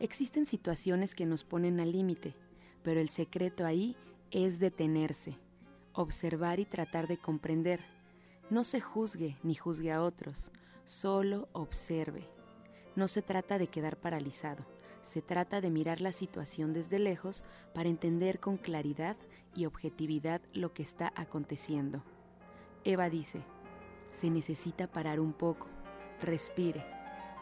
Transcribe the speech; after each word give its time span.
Existen 0.00 0.46
situaciones 0.46 1.14
que 1.14 1.26
nos 1.26 1.44
ponen 1.44 1.78
al 1.78 1.92
límite, 1.92 2.34
pero 2.82 3.00
el 3.00 3.08
secreto 3.08 3.64
ahí 3.64 3.96
es 4.32 4.58
detenerse, 4.58 5.38
observar 5.92 6.58
y 6.58 6.64
tratar 6.64 7.06
de 7.06 7.18
comprender 7.18 7.80
no 8.50 8.64
se 8.64 8.80
juzgue 8.80 9.38
ni 9.44 9.54
juzgue 9.54 9.92
a 9.92 10.02
otros, 10.02 10.50
solo 10.84 11.48
observe. 11.52 12.28
No 12.96 13.06
se 13.06 13.22
trata 13.22 13.58
de 13.58 13.68
quedar 13.68 13.96
paralizado, 13.96 14.66
se 15.02 15.22
trata 15.22 15.60
de 15.60 15.70
mirar 15.70 16.00
la 16.00 16.10
situación 16.10 16.72
desde 16.72 16.98
lejos 16.98 17.44
para 17.72 17.88
entender 17.88 18.40
con 18.40 18.56
claridad 18.56 19.16
y 19.54 19.66
objetividad 19.66 20.42
lo 20.52 20.72
que 20.74 20.82
está 20.82 21.12
aconteciendo. 21.14 22.02
Eva 22.82 23.08
dice, 23.08 23.44
se 24.10 24.30
necesita 24.30 24.88
parar 24.88 25.20
un 25.20 25.32
poco, 25.32 25.68
respire, 26.20 26.84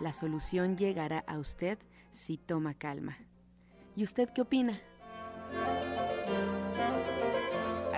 la 0.00 0.12
solución 0.12 0.77
llegará 0.77 1.25
a 1.27 1.38
usted 1.38 1.78
si 2.10 2.38
toma 2.38 2.74
calma. 2.74 3.16
¿Y 3.96 4.04
usted 4.04 4.28
qué 4.30 4.42
opina? 4.42 4.80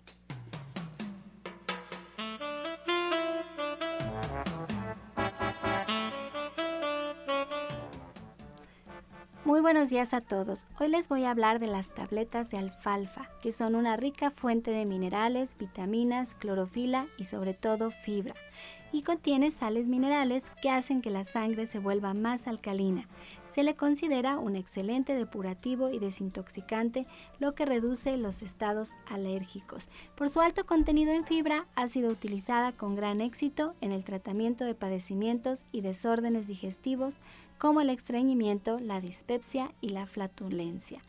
Buenos 9.64 9.88
días 9.88 10.12
a 10.12 10.20
todos. 10.20 10.66
Hoy 10.78 10.88
les 10.88 11.08
voy 11.08 11.24
a 11.24 11.30
hablar 11.30 11.58
de 11.58 11.66
las 11.66 11.88
tabletas 11.88 12.50
de 12.50 12.58
alfalfa, 12.58 13.30
que 13.40 13.50
son 13.50 13.74
una 13.76 13.96
rica 13.96 14.30
fuente 14.30 14.70
de 14.70 14.84
minerales, 14.84 15.56
vitaminas, 15.56 16.34
clorofila 16.34 17.06
y 17.16 17.24
sobre 17.24 17.54
todo 17.54 17.90
fibra. 17.90 18.34
Y 18.92 19.00
contiene 19.04 19.50
sales 19.50 19.88
minerales 19.88 20.44
que 20.60 20.68
hacen 20.68 21.00
que 21.00 21.08
la 21.08 21.24
sangre 21.24 21.66
se 21.66 21.78
vuelva 21.78 22.12
más 22.12 22.46
alcalina. 22.46 23.08
Se 23.54 23.62
le 23.62 23.74
considera 23.74 24.36
un 24.36 24.54
excelente 24.54 25.14
depurativo 25.14 25.88
y 25.88 25.98
desintoxicante, 25.98 27.06
lo 27.38 27.54
que 27.54 27.64
reduce 27.64 28.18
los 28.18 28.42
estados 28.42 28.90
alérgicos. 29.08 29.88
Por 30.14 30.28
su 30.28 30.40
alto 30.40 30.66
contenido 30.66 31.12
en 31.12 31.24
fibra, 31.24 31.66
ha 31.74 31.88
sido 31.88 32.10
utilizada 32.10 32.72
con 32.72 32.96
gran 32.96 33.22
éxito 33.22 33.74
en 33.80 33.92
el 33.92 34.04
tratamiento 34.04 34.64
de 34.64 34.74
padecimientos 34.74 35.64
y 35.72 35.80
desórdenes 35.80 36.48
digestivos, 36.48 37.16
como 37.64 37.80
el 37.80 37.88
estreñimiento, 37.88 38.78
la 38.78 39.00
dispepsia 39.00 39.72
y 39.80 39.88
la 39.88 40.04
flatulencia. 40.04 41.00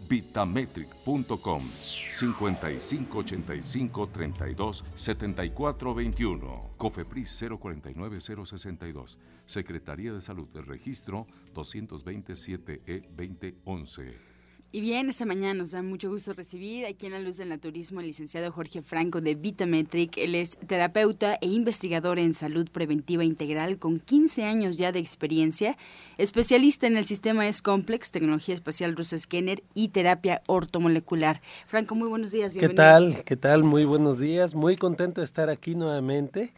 www.vitametric.com 0.06 1.60
5585 1.60 4.08
32 4.12 4.84
74 4.94 5.94
21. 5.94 6.70
Cofepris 6.76 7.42
049 7.60 8.20
062. 8.20 9.18
Secretaría 9.46 10.12
de 10.12 10.20
Salud 10.20 10.48
del 10.48 10.66
Registro 10.66 11.26
227 11.54 12.82
E 12.86 13.02
2011. 13.16 14.35
Y 14.76 14.82
bien, 14.82 15.08
esta 15.08 15.24
mañana 15.24 15.54
nos 15.54 15.70
da 15.70 15.80
mucho 15.80 16.10
gusto 16.10 16.34
recibir 16.34 16.84
aquí 16.84 17.06
en 17.06 17.12
la 17.12 17.18
Luz 17.18 17.38
del 17.38 17.48
Naturismo 17.48 18.00
al 18.00 18.06
licenciado 18.08 18.52
Jorge 18.52 18.82
Franco 18.82 19.22
de 19.22 19.34
Vitametric. 19.34 20.18
Él 20.18 20.34
es 20.34 20.58
terapeuta 20.58 21.38
e 21.40 21.46
investigador 21.46 22.18
en 22.18 22.34
salud 22.34 22.68
preventiva 22.70 23.24
integral 23.24 23.78
con 23.78 24.00
15 24.00 24.44
años 24.44 24.76
ya 24.76 24.92
de 24.92 24.98
experiencia, 24.98 25.78
especialista 26.18 26.86
en 26.86 26.98
el 26.98 27.06
sistema 27.06 27.48
S-Complex, 27.48 28.10
tecnología 28.10 28.54
espacial 28.54 28.94
rusa 28.94 29.18
Scanner 29.18 29.62
y 29.72 29.88
terapia 29.88 30.42
ortomolecular. 30.46 31.40
Franco, 31.66 31.94
muy 31.94 32.08
buenos 32.08 32.32
días. 32.32 32.52
¿Qué 32.52 32.68
tal? 32.68 33.24
¿Qué 33.24 33.36
tal? 33.36 33.64
Muy 33.64 33.86
buenos 33.86 34.18
días. 34.18 34.54
Muy 34.54 34.76
contento 34.76 35.22
de 35.22 35.24
estar 35.24 35.48
aquí 35.48 35.74
nuevamente. 35.74 36.52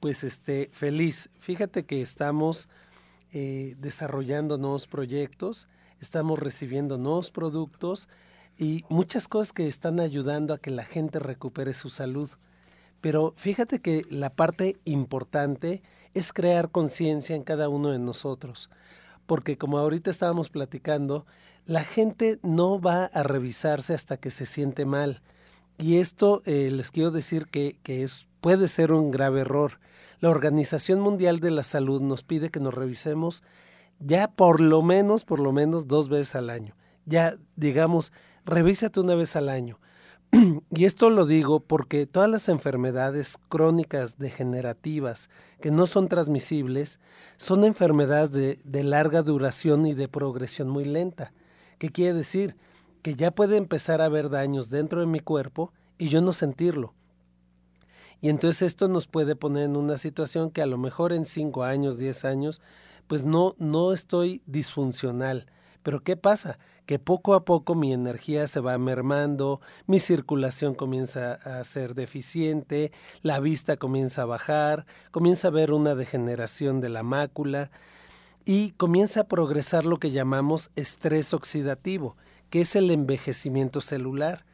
Pues 0.00 0.24
este, 0.24 0.70
feliz. 0.72 1.30
Fíjate 1.38 1.84
que 1.84 2.02
estamos 2.02 2.68
eh, 3.32 3.76
desarrollando 3.78 4.58
nuevos 4.58 4.88
proyectos 4.88 5.68
estamos 6.00 6.38
recibiendo 6.38 6.98
nuevos 6.98 7.30
productos 7.30 8.08
y 8.58 8.84
muchas 8.88 9.28
cosas 9.28 9.52
que 9.52 9.68
están 9.68 10.00
ayudando 10.00 10.52
a 10.52 10.58
que 10.58 10.70
la 10.70 10.84
gente 10.84 11.18
recupere 11.18 11.74
su 11.74 11.88
salud. 11.88 12.30
Pero 13.00 13.32
fíjate 13.36 13.80
que 13.80 14.04
la 14.10 14.30
parte 14.30 14.76
importante 14.84 15.82
es 16.12 16.32
crear 16.32 16.70
conciencia 16.70 17.36
en 17.36 17.44
cada 17.44 17.68
uno 17.68 17.90
de 17.90 17.98
nosotros, 17.98 18.68
porque 19.26 19.56
como 19.56 19.78
ahorita 19.78 20.10
estábamos 20.10 20.50
platicando, 20.50 21.24
la 21.66 21.84
gente 21.84 22.38
no 22.42 22.80
va 22.80 23.04
a 23.06 23.22
revisarse 23.22 23.94
hasta 23.94 24.16
que 24.16 24.30
se 24.30 24.44
siente 24.44 24.84
mal. 24.84 25.22
Y 25.78 25.96
esto 25.96 26.42
eh, 26.44 26.70
les 26.70 26.90
quiero 26.90 27.10
decir 27.10 27.46
que, 27.46 27.78
que 27.82 28.02
es, 28.02 28.26
puede 28.40 28.68
ser 28.68 28.92
un 28.92 29.10
grave 29.10 29.40
error. 29.40 29.78
La 30.18 30.28
Organización 30.28 31.00
Mundial 31.00 31.40
de 31.40 31.50
la 31.50 31.62
Salud 31.62 32.02
nos 32.02 32.22
pide 32.22 32.50
que 32.50 32.60
nos 32.60 32.74
revisemos 32.74 33.42
ya 34.00 34.28
por 34.28 34.60
lo 34.60 34.82
menos, 34.82 35.24
por 35.24 35.38
lo 35.38 35.52
menos 35.52 35.86
dos 35.86 36.08
veces 36.08 36.34
al 36.34 36.50
año. 36.50 36.74
Ya, 37.06 37.36
digamos, 37.56 38.12
revísate 38.44 39.00
una 39.00 39.14
vez 39.14 39.36
al 39.36 39.48
año. 39.48 39.78
y 40.70 40.84
esto 40.84 41.10
lo 41.10 41.26
digo 41.26 41.60
porque 41.60 42.06
todas 42.06 42.30
las 42.30 42.48
enfermedades 42.48 43.36
crónicas 43.48 44.18
degenerativas 44.18 45.28
que 45.60 45.70
no 45.70 45.86
son 45.86 46.08
transmisibles 46.08 47.00
son 47.36 47.64
enfermedades 47.64 48.30
de, 48.30 48.84
larga 48.84 49.22
duración 49.22 49.86
y 49.86 49.94
de 49.94 50.08
progresión 50.08 50.68
muy 50.68 50.84
lenta. 50.84 51.32
¿Qué 51.78 51.90
quiere 51.90 52.14
decir? 52.14 52.56
Que 53.02 53.14
ya 53.14 53.30
puede 53.30 53.56
empezar 53.56 54.00
a 54.00 54.06
haber 54.06 54.30
daños 54.30 54.70
dentro 54.70 55.00
de 55.00 55.06
mi 55.06 55.20
cuerpo 55.20 55.72
y 55.98 56.08
yo 56.08 56.20
no 56.20 56.32
sentirlo. 56.32 56.94
Y 58.20 58.28
entonces 58.28 58.62
esto 58.62 58.88
nos 58.88 59.06
puede 59.06 59.34
poner 59.34 59.64
en 59.64 59.76
una 59.76 59.96
situación 59.96 60.50
que 60.50 60.60
a 60.60 60.66
lo 60.66 60.76
mejor 60.76 61.12
en 61.12 61.24
5 61.24 61.64
años, 61.64 61.98
10 61.98 62.26
años, 62.26 62.60
pues 63.10 63.24
no, 63.24 63.56
no 63.58 63.92
estoy 63.92 64.40
disfuncional. 64.46 65.46
Pero 65.82 66.04
¿qué 66.04 66.16
pasa? 66.16 66.60
Que 66.86 67.00
poco 67.00 67.34
a 67.34 67.44
poco 67.44 67.74
mi 67.74 67.92
energía 67.92 68.46
se 68.46 68.60
va 68.60 68.78
mermando, 68.78 69.60
mi 69.88 69.98
circulación 69.98 70.76
comienza 70.76 71.32
a 71.32 71.64
ser 71.64 71.96
deficiente, 71.96 72.92
la 73.22 73.40
vista 73.40 73.76
comienza 73.78 74.22
a 74.22 74.26
bajar, 74.26 74.86
comienza 75.10 75.48
a 75.48 75.50
haber 75.50 75.72
una 75.72 75.96
degeneración 75.96 76.80
de 76.80 76.88
la 76.88 77.02
mácula 77.02 77.72
y 78.44 78.70
comienza 78.76 79.22
a 79.22 79.26
progresar 79.26 79.86
lo 79.86 79.96
que 79.96 80.12
llamamos 80.12 80.70
estrés 80.76 81.34
oxidativo, 81.34 82.16
que 82.48 82.60
es 82.60 82.76
el 82.76 82.92
envejecimiento 82.92 83.80
celular 83.80 84.44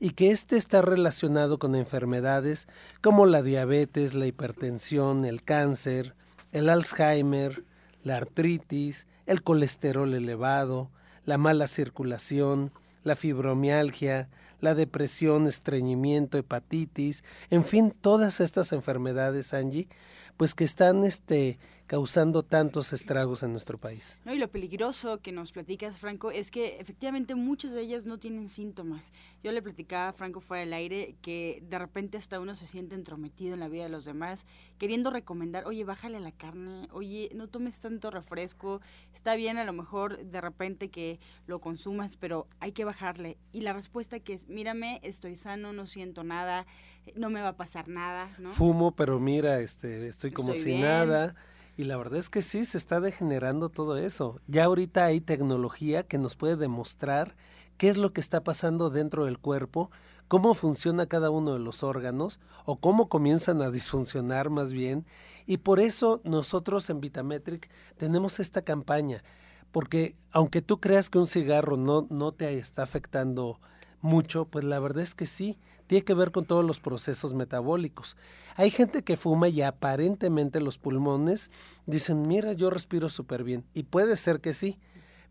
y 0.00 0.12
que 0.12 0.30
éste 0.30 0.56
está 0.56 0.80
relacionado 0.80 1.58
con 1.58 1.74
enfermedades 1.74 2.66
como 3.02 3.26
la 3.26 3.42
diabetes, 3.42 4.14
la 4.14 4.26
hipertensión, 4.26 5.26
el 5.26 5.42
cáncer, 5.42 6.14
el 6.52 6.70
Alzheimer, 6.70 7.62
la 8.06 8.18
artritis, 8.18 9.08
el 9.26 9.42
colesterol 9.42 10.14
elevado, 10.14 10.92
la 11.24 11.38
mala 11.38 11.66
circulación, 11.66 12.70
la 13.02 13.16
fibromialgia, 13.16 14.28
la 14.60 14.76
depresión, 14.76 15.48
estreñimiento, 15.48 16.38
hepatitis, 16.38 17.24
en 17.50 17.64
fin, 17.64 17.92
todas 18.00 18.38
estas 18.40 18.70
enfermedades, 18.70 19.52
Angie, 19.52 19.88
pues 20.36 20.54
que 20.54 20.62
están 20.62 21.02
este, 21.02 21.58
causando 21.86 22.42
tantos 22.42 22.92
estragos 22.92 23.42
en 23.42 23.52
nuestro 23.52 23.78
país. 23.78 24.18
No, 24.24 24.34
y 24.34 24.38
lo 24.38 24.48
peligroso 24.48 25.20
que 25.20 25.30
nos 25.32 25.52
platicas, 25.52 25.98
Franco, 25.98 26.30
es 26.30 26.50
que 26.50 26.78
efectivamente 26.80 27.34
muchas 27.34 27.72
de 27.72 27.82
ellas 27.82 28.06
no 28.06 28.18
tienen 28.18 28.48
síntomas. 28.48 29.12
Yo 29.42 29.52
le 29.52 29.62
platicaba 29.62 30.08
a 30.08 30.12
Franco 30.12 30.40
fuera 30.40 30.60
del 30.60 30.72
aire 30.72 31.16
que 31.22 31.62
de 31.68 31.78
repente 31.78 32.18
hasta 32.18 32.40
uno 32.40 32.54
se 32.54 32.66
siente 32.66 32.94
entrometido 32.96 33.54
en 33.54 33.60
la 33.60 33.68
vida 33.68 33.84
de 33.84 33.88
los 33.88 34.04
demás, 34.04 34.46
queriendo 34.78 35.10
recomendar, 35.10 35.66
oye, 35.66 35.84
bájale 35.84 36.18
la 36.18 36.32
carne, 36.32 36.88
oye, 36.90 37.30
no 37.34 37.48
tomes 37.48 37.78
tanto 37.80 38.10
refresco, 38.10 38.80
está 39.14 39.36
bien 39.36 39.56
a 39.56 39.64
lo 39.64 39.72
mejor 39.72 40.18
de 40.24 40.40
repente 40.40 40.90
que 40.90 41.20
lo 41.46 41.60
consumas, 41.60 42.16
pero 42.16 42.48
hay 42.58 42.72
que 42.72 42.84
bajarle. 42.84 43.38
Y 43.52 43.60
la 43.60 43.72
respuesta 43.72 44.18
que 44.18 44.34
es, 44.34 44.48
mírame, 44.48 45.00
estoy 45.04 45.36
sano, 45.36 45.72
no 45.72 45.86
siento 45.86 46.24
nada, 46.24 46.66
no 47.14 47.30
me 47.30 47.42
va 47.42 47.50
a 47.50 47.56
pasar 47.56 47.86
nada, 47.86 48.34
¿no? 48.38 48.50
Fumo, 48.50 48.96
pero 48.96 49.20
mira, 49.20 49.60
este, 49.60 50.08
estoy 50.08 50.32
como 50.32 50.52
si 50.52 50.78
nada 50.78 51.36
y 51.76 51.84
la 51.84 51.96
verdad 51.96 52.18
es 52.18 52.30
que 52.30 52.40
sí, 52.40 52.64
se 52.64 52.78
está 52.78 53.00
degenerando 53.00 53.68
todo 53.68 53.98
eso. 53.98 54.40
Ya 54.46 54.64
ahorita 54.64 55.04
hay 55.04 55.20
tecnología 55.20 56.04
que 56.04 56.18
nos 56.18 56.34
puede 56.34 56.56
demostrar 56.56 57.36
qué 57.76 57.88
es 57.88 57.98
lo 57.98 58.12
que 58.12 58.20
está 58.20 58.42
pasando 58.42 58.88
dentro 58.88 59.26
del 59.26 59.38
cuerpo, 59.38 59.90
cómo 60.26 60.54
funciona 60.54 61.06
cada 61.06 61.30
uno 61.30 61.52
de 61.52 61.58
los 61.58 61.82
órganos 61.82 62.40
o 62.64 62.76
cómo 62.76 63.08
comienzan 63.08 63.60
a 63.60 63.70
disfuncionar 63.70 64.48
más 64.48 64.72
bien. 64.72 65.04
Y 65.46 65.58
por 65.58 65.78
eso 65.78 66.20
nosotros 66.24 66.88
en 66.88 67.00
Vitametric 67.00 67.70
tenemos 67.98 68.40
esta 68.40 68.62
campaña, 68.62 69.22
porque 69.70 70.16
aunque 70.32 70.62
tú 70.62 70.80
creas 70.80 71.10
que 71.10 71.18
un 71.18 71.26
cigarro 71.26 71.76
no, 71.76 72.06
no 72.08 72.32
te 72.32 72.56
está 72.56 72.82
afectando 72.84 73.60
mucho, 74.00 74.46
pues 74.46 74.64
la 74.64 74.80
verdad 74.80 75.02
es 75.02 75.14
que 75.14 75.26
sí, 75.26 75.58
tiene 75.86 76.04
que 76.04 76.14
ver 76.14 76.32
con 76.32 76.44
todos 76.44 76.64
los 76.64 76.80
procesos 76.80 77.34
metabólicos. 77.34 78.16
Hay 78.56 78.70
gente 78.70 79.02
que 79.02 79.16
fuma 79.16 79.48
y 79.48 79.62
aparentemente 79.62 80.60
los 80.60 80.78
pulmones 80.78 81.50
dicen, 81.86 82.22
mira, 82.22 82.52
yo 82.52 82.70
respiro 82.70 83.08
súper 83.08 83.44
bien. 83.44 83.64
Y 83.74 83.84
puede 83.84 84.16
ser 84.16 84.40
que 84.40 84.54
sí, 84.54 84.78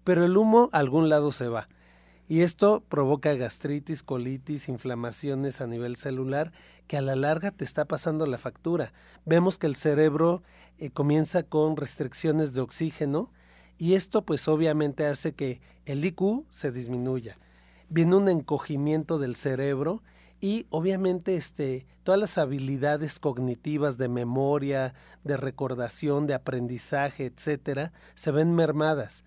pero 0.04 0.24
el 0.24 0.38
humo 0.38 0.70
a 0.72 0.80
algún 0.80 1.10
lado 1.10 1.32
se 1.32 1.48
va. 1.48 1.68
Y 2.28 2.42
esto 2.42 2.84
provoca 2.90 3.36
gastritis, 3.36 4.02
colitis, 4.02 4.68
inflamaciones 4.68 5.62
a 5.62 5.68
nivel 5.68 5.96
celular, 5.96 6.52
que 6.88 6.98
a 6.98 7.02
la 7.02 7.16
larga 7.16 7.52
te 7.52 7.64
está 7.64 7.86
pasando 7.86 8.26
la 8.26 8.38
factura. 8.38 8.94
Vemos 9.26 9.58
que 9.58 9.68
el 9.68 9.76
cerebro 9.76 10.42
eh, 10.78 10.90
comienza 10.90 11.44
con 11.44 11.78
restricciones 11.78 12.54
de 12.54 12.62
oxígeno 12.62 13.32
y 13.78 13.94
esto 13.94 14.24
pues 14.24 14.48
obviamente 14.48 15.06
hace 15.06 15.34
que 15.34 15.62
el 15.86 16.04
IQ 16.04 16.46
se 16.50 16.72
disminuya. 16.72 17.38
Viene 17.90 18.16
un 18.16 18.30
encogimiento 18.30 19.20
del 19.20 19.36
cerebro 19.36 20.02
y 20.42 20.68
obviamente 20.70 21.36
este, 21.36 21.88
todas 22.04 22.20
las 22.20 22.38
habilidades 22.38 23.20
cognitivas 23.20 23.98
de 23.98 24.10
memoria, 24.10 24.94
de 25.24 25.38
recordación, 25.38 26.28
de 26.28 26.34
aprendizaje, 26.34 27.26
etcétera, 27.26 27.94
se 28.14 28.32
ven 28.32 28.54
mermadas. 28.54 29.24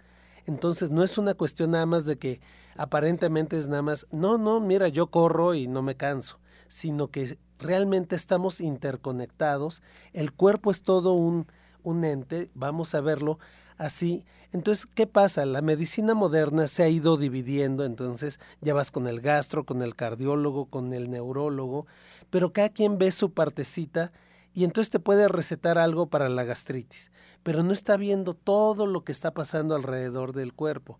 Entonces 0.46 0.90
no 0.90 1.02
es 1.02 1.18
una 1.18 1.34
cuestión 1.34 1.72
nada 1.72 1.86
más 1.86 2.04
de 2.04 2.18
que 2.18 2.40
aparentemente 2.76 3.58
es 3.58 3.68
nada 3.68 3.82
más, 3.82 4.06
no, 4.10 4.38
no, 4.38 4.60
mira, 4.60 4.88
yo 4.88 5.08
corro 5.08 5.54
y 5.54 5.66
no 5.66 5.82
me 5.82 5.96
canso, 5.96 6.38
sino 6.68 7.08
que 7.08 7.38
realmente 7.58 8.14
estamos 8.16 8.60
interconectados, 8.60 9.82
el 10.12 10.32
cuerpo 10.32 10.70
es 10.70 10.82
todo 10.82 11.12
un, 11.12 11.46
un 11.82 12.04
ente, 12.04 12.50
vamos 12.54 12.94
a 12.94 13.00
verlo 13.00 13.38
así, 13.78 14.24
entonces, 14.50 14.86
¿qué 14.86 15.06
pasa? 15.06 15.44
La 15.44 15.60
medicina 15.60 16.14
moderna 16.14 16.68
se 16.68 16.82
ha 16.82 16.88
ido 16.88 17.18
dividiendo, 17.18 17.84
entonces 17.84 18.40
ya 18.60 18.72
vas 18.72 18.90
con 18.90 19.06
el 19.06 19.20
gastro, 19.20 19.64
con 19.64 19.82
el 19.82 19.94
cardiólogo, 19.94 20.66
con 20.66 20.94
el 20.94 21.10
neurólogo, 21.10 21.86
pero 22.30 22.52
cada 22.52 22.70
quien 22.70 22.96
ve 22.96 23.10
su 23.10 23.32
partecita 23.32 24.10
y 24.54 24.64
entonces 24.64 24.90
te 24.90 25.00
puede 25.00 25.28
recetar 25.28 25.76
algo 25.76 26.06
para 26.06 26.30
la 26.30 26.44
gastritis, 26.44 27.12
pero 27.42 27.62
no 27.62 27.72
está 27.72 27.98
viendo 27.98 28.32
todo 28.32 28.86
lo 28.86 29.04
que 29.04 29.12
está 29.12 29.32
pasando 29.32 29.74
alrededor 29.74 30.32
del 30.32 30.54
cuerpo. 30.54 30.98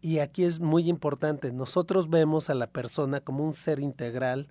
Y 0.00 0.18
aquí 0.18 0.44
es 0.44 0.58
muy 0.58 0.88
importante, 0.88 1.52
nosotros 1.52 2.10
vemos 2.10 2.50
a 2.50 2.54
la 2.54 2.66
persona 2.66 3.20
como 3.20 3.44
un 3.44 3.52
ser 3.52 3.78
integral, 3.78 4.48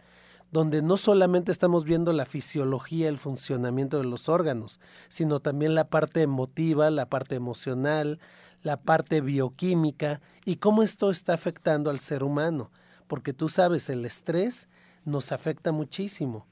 donde 0.52 0.82
no 0.82 0.98
solamente 0.98 1.52
estamos 1.52 1.84
viendo 1.84 2.14
la 2.14 2.26
fisiología, 2.26 3.10
el 3.10 3.18
funcionamiento 3.18 3.98
de 3.98 4.06
los 4.06 4.30
órganos, 4.30 4.80
sino 5.10 5.40
también 5.40 5.76
la 5.76 5.90
parte 5.90 6.22
emotiva, 6.22 6.90
la 6.90 7.08
parte 7.08 7.36
emocional, 7.36 8.20
la 8.64 8.78
parte 8.78 9.22
bioquímica 9.22 10.22
y 10.46 10.58
cómo 10.58 10.84
esto 10.84 11.12
está 11.12 11.34
afectando 11.34 11.90
al 11.90 12.00
ser 12.00 12.24
humano, 12.24 12.72
porque 13.08 13.34
tú 13.34 13.50
sabes, 13.50 13.90
el 13.90 14.06
estrés 14.06 14.68
nos 15.06 15.32
afecta 15.32 15.72
muchísimo. 15.72 16.46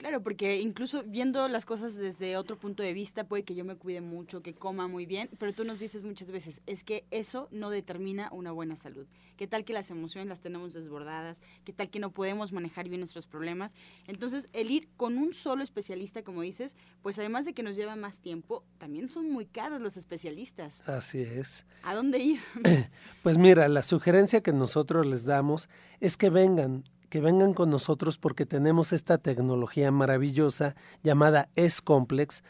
Claro, 0.00 0.22
porque 0.22 0.62
incluso 0.62 1.04
viendo 1.04 1.46
las 1.48 1.66
cosas 1.66 1.94
desde 1.94 2.38
otro 2.38 2.56
punto 2.56 2.82
de 2.82 2.94
vista, 2.94 3.24
puede 3.24 3.42
que 3.42 3.54
yo 3.54 3.66
me 3.66 3.76
cuide 3.76 4.00
mucho, 4.00 4.40
que 4.40 4.54
coma 4.54 4.88
muy 4.88 5.04
bien, 5.04 5.28
pero 5.38 5.52
tú 5.52 5.62
nos 5.62 5.78
dices 5.78 6.04
muchas 6.04 6.30
veces, 6.30 6.62
es 6.66 6.84
que 6.84 7.04
eso 7.10 7.48
no 7.50 7.68
determina 7.68 8.30
una 8.32 8.50
buena 8.50 8.76
salud. 8.76 9.06
¿Qué 9.36 9.46
tal 9.46 9.66
que 9.66 9.74
las 9.74 9.90
emociones 9.90 10.26
las 10.26 10.40
tenemos 10.40 10.72
desbordadas? 10.72 11.42
¿Qué 11.66 11.74
tal 11.74 11.90
que 11.90 11.98
no 11.98 12.12
podemos 12.12 12.50
manejar 12.50 12.88
bien 12.88 13.00
nuestros 13.00 13.26
problemas? 13.26 13.74
Entonces, 14.06 14.48
el 14.54 14.70
ir 14.70 14.88
con 14.96 15.18
un 15.18 15.34
solo 15.34 15.62
especialista, 15.62 16.22
como 16.22 16.40
dices, 16.40 16.76
pues 17.02 17.18
además 17.18 17.44
de 17.44 17.52
que 17.52 17.62
nos 17.62 17.76
lleva 17.76 17.94
más 17.94 18.20
tiempo, 18.20 18.64
también 18.78 19.10
son 19.10 19.30
muy 19.30 19.44
caros 19.44 19.82
los 19.82 19.98
especialistas. 19.98 20.80
Así 20.88 21.20
es. 21.20 21.66
¿A 21.82 21.94
dónde 21.94 22.20
ir? 22.20 22.40
pues 23.22 23.36
mira, 23.36 23.68
la 23.68 23.82
sugerencia 23.82 24.42
que 24.42 24.54
nosotros 24.54 25.04
les 25.04 25.26
damos 25.26 25.68
es 26.00 26.16
que 26.16 26.30
vengan 26.30 26.84
que 27.10 27.20
vengan 27.20 27.52
con 27.52 27.68
nosotros 27.68 28.16
porque 28.16 28.46
tenemos 28.46 28.92
esta 28.92 29.18
tecnología 29.18 29.90
maravillosa 29.90 30.76
llamada 31.02 31.50
S-Complex. 31.56 32.44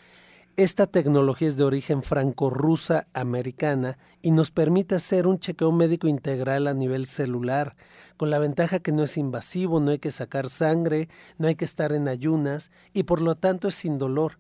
Esta 0.57 0.87
tecnología 0.87 1.49
es 1.49 1.57
de 1.57 1.65
origen 1.65 2.03
franco-rusa 2.03 3.09
americana 3.15 3.97
y 4.21 4.31
nos 4.33 4.51
permite 4.51 4.95
hacer 4.95 5.27
un 5.27 5.39
chequeo 5.39 5.73
médico 5.73 6.07
integral 6.07 6.67
a 6.67 6.75
nivel 6.75 7.07
celular, 7.07 7.75
con 8.19 8.29
la 8.29 8.39
ventaja 8.39 8.81
que 8.81 8.93
no 8.93 9.03
es 9.03 9.17
invasivo, 9.17 9.81
no 9.81 9.93
hay 9.93 9.99
que 9.99 10.11
sacar 10.11 10.51
sangre, 10.51 11.09
no 11.39 11.49
hay 11.49 11.55
que 11.55 11.65
estar 11.65 11.93
en 11.95 12.07
ayunas 12.07 12.71
y 12.93 13.05
por 13.05 13.23
lo 13.23 13.37
tanto 13.37 13.69
es 13.69 13.75
sin 13.75 13.97
dolor. 13.97 14.39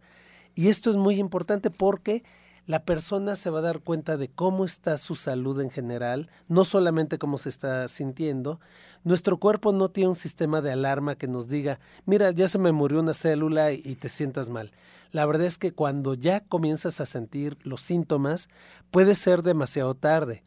Y 0.54 0.68
esto 0.68 0.90
es 0.90 0.96
muy 0.96 1.14
importante 1.14 1.70
porque 1.70 2.22
la 2.70 2.84
persona 2.84 3.34
se 3.34 3.50
va 3.50 3.58
a 3.58 3.62
dar 3.62 3.80
cuenta 3.80 4.16
de 4.16 4.28
cómo 4.28 4.64
está 4.64 4.96
su 4.96 5.16
salud 5.16 5.60
en 5.60 5.70
general, 5.70 6.30
no 6.46 6.64
solamente 6.64 7.18
cómo 7.18 7.36
se 7.36 7.48
está 7.48 7.88
sintiendo. 7.88 8.60
Nuestro 9.02 9.38
cuerpo 9.38 9.72
no 9.72 9.90
tiene 9.90 10.10
un 10.10 10.14
sistema 10.14 10.60
de 10.60 10.70
alarma 10.70 11.16
que 11.16 11.26
nos 11.26 11.48
diga, 11.48 11.80
mira, 12.06 12.30
ya 12.30 12.46
se 12.46 12.58
me 12.58 12.70
murió 12.70 13.00
una 13.00 13.12
célula 13.12 13.72
y 13.72 13.96
te 13.96 14.08
sientas 14.08 14.50
mal. 14.50 14.70
La 15.10 15.26
verdad 15.26 15.48
es 15.48 15.58
que 15.58 15.72
cuando 15.72 16.14
ya 16.14 16.44
comienzas 16.44 17.00
a 17.00 17.06
sentir 17.06 17.58
los 17.64 17.80
síntomas, 17.80 18.48
puede 18.92 19.16
ser 19.16 19.42
demasiado 19.42 19.96
tarde. 19.96 20.44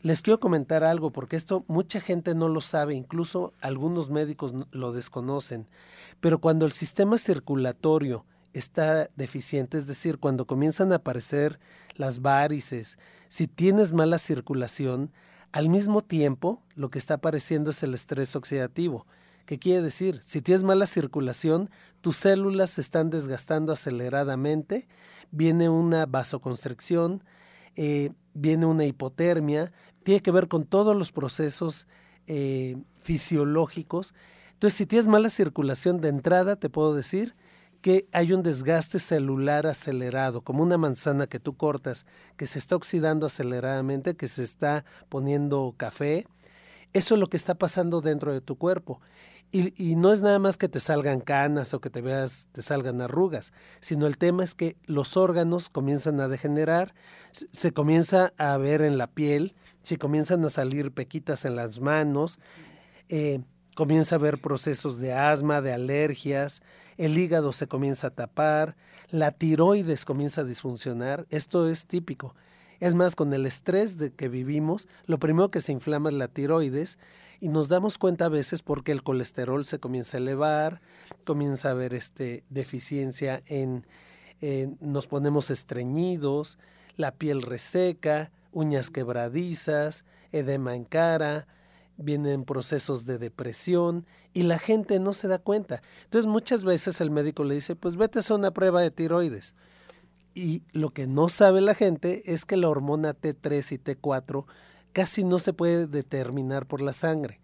Les 0.00 0.22
quiero 0.22 0.40
comentar 0.40 0.82
algo 0.82 1.10
porque 1.10 1.36
esto 1.36 1.66
mucha 1.68 2.00
gente 2.00 2.34
no 2.34 2.48
lo 2.48 2.62
sabe, 2.62 2.94
incluso 2.94 3.52
algunos 3.60 4.08
médicos 4.08 4.54
lo 4.70 4.92
desconocen, 4.92 5.66
pero 6.20 6.38
cuando 6.38 6.64
el 6.64 6.72
sistema 6.72 7.18
circulatorio 7.18 8.24
está 8.52 9.08
deficiente, 9.16 9.76
es 9.76 9.86
decir, 9.86 10.18
cuando 10.18 10.46
comienzan 10.46 10.92
a 10.92 10.96
aparecer 10.96 11.60
las 11.94 12.20
varices, 12.20 12.98
si 13.28 13.46
tienes 13.46 13.92
mala 13.92 14.18
circulación, 14.18 15.12
al 15.52 15.68
mismo 15.68 16.02
tiempo 16.02 16.62
lo 16.74 16.90
que 16.90 16.98
está 16.98 17.14
apareciendo 17.14 17.70
es 17.70 17.82
el 17.82 17.94
estrés 17.94 18.36
oxidativo. 18.36 19.06
¿Qué 19.46 19.58
quiere 19.58 19.82
decir? 19.82 20.20
Si 20.22 20.42
tienes 20.42 20.62
mala 20.62 20.86
circulación, 20.86 21.70
tus 22.00 22.16
células 22.16 22.70
se 22.70 22.80
están 22.80 23.10
desgastando 23.10 23.72
aceleradamente, 23.72 24.86
viene 25.32 25.68
una 25.68 26.06
vasoconstricción, 26.06 27.24
eh, 27.76 28.12
viene 28.34 28.66
una 28.66 28.84
hipotermia, 28.84 29.72
tiene 30.04 30.22
que 30.22 30.30
ver 30.30 30.48
con 30.48 30.64
todos 30.64 30.96
los 30.96 31.12
procesos 31.12 31.86
eh, 32.26 32.76
fisiológicos. 33.00 34.14
Entonces, 34.52 34.76
si 34.76 34.86
tienes 34.86 35.08
mala 35.08 35.30
circulación 35.30 36.00
de 36.00 36.08
entrada, 36.08 36.56
te 36.56 36.68
puedo 36.68 36.94
decir 36.94 37.34
que 37.80 38.08
hay 38.12 38.32
un 38.32 38.42
desgaste 38.42 38.98
celular 38.98 39.66
acelerado, 39.66 40.42
como 40.42 40.62
una 40.62 40.78
manzana 40.78 41.26
que 41.26 41.40
tú 41.40 41.56
cortas, 41.56 42.06
que 42.36 42.46
se 42.46 42.58
está 42.58 42.76
oxidando 42.76 43.26
aceleradamente, 43.26 44.16
que 44.16 44.28
se 44.28 44.42
está 44.42 44.84
poniendo 45.08 45.74
café. 45.76 46.26
Eso 46.92 47.14
es 47.14 47.20
lo 47.20 47.28
que 47.28 47.36
está 47.36 47.54
pasando 47.54 48.00
dentro 48.00 48.32
de 48.32 48.40
tu 48.40 48.56
cuerpo. 48.56 49.00
Y, 49.52 49.74
y, 49.82 49.96
no 49.96 50.12
es 50.12 50.22
nada 50.22 50.38
más 50.38 50.56
que 50.56 50.68
te 50.68 50.78
salgan 50.78 51.20
canas 51.20 51.74
o 51.74 51.80
que 51.80 51.90
te 51.90 52.00
veas, 52.00 52.46
te 52.52 52.62
salgan 52.62 53.00
arrugas, 53.00 53.52
sino 53.80 54.06
el 54.06 54.16
tema 54.16 54.44
es 54.44 54.54
que 54.54 54.76
los 54.86 55.16
órganos 55.16 55.68
comienzan 55.68 56.20
a 56.20 56.28
degenerar, 56.28 56.94
se 57.32 57.72
comienza 57.72 58.32
a 58.38 58.56
ver 58.58 58.80
en 58.80 58.96
la 58.96 59.08
piel, 59.08 59.56
se 59.82 59.98
comienzan 59.98 60.44
a 60.44 60.50
salir 60.50 60.92
pequitas 60.92 61.44
en 61.44 61.56
las 61.56 61.80
manos, 61.80 62.38
eh, 63.08 63.40
comienza 63.74 64.14
a 64.14 64.18
haber 64.18 64.40
procesos 64.40 64.98
de 64.98 65.14
asma, 65.14 65.60
de 65.60 65.72
alergias, 65.72 66.62
el 67.00 67.16
hígado 67.16 67.54
se 67.54 67.66
comienza 67.66 68.08
a 68.08 68.10
tapar, 68.10 68.76
la 69.10 69.30
tiroides 69.30 70.04
comienza 70.04 70.42
a 70.42 70.44
disfuncionar, 70.44 71.26
esto 71.30 71.66
es 71.66 71.86
típico. 71.86 72.34
Es 72.78 72.94
más, 72.94 73.16
con 73.16 73.32
el 73.32 73.46
estrés 73.46 73.96
de 73.96 74.12
que 74.12 74.28
vivimos, 74.28 74.86
lo 75.06 75.18
primero 75.18 75.50
que 75.50 75.62
se 75.62 75.72
inflama 75.72 76.10
es 76.10 76.14
la 76.14 76.28
tiroides 76.28 76.98
y 77.40 77.48
nos 77.48 77.68
damos 77.68 77.96
cuenta 77.96 78.26
a 78.26 78.28
veces 78.28 78.60
porque 78.60 78.92
el 78.92 79.02
colesterol 79.02 79.64
se 79.64 79.78
comienza 79.78 80.18
a 80.18 80.20
elevar, 80.20 80.82
comienza 81.24 81.68
a 81.68 81.70
haber 81.72 81.94
este, 81.94 82.44
deficiencia 82.50 83.42
en, 83.46 83.86
nos 84.80 85.06
ponemos 85.06 85.50
estreñidos, 85.50 86.58
la 86.96 87.12
piel 87.12 87.40
reseca, 87.40 88.30
uñas 88.52 88.90
quebradizas, 88.90 90.04
edema 90.32 90.76
en 90.76 90.84
cara, 90.84 91.46
vienen 92.00 92.44
procesos 92.44 93.06
de 93.06 93.18
depresión 93.18 94.06
y 94.32 94.42
la 94.44 94.58
gente 94.58 94.98
no 94.98 95.12
se 95.12 95.28
da 95.28 95.38
cuenta. 95.38 95.82
Entonces 96.04 96.28
muchas 96.28 96.64
veces 96.64 97.00
el 97.00 97.10
médico 97.10 97.44
le 97.44 97.54
dice, 97.54 97.76
pues 97.76 97.96
vete 97.96 98.18
a 98.18 98.20
hacer 98.20 98.36
una 98.36 98.50
prueba 98.50 98.80
de 98.80 98.90
tiroides. 98.90 99.54
Y 100.34 100.62
lo 100.72 100.90
que 100.90 101.06
no 101.06 101.28
sabe 101.28 101.60
la 101.60 101.74
gente 101.74 102.32
es 102.32 102.44
que 102.44 102.56
la 102.56 102.68
hormona 102.68 103.14
T3 103.14 103.72
y 103.72 103.78
T4 103.78 104.44
casi 104.92 105.24
no 105.24 105.38
se 105.38 105.52
puede 105.52 105.86
determinar 105.86 106.66
por 106.66 106.80
la 106.80 106.92
sangre. 106.92 107.40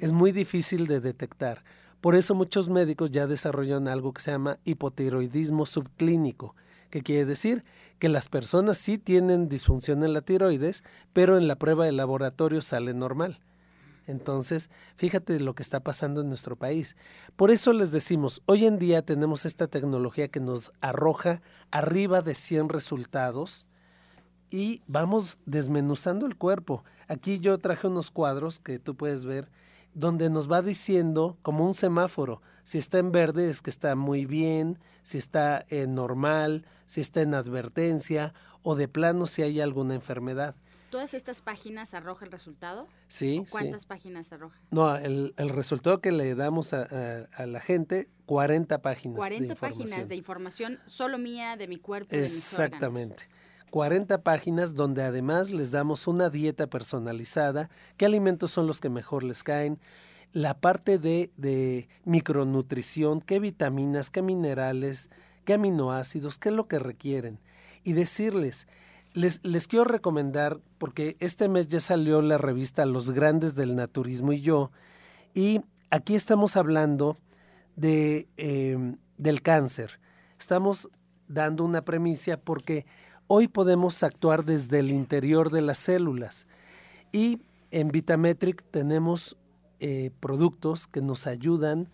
Es 0.00 0.12
muy 0.12 0.32
difícil 0.32 0.86
de 0.86 1.00
detectar. 1.00 1.64
Por 2.00 2.14
eso 2.14 2.34
muchos 2.34 2.68
médicos 2.68 3.10
ya 3.10 3.26
desarrollan 3.26 3.88
algo 3.88 4.12
que 4.12 4.22
se 4.22 4.30
llama 4.30 4.58
hipotiroidismo 4.64 5.66
subclínico, 5.66 6.54
que 6.90 7.02
quiere 7.02 7.24
decir 7.24 7.64
que 7.98 8.08
las 8.08 8.28
personas 8.28 8.76
sí 8.76 8.98
tienen 8.98 9.48
disfunción 9.48 10.04
en 10.04 10.12
la 10.12 10.20
tiroides, 10.20 10.84
pero 11.12 11.38
en 11.38 11.48
la 11.48 11.56
prueba 11.56 11.86
de 11.86 11.92
laboratorio 11.92 12.60
sale 12.60 12.92
normal. 12.92 13.40
Entonces, 14.06 14.70
fíjate 14.96 15.40
lo 15.40 15.54
que 15.54 15.62
está 15.62 15.80
pasando 15.80 16.20
en 16.20 16.28
nuestro 16.28 16.56
país. 16.56 16.96
Por 17.36 17.50
eso 17.50 17.72
les 17.72 17.90
decimos, 17.90 18.42
hoy 18.46 18.66
en 18.66 18.78
día 18.78 19.02
tenemos 19.02 19.46
esta 19.46 19.66
tecnología 19.66 20.28
que 20.28 20.40
nos 20.40 20.72
arroja 20.80 21.42
arriba 21.70 22.20
de 22.20 22.34
100 22.34 22.68
resultados 22.68 23.66
y 24.50 24.82
vamos 24.86 25.38
desmenuzando 25.46 26.26
el 26.26 26.36
cuerpo. 26.36 26.84
Aquí 27.08 27.38
yo 27.38 27.58
traje 27.58 27.86
unos 27.86 28.10
cuadros 28.10 28.58
que 28.58 28.78
tú 28.78 28.94
puedes 28.94 29.24
ver 29.24 29.48
donde 29.94 30.28
nos 30.28 30.50
va 30.50 30.60
diciendo 30.60 31.38
como 31.42 31.64
un 31.64 31.74
semáforo, 31.74 32.42
si 32.64 32.78
está 32.78 32.98
en 32.98 33.12
verde 33.12 33.48
es 33.48 33.62
que 33.62 33.70
está 33.70 33.94
muy 33.94 34.26
bien, 34.26 34.78
si 35.02 35.18
está 35.18 35.64
en 35.68 35.94
normal, 35.94 36.66
si 36.86 37.00
está 37.00 37.22
en 37.22 37.34
advertencia 37.34 38.34
o 38.62 38.74
de 38.74 38.88
plano 38.88 39.26
si 39.26 39.42
hay 39.42 39.60
alguna 39.60 39.94
enfermedad. 39.94 40.56
¿Todas 40.90 41.14
estas 41.14 41.42
páginas 41.42 41.94
arroja 41.94 42.24
el 42.24 42.30
resultado? 42.30 42.86
Sí. 43.08 43.42
¿Cuántas 43.50 43.86
páginas 43.86 44.32
arroja? 44.32 44.60
No, 44.70 44.96
el, 44.96 45.32
resultado 45.36 46.00
que 46.00 46.12
le 46.12 46.34
damos 46.34 46.72
a, 46.72 47.26
la 47.46 47.60
gente, 47.60 48.08
40 48.26 48.80
páginas. 48.80 49.16
40 49.16 49.54
páginas 49.56 50.08
de 50.08 50.16
información 50.16 50.78
solo 50.86 51.18
mía, 51.18 51.56
de 51.56 51.68
mi 51.68 51.78
cuerpo. 51.78 52.14
Exactamente. 52.14 53.28
40 53.70 54.22
páginas 54.22 54.74
donde 54.74 55.02
además 55.02 55.50
les 55.50 55.72
damos 55.72 56.06
una 56.06 56.30
dieta 56.30 56.68
personalizada, 56.68 57.70
qué 57.96 58.06
alimentos 58.06 58.52
son 58.52 58.68
los 58.68 58.80
que 58.80 58.88
mejor 58.88 59.24
les 59.24 59.42
caen, 59.42 59.80
la 60.32 60.54
parte 60.60 60.98
de, 60.98 61.32
de 61.36 61.88
micronutrición, 62.04 63.20
qué 63.20 63.40
vitaminas, 63.40 64.10
qué 64.10 64.22
minerales, 64.22 65.10
qué 65.44 65.54
aminoácidos, 65.54 66.38
qué 66.38 66.50
es 66.50 66.54
lo 66.54 66.68
que 66.68 66.78
requieren. 66.78 67.40
Y 67.82 67.94
decirles, 67.94 68.68
les, 69.14 69.68
quiero 69.68 69.84
recomendar, 69.84 70.60
porque 70.78 71.16
este 71.20 71.48
mes 71.48 71.68
ya 71.68 71.80
salió 71.80 72.20
la 72.20 72.38
revista 72.38 72.84
Los 72.84 73.10
Grandes 73.10 73.54
del 73.54 73.74
Naturismo 73.74 74.32
y 74.32 74.40
yo, 74.40 74.70
y 75.32 75.62
aquí 75.90 76.14
estamos 76.14 76.56
hablando 76.56 77.16
de, 77.76 78.28
em, 78.36 78.96
del 79.16 79.40
cáncer. 79.40 79.98
Estamos 80.38 80.90
dando 81.26 81.64
una 81.64 81.82
premisa 81.84 82.36
porque 82.36 82.84
Hoy 83.26 83.48
podemos 83.48 84.02
actuar 84.02 84.44
desde 84.44 84.80
el 84.80 84.90
interior 84.90 85.50
de 85.50 85.62
las 85.62 85.78
células 85.78 86.46
y 87.10 87.40
en 87.70 87.88
Vitametric 87.88 88.62
tenemos 88.70 89.38
eh, 89.80 90.10
productos 90.20 90.86
que 90.86 91.00
nos 91.00 91.26
ayudan 91.26 91.88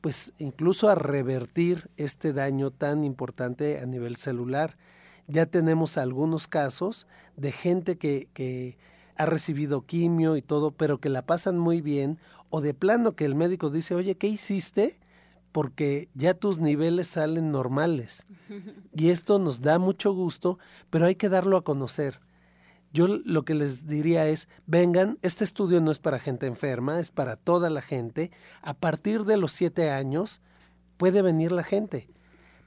pues 0.00 0.32
incluso 0.38 0.88
a 0.88 0.94
revertir 0.94 1.90
este 1.96 2.32
daño 2.32 2.70
tan 2.70 3.02
importante 3.02 3.80
a 3.80 3.86
nivel 3.86 4.14
celular. 4.14 4.76
Ya 5.28 5.46
tenemos 5.46 5.98
algunos 5.98 6.48
casos 6.48 7.06
de 7.36 7.52
gente 7.52 7.96
que, 7.96 8.28
que 8.32 8.78
ha 9.16 9.26
recibido 9.26 9.82
quimio 9.82 10.36
y 10.36 10.42
todo, 10.42 10.70
pero 10.70 10.98
que 10.98 11.08
la 11.08 11.22
pasan 11.22 11.58
muy 11.58 11.80
bien, 11.80 12.18
o 12.50 12.60
de 12.60 12.74
plano 12.74 13.16
que 13.16 13.24
el 13.24 13.34
médico 13.34 13.70
dice, 13.70 13.94
oye, 13.94 14.16
¿qué 14.16 14.28
hiciste? 14.28 14.98
porque 15.56 16.10
ya 16.12 16.34
tus 16.34 16.58
niveles 16.58 17.06
salen 17.06 17.50
normales. 17.50 18.26
Y 18.94 19.08
esto 19.08 19.38
nos 19.38 19.62
da 19.62 19.78
mucho 19.78 20.12
gusto, 20.12 20.58
pero 20.90 21.06
hay 21.06 21.14
que 21.14 21.30
darlo 21.30 21.56
a 21.56 21.64
conocer. 21.64 22.20
Yo 22.92 23.06
lo 23.06 23.46
que 23.46 23.54
les 23.54 23.86
diría 23.86 24.26
es, 24.26 24.50
vengan, 24.66 25.18
este 25.22 25.44
estudio 25.44 25.80
no 25.80 25.90
es 25.90 25.98
para 25.98 26.18
gente 26.18 26.46
enferma, 26.46 27.00
es 27.00 27.10
para 27.10 27.36
toda 27.36 27.70
la 27.70 27.80
gente. 27.80 28.32
A 28.60 28.74
partir 28.74 29.24
de 29.24 29.38
los 29.38 29.50
siete 29.52 29.88
años 29.88 30.42
puede 30.98 31.22
venir 31.22 31.52
la 31.52 31.64
gente. 31.64 32.10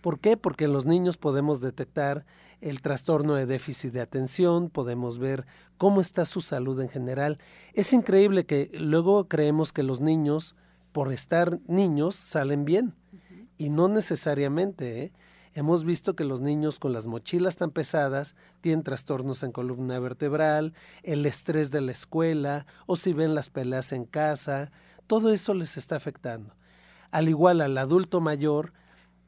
¿Por 0.02 0.20
qué? 0.20 0.36
Porque 0.36 0.66
en 0.66 0.74
los 0.74 0.88
niños 0.88 1.18
podemos 1.18 1.62
detectar 1.62 2.26
el 2.62 2.82
trastorno 2.82 3.36
de 3.36 3.46
déficit 3.46 3.94
de 3.94 4.02
atención, 4.02 4.70
podemos 4.70 5.18
ver 5.18 5.46
cómo 5.78 6.02
está 6.02 6.26
su 6.26 6.42
salud 6.42 6.80
en 6.82 6.90
general. 6.90 7.40
Es 7.74 7.94
increíble 7.94 8.46
que 8.46 8.70
luego 8.74 9.28
creemos 9.28 9.72
que 9.72 9.84
los 9.84 10.02
niños 10.02 10.56
por 10.92 11.12
estar 11.14 11.60
niños 11.68 12.16
salen 12.16 12.66
bien. 12.66 12.96
Y 13.58 13.70
no 13.70 13.88
necesariamente. 13.88 15.04
¿eh? 15.04 15.14
Hemos 15.54 15.84
visto 15.84 16.16
que 16.16 16.24
los 16.24 16.42
niños 16.42 16.80
con 16.80 16.94
las 16.94 17.08
mochilas 17.08 17.56
tan 17.56 17.72
pesadas 17.72 18.36
tienen 18.62 18.84
trastornos 18.84 19.44
en 19.44 19.52
columna 19.52 20.00
vertebral, 20.00 20.74
el 21.04 21.26
estrés 21.26 21.72
de 21.72 21.82
la 21.82 21.92
escuela 21.92 22.66
o 22.86 22.96
si 22.96 23.14
ven 23.14 23.36
las 23.36 23.50
peleas 23.50 23.92
en 23.92 24.06
casa, 24.06 24.72
todo 25.08 25.34
eso 25.34 25.54
les 25.54 25.76
está 25.76 25.96
afectando. 25.96 26.56
Al 27.12 27.30
igual 27.30 27.62
al 27.62 27.78
adulto 27.78 28.22
mayor, 28.22 28.74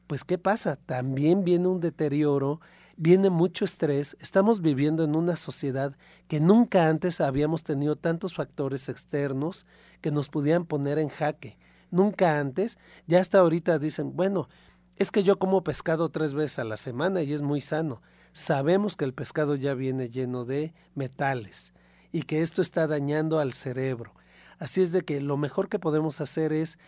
pues 0.06 0.24
¿qué 0.24 0.38
pasa? 0.38 0.76
También 0.76 1.44
viene 1.44 1.68
un 1.68 1.80
deterioro, 1.80 2.60
viene 2.96 3.30
mucho 3.30 3.64
estrés, 3.64 4.16
estamos 4.20 4.60
viviendo 4.60 5.04
en 5.04 5.16
una 5.16 5.36
sociedad 5.36 5.96
que 6.28 6.40
nunca 6.40 6.88
antes 6.88 7.20
habíamos 7.20 7.64
tenido 7.64 7.96
tantos 7.96 8.34
factores 8.34 8.88
externos 8.88 9.66
que 10.00 10.10
nos 10.10 10.28
pudieran 10.28 10.64
poner 10.64 10.98
en 10.98 11.08
jaque. 11.08 11.58
Nunca 11.90 12.38
antes, 12.38 12.78
ya 13.06 13.20
hasta 13.20 13.38
ahorita 13.38 13.78
dicen, 13.78 14.16
bueno, 14.16 14.48
es 14.96 15.10
que 15.10 15.22
yo 15.22 15.38
como 15.38 15.64
pescado 15.64 16.10
tres 16.10 16.34
veces 16.34 16.58
a 16.58 16.64
la 16.64 16.76
semana 16.76 17.22
y 17.22 17.32
es 17.32 17.42
muy 17.42 17.60
sano. 17.60 18.02
Sabemos 18.32 18.96
que 18.96 19.04
el 19.04 19.14
pescado 19.14 19.56
ya 19.56 19.74
viene 19.74 20.08
lleno 20.08 20.44
de 20.44 20.74
metales 20.94 21.72
y 22.12 22.22
que 22.22 22.42
esto 22.42 22.62
está 22.62 22.86
dañando 22.86 23.40
al 23.40 23.52
cerebro. 23.52 24.14
Así 24.58 24.80
es 24.80 24.92
de 24.92 25.02
que 25.02 25.20
lo 25.20 25.36
mejor 25.36 25.68
que 25.68 25.78
podemos 25.78 26.20
hacer 26.20 26.52
es 26.52 26.78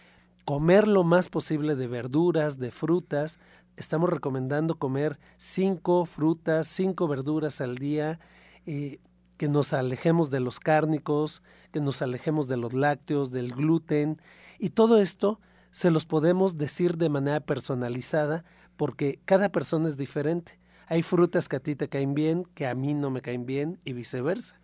comer 0.45 0.87
lo 0.87 1.05
más 1.05 1.29
posible 1.29 1.75
de 1.75 1.87
verduras, 1.87 2.59
de 2.59 2.71
frutas. 2.71 3.39
Estamos 3.77 4.09
recomendando 4.09 4.79
comer 4.79 5.19
cinco 5.37 6.05
frutas, 6.07 6.69
cinco 6.69 7.09
verduras 7.09 7.61
al 7.61 7.77
día, 7.77 8.21
eh, 8.67 9.01
que 9.37 9.49
nos 9.49 9.73
alejemos 9.73 10.31
de 10.31 10.39
los 10.39 10.61
cárnicos, 10.61 11.43
que 11.73 11.81
nos 11.81 12.01
alejemos 12.01 12.47
de 12.47 12.57
los 12.57 12.73
lácteos, 12.73 13.33
del 13.33 13.53
gluten. 13.53 14.23
Y 14.61 14.71
todo 14.71 15.01
esto 15.01 15.41
se 15.73 15.91
los 15.91 16.07
podemos 16.07 16.57
decir 16.57 16.97
de 16.99 17.09
manera 17.09 17.41
personalizada 17.41 18.45
porque 18.77 19.19
cada 19.25 19.49
persona 19.49 19.89
es 19.89 19.97
diferente. 19.97 20.61
Hay 20.87 21.03
frutas 21.03 21.49
que 21.49 21.57
a 21.57 21.61
ti 21.61 21.75
te 21.75 21.89
caen 21.89 22.15
bien, 22.15 22.45
que 22.55 22.69
a 22.69 22.77
mí 22.77 22.95
no 22.95 23.11
me 23.11 23.23
caen 23.23 23.45
bien 23.45 23.81
y 23.85 23.93
viceversa. 23.93 24.61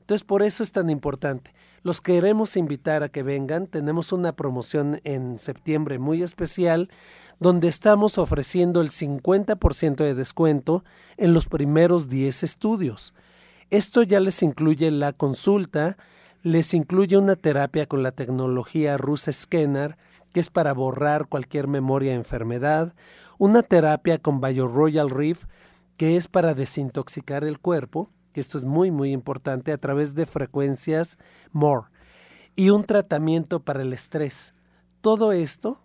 Entonces 0.00 0.24
por 0.24 0.42
eso 0.42 0.62
es 0.62 0.72
tan 0.72 0.88
importante. 0.88 1.54
Los 1.82 2.00
queremos 2.00 2.56
invitar 2.56 3.02
a 3.02 3.10
que 3.10 3.22
vengan. 3.22 3.66
Tenemos 3.66 4.12
una 4.12 4.32
promoción 4.32 5.00
en 5.04 5.38
septiembre 5.38 5.98
muy 5.98 6.22
especial 6.22 6.88
donde 7.44 7.68
estamos 7.68 8.16
ofreciendo 8.16 8.80
el 8.80 8.88
50% 8.88 9.96
de 9.96 10.14
descuento 10.14 10.82
en 11.18 11.34
los 11.34 11.46
primeros 11.46 12.08
10 12.08 12.42
estudios. 12.42 13.12
Esto 13.68 14.02
ya 14.02 14.18
les 14.18 14.42
incluye 14.42 14.90
la 14.90 15.12
consulta, 15.12 15.98
les 16.42 16.72
incluye 16.72 17.18
una 17.18 17.36
terapia 17.36 17.84
con 17.84 18.02
la 18.02 18.12
tecnología 18.12 18.96
Rus 18.96 19.28
Scanner, 19.30 19.98
que 20.32 20.40
es 20.40 20.48
para 20.48 20.72
borrar 20.72 21.26
cualquier 21.26 21.68
memoria 21.68 22.12
de 22.12 22.16
enfermedad, 22.16 22.94
una 23.36 23.62
terapia 23.62 24.16
con 24.16 24.40
BioRoyal 24.40 25.10
Reef, 25.10 25.44
que 25.98 26.16
es 26.16 26.28
para 26.28 26.54
desintoxicar 26.54 27.44
el 27.44 27.58
cuerpo, 27.58 28.10
que 28.32 28.40
esto 28.40 28.56
es 28.56 28.64
muy 28.64 28.90
muy 28.90 29.12
importante 29.12 29.70
a 29.70 29.76
través 29.76 30.14
de 30.14 30.24
frecuencias 30.24 31.18
MORE, 31.52 31.90
y 32.56 32.70
un 32.70 32.84
tratamiento 32.84 33.60
para 33.60 33.82
el 33.82 33.92
estrés. 33.92 34.54
Todo 35.02 35.32
esto 35.32 35.83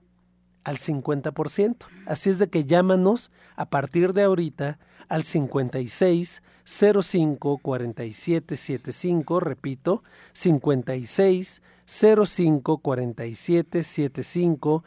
al 0.63 0.77
50%. 0.77 1.85
Así 2.05 2.29
es 2.29 2.39
de 2.39 2.49
que 2.49 2.65
llámanos 2.65 3.31
a 3.55 3.69
partir 3.69 4.13
de 4.13 4.23
ahorita 4.23 4.79
al 5.07 5.23
56 5.23 6.41
05 6.63 7.57
47 7.57 8.55
75, 8.55 9.39
repito, 9.39 10.03
56 10.33 11.61
05 11.85 12.77
47 12.77 13.83
75 13.83 14.83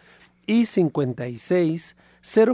y 0.46 0.66
56 0.66 1.96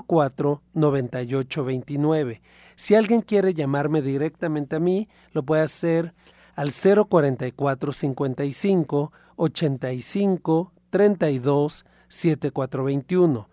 04 0.06 0.62
98 0.72 1.64
29. 1.64 2.42
Si 2.74 2.94
alguien 2.94 3.20
quiere 3.20 3.52
llamarme 3.54 4.00
directamente 4.00 4.76
a 4.76 4.80
mí, 4.80 5.08
lo 5.32 5.42
puede 5.42 5.62
hacer 5.62 6.14
al 6.54 6.72
044 6.72 7.92
55 7.92 9.12
85 9.36 10.72
32 10.90 11.84
7421. 12.08 13.48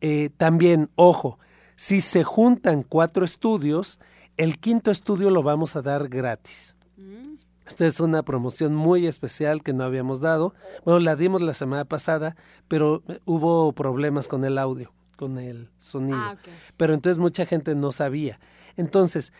Eh, 0.00 0.30
también, 0.36 0.90
ojo, 0.94 1.38
si 1.76 2.00
se 2.00 2.24
juntan 2.24 2.82
cuatro 2.82 3.24
estudios, 3.24 4.00
el 4.36 4.58
quinto 4.58 4.90
estudio 4.90 5.30
lo 5.30 5.42
vamos 5.42 5.76
a 5.76 5.82
dar 5.82 6.08
gratis. 6.08 6.76
Mm. 6.96 7.36
Esta 7.66 7.86
es 7.86 8.00
una 8.00 8.22
promoción 8.22 8.74
muy 8.74 9.06
especial 9.06 9.62
que 9.62 9.72
no 9.72 9.84
habíamos 9.84 10.20
dado. 10.20 10.54
Bueno, 10.84 11.00
la 11.00 11.16
dimos 11.16 11.42
la 11.42 11.54
semana 11.54 11.84
pasada, 11.84 12.36
pero 12.68 13.02
eh, 13.08 13.20
hubo 13.24 13.72
problemas 13.72 14.28
con 14.28 14.44
el 14.44 14.58
audio, 14.58 14.92
con 15.16 15.38
el 15.38 15.70
sonido. 15.78 16.18
Ah, 16.18 16.36
pero 16.76 16.94
entonces 16.94 17.18
mucha 17.18 17.44
gente 17.46 17.74
no 17.74 17.92
sabía. 17.92 18.38
Entonces, 18.76 19.32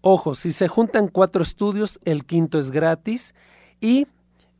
ojo, 0.00 0.34
si 0.34 0.52
se 0.52 0.68
juntan 0.68 1.08
cuatro 1.08 1.42
estudios, 1.42 2.00
el 2.04 2.24
quinto 2.24 2.58
es 2.58 2.70
gratis 2.70 3.34
y 3.80 4.06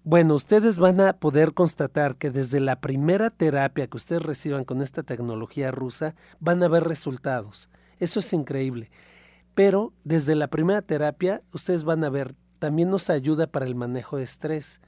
bueno, 0.05 0.35
ustedes 0.35 0.77
van 0.79 1.01
a 1.01 1.15
poder 1.15 1.55
constatar 1.55 2.17
que 2.17 2.31
desde 2.31 2.61
la 2.61 2.83
primera 2.83 3.31
terapia 3.31 3.87
que 3.87 3.97
ustedes 3.97 4.23
reciban 4.23 4.65
con 4.65 4.83
esta 4.83 5.03
tecnología 5.03 5.71
rusa, 5.71 6.15
van 6.41 6.63
a 6.63 6.69
ver 6.69 6.85
resultados. 6.85 7.71
Eso 7.99 8.21
es 8.21 8.31
increíble. 8.35 8.91
Pero 9.55 9.95
desde 10.05 10.35
la 10.35 10.49
primera 10.49 10.83
terapia, 10.83 11.43
ustedes 11.55 11.85
van 11.85 12.05
a 12.05 12.11
ver, 12.11 12.35
también 12.59 12.91
nos 12.91 13.09
ayuda 13.09 13.47
para 13.47 13.65
el 13.65 13.75
manejo 13.75 14.19
de 14.19 14.25
estrés. 14.25 14.83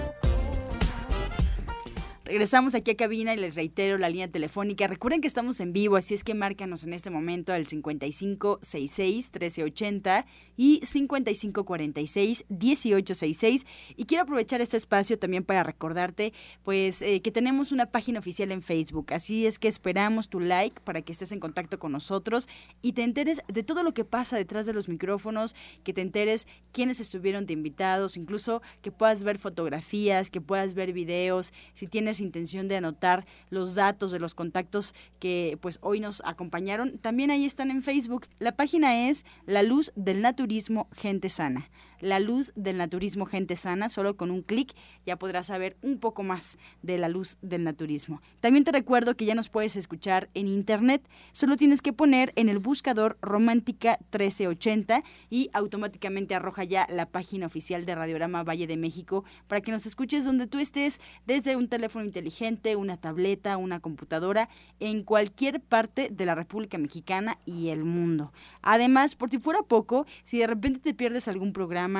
Regresamos 2.31 2.73
aquí 2.75 2.91
a 2.91 2.95
cabina 2.95 3.33
y 3.33 3.37
les 3.37 3.55
reitero 3.55 3.97
la 3.97 4.07
línea 4.07 4.29
telefónica. 4.29 4.87
Recuerden 4.87 5.19
que 5.19 5.27
estamos 5.27 5.59
en 5.59 5.73
vivo, 5.73 5.97
así 5.97 6.13
es 6.13 6.23
que 6.23 6.33
márcanos 6.33 6.85
en 6.85 6.93
este 6.93 7.09
momento 7.09 7.51
al 7.51 7.67
5566-1380 7.67 10.23
y 10.55 10.79
5546-1866. 10.79 13.65
Y 13.97 14.05
quiero 14.05 14.23
aprovechar 14.23 14.61
este 14.61 14.77
espacio 14.77 15.19
también 15.19 15.43
para 15.43 15.63
recordarte 15.63 16.31
pues 16.63 17.01
eh, 17.01 17.21
que 17.21 17.31
tenemos 17.31 17.73
una 17.73 17.87
página 17.87 18.19
oficial 18.19 18.53
en 18.53 18.61
Facebook. 18.61 19.11
Así 19.11 19.45
es 19.45 19.59
que 19.59 19.67
esperamos 19.67 20.29
tu 20.29 20.39
like 20.39 20.79
para 20.85 21.01
que 21.01 21.11
estés 21.11 21.33
en 21.33 21.41
contacto 21.41 21.79
con 21.79 21.91
nosotros 21.91 22.47
y 22.81 22.93
te 22.93 23.03
enteres 23.03 23.41
de 23.49 23.63
todo 23.63 23.83
lo 23.83 23.93
que 23.93 24.05
pasa 24.05 24.37
detrás 24.37 24.65
de 24.65 24.71
los 24.71 24.87
micrófonos, 24.87 25.53
que 25.83 25.91
te 25.91 25.99
enteres 25.99 26.47
quiénes 26.71 27.01
estuvieron 27.01 27.45
de 27.45 27.51
invitados, 27.51 28.15
incluso 28.15 28.61
que 28.81 28.93
puedas 28.93 29.25
ver 29.25 29.37
fotografías, 29.37 30.29
que 30.29 30.39
puedas 30.39 30.75
ver 30.75 30.93
videos, 30.93 31.51
si 31.73 31.87
tienes 31.87 32.20
intención 32.21 32.67
de 32.67 32.77
anotar 32.77 33.25
los 33.49 33.75
datos 33.75 34.11
de 34.11 34.19
los 34.19 34.35
contactos 34.35 34.93
que 35.19 35.57
pues 35.61 35.79
hoy 35.81 35.99
nos 35.99 36.21
acompañaron, 36.25 36.97
también 36.97 37.31
ahí 37.31 37.45
están 37.45 37.71
en 37.71 37.81
Facebook. 37.81 38.27
La 38.39 38.55
página 38.55 39.09
es 39.09 39.25
La 39.45 39.63
Luz 39.63 39.91
del 39.95 40.21
Naturismo 40.21 40.87
Gente 40.95 41.29
Sana 41.29 41.69
la 42.01 42.19
luz 42.19 42.51
del 42.55 42.77
naturismo 42.77 43.25
gente 43.25 43.55
sana. 43.55 43.89
Solo 43.89 44.17
con 44.17 44.31
un 44.31 44.41
clic 44.41 44.73
ya 45.05 45.17
podrás 45.17 45.47
saber 45.47 45.77
un 45.81 45.99
poco 45.99 46.23
más 46.23 46.57
de 46.81 46.97
la 46.97 47.09
luz 47.09 47.37
del 47.41 47.63
naturismo. 47.63 48.21
También 48.39 48.63
te 48.63 48.71
recuerdo 48.71 49.15
que 49.15 49.25
ya 49.25 49.35
nos 49.35 49.49
puedes 49.49 49.75
escuchar 49.75 50.29
en 50.33 50.47
internet. 50.47 51.07
Solo 51.31 51.57
tienes 51.57 51.81
que 51.81 51.93
poner 51.93 52.33
en 52.35 52.49
el 52.49 52.59
buscador 52.59 53.17
Romántica 53.21 53.97
1380 54.11 55.03
y 55.29 55.49
automáticamente 55.53 56.35
arroja 56.35 56.63
ya 56.63 56.87
la 56.89 57.05
página 57.05 57.45
oficial 57.45 57.85
de 57.85 57.95
Radiograma 57.95 58.43
Valle 58.43 58.67
de 58.67 58.77
México 58.77 59.23
para 59.47 59.61
que 59.61 59.71
nos 59.71 59.85
escuches 59.85 60.25
donde 60.25 60.47
tú 60.47 60.59
estés, 60.59 60.99
desde 61.25 61.55
un 61.55 61.67
teléfono 61.67 62.05
inteligente, 62.05 62.75
una 62.75 62.97
tableta, 62.97 63.57
una 63.57 63.79
computadora, 63.79 64.49
en 64.79 65.03
cualquier 65.03 65.61
parte 65.61 66.09
de 66.11 66.25
la 66.25 66.35
República 66.35 66.77
Mexicana 66.77 67.37
y 67.45 67.69
el 67.69 67.83
mundo. 67.83 68.33
Además, 68.61 69.15
por 69.15 69.29
si 69.29 69.37
fuera 69.37 69.61
poco, 69.63 70.05
si 70.23 70.39
de 70.39 70.47
repente 70.47 70.79
te 70.79 70.93
pierdes 70.93 71.27
algún 71.27 71.53
programa, 71.53 71.90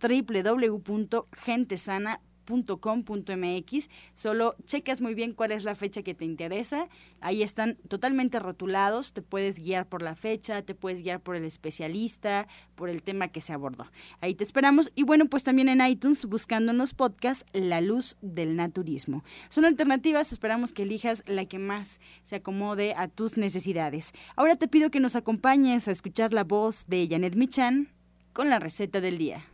www.gentesana.com 0.01 2.34
.com.mx. 2.45 3.89
Solo 4.13 4.55
checas 4.65 5.01
muy 5.01 5.13
bien 5.13 5.33
cuál 5.33 5.51
es 5.51 5.63
la 5.63 5.75
fecha 5.75 6.03
que 6.03 6.13
te 6.13 6.25
interesa. 6.25 6.87
Ahí 7.21 7.43
están 7.43 7.77
totalmente 7.87 8.39
rotulados. 8.39 9.13
Te 9.13 9.21
puedes 9.21 9.59
guiar 9.59 9.87
por 9.87 10.01
la 10.01 10.15
fecha, 10.15 10.61
te 10.61 10.75
puedes 10.75 11.01
guiar 11.01 11.19
por 11.19 11.35
el 11.35 11.43
especialista, 11.43 12.47
por 12.75 12.89
el 12.89 13.03
tema 13.03 13.29
que 13.29 13.41
se 13.41 13.53
abordó. 13.53 13.91
Ahí 14.21 14.35
te 14.35 14.43
esperamos. 14.43 14.91
Y 14.95 15.03
bueno, 15.03 15.25
pues 15.27 15.43
también 15.43 15.69
en 15.69 15.85
iTunes, 15.85 16.25
buscándonos 16.25 16.93
podcast 16.93 17.47
La 17.53 17.81
Luz 17.81 18.17
del 18.21 18.55
Naturismo. 18.55 19.23
Son 19.49 19.65
alternativas. 19.65 20.31
Esperamos 20.31 20.73
que 20.73 20.83
elijas 20.83 21.23
la 21.27 21.45
que 21.45 21.59
más 21.59 21.99
se 22.23 22.37
acomode 22.37 22.93
a 22.95 23.07
tus 23.07 23.37
necesidades. 23.37 24.13
Ahora 24.35 24.55
te 24.55 24.67
pido 24.67 24.91
que 24.91 24.99
nos 24.99 25.15
acompañes 25.15 25.87
a 25.87 25.91
escuchar 25.91 26.33
la 26.33 26.43
voz 26.43 26.85
de 26.87 27.07
Janet 27.09 27.35
Michan 27.35 27.89
con 28.33 28.49
la 28.49 28.59
receta 28.59 29.01
del 29.01 29.17
día. 29.17 29.45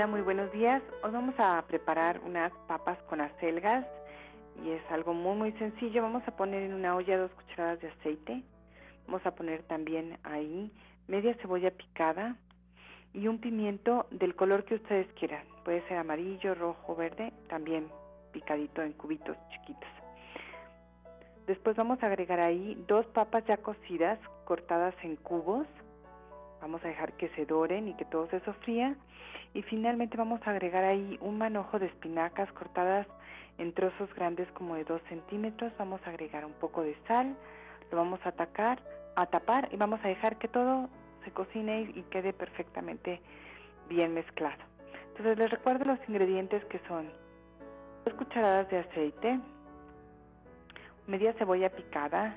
Hola, 0.00 0.06
muy 0.06 0.22
buenos 0.22 0.50
días. 0.50 0.82
Hoy 1.02 1.10
vamos 1.10 1.34
a 1.36 1.62
preparar 1.68 2.22
unas 2.24 2.50
papas 2.66 2.96
con 3.02 3.20
acelgas 3.20 3.84
y 4.64 4.70
es 4.70 4.80
algo 4.90 5.12
muy 5.12 5.36
muy 5.36 5.52
sencillo. 5.58 6.00
Vamos 6.00 6.22
a 6.26 6.34
poner 6.34 6.62
en 6.62 6.72
una 6.72 6.96
olla 6.96 7.18
dos 7.18 7.30
cucharadas 7.32 7.80
de 7.82 7.88
aceite. 7.88 8.42
Vamos 9.06 9.26
a 9.26 9.32
poner 9.32 9.62
también 9.64 10.16
ahí 10.22 10.72
media 11.06 11.34
cebolla 11.42 11.70
picada 11.70 12.34
y 13.12 13.28
un 13.28 13.40
pimiento 13.40 14.06
del 14.10 14.34
color 14.34 14.64
que 14.64 14.76
ustedes 14.76 15.06
quieran. 15.18 15.44
Puede 15.66 15.86
ser 15.86 15.98
amarillo, 15.98 16.54
rojo, 16.54 16.96
verde, 16.96 17.34
también 17.50 17.86
picadito 18.32 18.80
en 18.80 18.94
cubitos 18.94 19.36
chiquitos. 19.50 19.90
Después 21.46 21.76
vamos 21.76 22.02
a 22.02 22.06
agregar 22.06 22.40
ahí 22.40 22.82
dos 22.88 23.04
papas 23.08 23.44
ya 23.44 23.58
cocidas 23.58 24.18
cortadas 24.46 24.94
en 25.02 25.16
cubos. 25.16 25.66
Vamos 26.60 26.84
a 26.84 26.88
dejar 26.88 27.12
que 27.14 27.28
se 27.30 27.46
doren 27.46 27.88
y 27.88 27.94
que 27.94 28.04
todo 28.04 28.28
se 28.28 28.40
sofría 28.40 28.94
y 29.54 29.62
finalmente 29.62 30.16
vamos 30.16 30.40
a 30.46 30.50
agregar 30.50 30.84
ahí 30.84 31.18
un 31.20 31.38
manojo 31.38 31.78
de 31.78 31.86
espinacas 31.86 32.50
cortadas 32.52 33.06
en 33.58 33.72
trozos 33.72 34.12
grandes 34.14 34.50
como 34.52 34.74
de 34.74 34.84
2 34.84 35.00
centímetros. 35.08 35.72
Vamos 35.78 36.00
a 36.06 36.10
agregar 36.10 36.44
un 36.44 36.52
poco 36.52 36.82
de 36.82 36.96
sal, 37.06 37.34
lo 37.90 37.98
vamos 37.98 38.20
a, 38.24 38.30
atacar, 38.30 38.80
a 39.16 39.26
tapar 39.26 39.68
y 39.72 39.76
vamos 39.76 40.00
a 40.04 40.08
dejar 40.08 40.36
que 40.36 40.48
todo 40.48 40.88
se 41.24 41.30
cocine 41.32 41.92
y, 41.94 42.02
quede 42.10 42.32
perfectamente 42.32 43.20
bien 43.88 44.14
mezclado. 44.14 44.62
Entonces 45.08 45.36
les 45.36 45.50
recuerdo 45.50 45.84
los 45.84 45.98
ingredientes 46.08 46.64
que 46.66 46.80
son 46.86 47.10
dos 48.04 48.14
cucharadas 48.14 48.68
de 48.70 48.78
aceite, 48.78 49.40
media 51.06 51.32
cebolla 51.34 51.70
picada, 51.70 52.36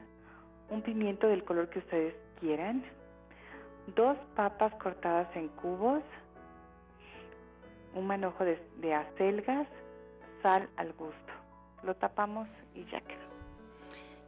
un 0.69 0.81
pimiento 0.81 1.27
del 1.27 1.43
color 1.43 1.69
que 1.69 1.79
ustedes 1.79 2.15
quieran, 2.39 2.83
dos 3.88 4.17
papas 4.36 4.74
cortadas 4.76 5.28
en 5.36 5.50
cubos, 5.50 6.02
un 7.93 8.08
manojo 8.08 8.43
de, 8.43 8.93
acelgas, 8.93 9.67
sal 10.41 10.69
al 10.78 10.93
gusto. 10.93 11.34
Lo 11.84 11.96
tapamos 11.96 12.48
y 12.74 12.86
ya 12.86 13.02
quedó. 13.02 13.33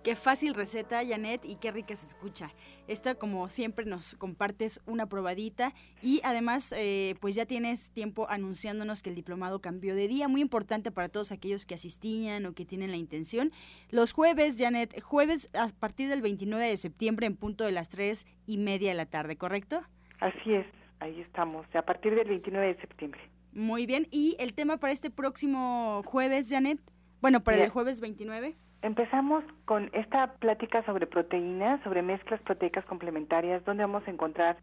Qué 0.05 0.15
fácil 0.15 0.53
receta, 0.53 1.03
Janet, 1.03 1.43
y 1.45 1.55
qué 1.55 1.71
rica 1.71 1.95
se 1.95 2.05
escucha. 2.05 2.51
Esta, 2.87 3.15
como 3.15 3.49
siempre, 3.49 3.85
nos 3.85 4.13
compartes 4.13 4.79
una 4.85 5.07
probadita 5.07 5.73
y 5.99 6.21
además, 6.23 6.75
eh, 6.77 7.15
pues 7.19 7.33
ya 7.33 7.47
tienes 7.47 7.89
tiempo 7.89 8.27
anunciándonos 8.29 9.01
que 9.01 9.09
el 9.09 9.15
diplomado 9.15 9.61
cambió 9.61 9.95
de 9.95 10.07
día, 10.07 10.27
muy 10.27 10.41
importante 10.41 10.91
para 10.91 11.09
todos 11.09 11.31
aquellos 11.31 11.65
que 11.65 11.73
asistían 11.73 12.45
o 12.45 12.53
que 12.53 12.65
tienen 12.65 12.91
la 12.91 12.97
intención. 12.97 13.51
Los 13.89 14.13
jueves, 14.13 14.57
Janet, 14.59 15.01
jueves 15.01 15.49
a 15.55 15.69
partir 15.69 16.07
del 16.07 16.21
29 16.21 16.63
de 16.63 16.77
septiembre 16.77 17.25
en 17.25 17.35
punto 17.35 17.63
de 17.63 17.71
las 17.71 17.89
3 17.89 18.27
y 18.45 18.59
media 18.59 18.89
de 18.89 18.95
la 18.97 19.07
tarde, 19.07 19.37
¿correcto? 19.37 19.81
Así 20.19 20.53
es, 20.53 20.67
ahí 20.99 21.19
estamos, 21.21 21.65
a 21.73 21.81
partir 21.81 22.13
del 22.13 22.27
29 22.27 22.75
de 22.75 22.79
septiembre. 22.79 23.21
Muy 23.53 23.87
bien. 23.87 24.07
¿Y 24.11 24.35
el 24.37 24.53
tema 24.53 24.77
para 24.77 24.93
este 24.93 25.09
próximo 25.09 26.03
jueves, 26.05 26.47
Janet? 26.51 26.79
Bueno, 27.21 27.43
para 27.43 27.63
el 27.63 27.71
jueves 27.71 28.01
29. 28.01 28.55
Empezamos 28.85 29.43
con 29.65 29.89
esta 29.93 30.33
plática 30.33 30.83
sobre 30.83 31.07
proteínas, 31.07 31.81
sobre 31.81 32.03
mezclas 32.03 32.39
proteicas 32.41 32.85
complementarias, 32.85 33.65
donde 33.65 33.83
vamos 33.83 34.07
a 34.07 34.11
encontrar 34.11 34.57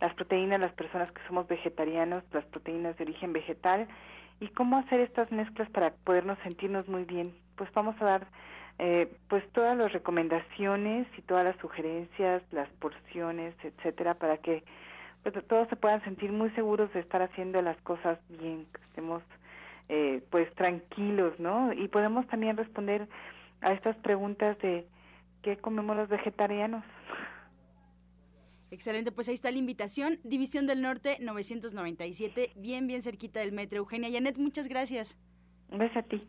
las 0.00 0.14
proteínas, 0.14 0.58
las 0.58 0.72
personas 0.72 1.12
que 1.12 1.20
somos 1.26 1.46
vegetarianos, 1.46 2.24
las 2.32 2.46
proteínas 2.46 2.96
de 2.96 3.04
origen 3.04 3.34
vegetal, 3.34 3.86
y 4.40 4.48
cómo 4.48 4.78
hacer 4.78 5.00
estas 5.00 5.30
mezclas 5.30 5.68
para 5.68 5.90
podernos 5.90 6.38
sentirnos 6.38 6.88
muy 6.88 7.04
bien. 7.04 7.34
Pues 7.56 7.70
vamos 7.74 7.94
a 8.00 8.06
dar 8.06 8.26
eh, 8.78 9.14
pues 9.28 9.46
todas 9.52 9.76
las 9.76 9.92
recomendaciones 9.92 11.06
y 11.18 11.20
todas 11.20 11.44
las 11.44 11.56
sugerencias, 11.56 12.42
las 12.52 12.70
porciones, 12.80 13.54
etcétera, 13.62 14.14
para 14.14 14.38
que 14.38 14.64
pues, 15.22 15.34
todos 15.48 15.68
se 15.68 15.76
puedan 15.76 16.02
sentir 16.04 16.32
muy 16.32 16.48
seguros 16.52 16.90
de 16.94 17.00
estar 17.00 17.20
haciendo 17.20 17.60
las 17.60 17.76
cosas 17.82 18.18
bien, 18.30 18.64
que 18.72 18.80
estemos 18.84 19.22
eh, 19.90 20.22
pues 20.30 20.50
tranquilos, 20.54 21.38
¿no? 21.38 21.74
Y 21.74 21.88
podemos 21.88 22.26
también 22.28 22.56
responder 22.56 23.06
a 23.60 23.72
estas 23.72 23.96
preguntas 23.96 24.58
de 24.58 24.86
qué 25.42 25.56
comemos 25.58 25.96
los 25.96 26.08
vegetarianos. 26.08 26.84
Excelente, 28.70 29.12
pues 29.12 29.28
ahí 29.28 29.34
está 29.34 29.50
la 29.50 29.58
invitación. 29.58 30.18
División 30.24 30.66
del 30.66 30.82
Norte 30.82 31.18
997, 31.20 32.52
bien, 32.56 32.86
bien 32.86 33.00
cerquita 33.00 33.40
del 33.40 33.52
metro. 33.52 33.78
Eugenia 33.78 34.08
Yanet, 34.08 34.38
muchas 34.38 34.68
gracias. 34.68 35.16
Un 35.70 35.78
beso 35.78 35.98
a 35.98 36.02
ti. 36.02 36.28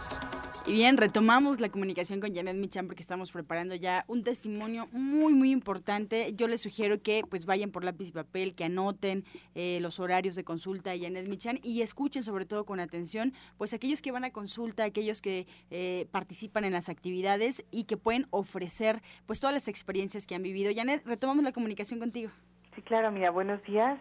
Y 0.67 0.73
bien, 0.73 0.97
retomamos 0.97 1.59
la 1.59 1.69
comunicación 1.69 2.19
con 2.19 2.35
Janet 2.35 2.55
Michan 2.55 2.85
porque 2.85 3.01
estamos 3.01 3.31
preparando 3.31 3.73
ya 3.73 4.05
un 4.07 4.23
testimonio 4.23 4.87
muy, 4.91 5.33
muy 5.33 5.49
importante. 5.49 6.33
Yo 6.35 6.47
les 6.47 6.61
sugiero 6.61 7.01
que 7.01 7.23
pues 7.27 7.47
vayan 7.47 7.71
por 7.71 7.83
lápiz 7.83 8.09
y 8.09 8.11
papel, 8.11 8.53
que 8.53 8.65
anoten 8.65 9.25
eh, 9.55 9.79
los 9.81 9.99
horarios 9.99 10.35
de 10.35 10.43
consulta 10.43 10.91
de 10.91 10.99
Janet 10.99 11.27
Michan 11.27 11.59
y 11.63 11.81
escuchen 11.81 12.21
sobre 12.21 12.45
todo 12.45 12.63
con 12.63 12.79
atención 12.79 13.33
pues 13.57 13.73
aquellos 13.73 14.03
que 14.03 14.11
van 14.11 14.23
a 14.23 14.29
consulta, 14.29 14.83
aquellos 14.83 15.19
que 15.19 15.47
eh, 15.71 16.07
participan 16.11 16.63
en 16.63 16.73
las 16.73 16.89
actividades 16.89 17.65
y 17.71 17.85
que 17.85 17.97
pueden 17.97 18.27
ofrecer 18.29 19.01
pues 19.25 19.39
todas 19.39 19.55
las 19.55 19.67
experiencias 19.67 20.27
que 20.27 20.35
han 20.35 20.43
vivido. 20.43 20.71
Janet, 20.75 21.01
retomamos 21.07 21.43
la 21.43 21.53
comunicación 21.53 21.99
contigo. 21.99 22.29
Sí, 22.75 22.83
claro, 22.83 23.11
mira, 23.11 23.31
buenos 23.31 23.63
días. 23.63 23.99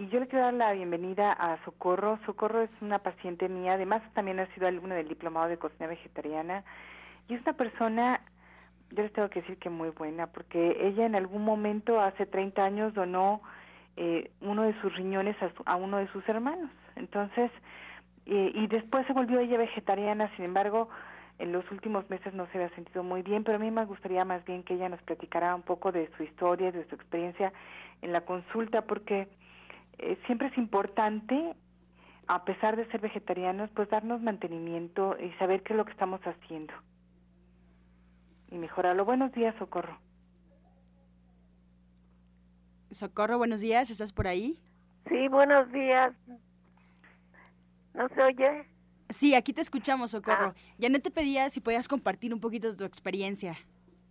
Y 0.00 0.08
yo 0.08 0.18
le 0.18 0.28
quiero 0.28 0.46
dar 0.46 0.54
la 0.54 0.72
bienvenida 0.72 1.30
a 1.30 1.62
Socorro. 1.66 2.18
Socorro 2.24 2.62
es 2.62 2.70
una 2.80 3.00
paciente 3.00 3.50
mía, 3.50 3.74
además 3.74 4.00
también 4.14 4.40
ha 4.40 4.46
sido 4.54 4.66
alumna 4.66 4.94
del 4.94 5.08
diplomado 5.08 5.46
de 5.48 5.58
cocina 5.58 5.86
vegetariana 5.88 6.64
y 7.28 7.34
es 7.34 7.42
una 7.42 7.52
persona, 7.52 8.22
yo 8.92 9.02
les 9.02 9.12
tengo 9.12 9.28
que 9.28 9.42
decir 9.42 9.58
que 9.58 9.68
muy 9.68 9.90
buena, 9.90 10.26
porque 10.28 10.74
ella 10.80 11.04
en 11.04 11.16
algún 11.16 11.44
momento, 11.44 12.00
hace 12.00 12.24
30 12.24 12.64
años, 12.64 12.94
donó 12.94 13.42
eh, 13.98 14.30
uno 14.40 14.62
de 14.62 14.72
sus 14.80 14.96
riñones 14.96 15.36
a, 15.66 15.76
uno 15.76 15.98
de 15.98 16.08
sus 16.12 16.26
hermanos. 16.30 16.70
Entonces, 16.96 17.50
eh, 18.24 18.52
y 18.54 18.68
después 18.68 19.06
se 19.06 19.12
volvió 19.12 19.38
ella 19.38 19.58
vegetariana, 19.58 20.34
sin 20.34 20.46
embargo, 20.46 20.88
en 21.38 21.52
los 21.52 21.70
últimos 21.70 22.08
meses 22.08 22.32
no 22.32 22.46
se 22.46 22.56
había 22.56 22.74
sentido 22.74 23.02
muy 23.02 23.20
bien, 23.20 23.44
pero 23.44 23.56
a 23.56 23.60
mí 23.60 23.70
me 23.70 23.84
gustaría 23.84 24.24
más 24.24 24.42
bien 24.46 24.62
que 24.62 24.72
ella 24.74 24.88
nos 24.88 25.02
platicara 25.02 25.54
un 25.54 25.62
poco 25.62 25.92
de 25.92 26.08
su 26.16 26.22
historia, 26.22 26.72
de 26.72 26.88
su 26.88 26.94
experiencia 26.94 27.52
en 28.00 28.14
la 28.14 28.22
consulta, 28.22 28.80
porque 28.86 29.28
eh, 30.02 30.18
siempre 30.26 30.48
es 30.48 30.56
importante, 30.56 31.54
a 32.26 32.44
pesar 32.44 32.76
de 32.76 32.86
ser 32.90 33.00
vegetarianos, 33.00 33.70
pues 33.74 33.88
darnos 33.90 34.22
mantenimiento 34.22 35.16
y 35.18 35.30
saber 35.32 35.62
qué 35.62 35.74
es 35.74 35.76
lo 35.76 35.84
que 35.84 35.92
estamos 35.92 36.20
haciendo 36.22 36.72
y 38.50 38.56
mejorarlo. 38.56 39.04
Buenos 39.04 39.32
días, 39.32 39.54
Socorro. 39.58 39.98
Socorro, 42.90 43.38
buenos 43.38 43.60
días, 43.60 43.90
¿estás 43.90 44.12
por 44.12 44.26
ahí? 44.26 44.58
Sí, 45.08 45.28
buenos 45.28 45.70
días. 45.70 46.12
¿No 47.94 48.08
se 48.08 48.22
oye? 48.22 48.66
Sí, 49.10 49.34
aquí 49.34 49.52
te 49.52 49.60
escuchamos, 49.60 50.12
Socorro. 50.12 50.54
Ya 50.78 50.88
no 50.88 50.98
te 50.98 51.10
pedía 51.10 51.50
si 51.50 51.60
podías 51.60 51.88
compartir 51.88 52.32
un 52.32 52.40
poquito 52.40 52.70
de 52.70 52.76
tu 52.76 52.84
experiencia. 52.84 53.54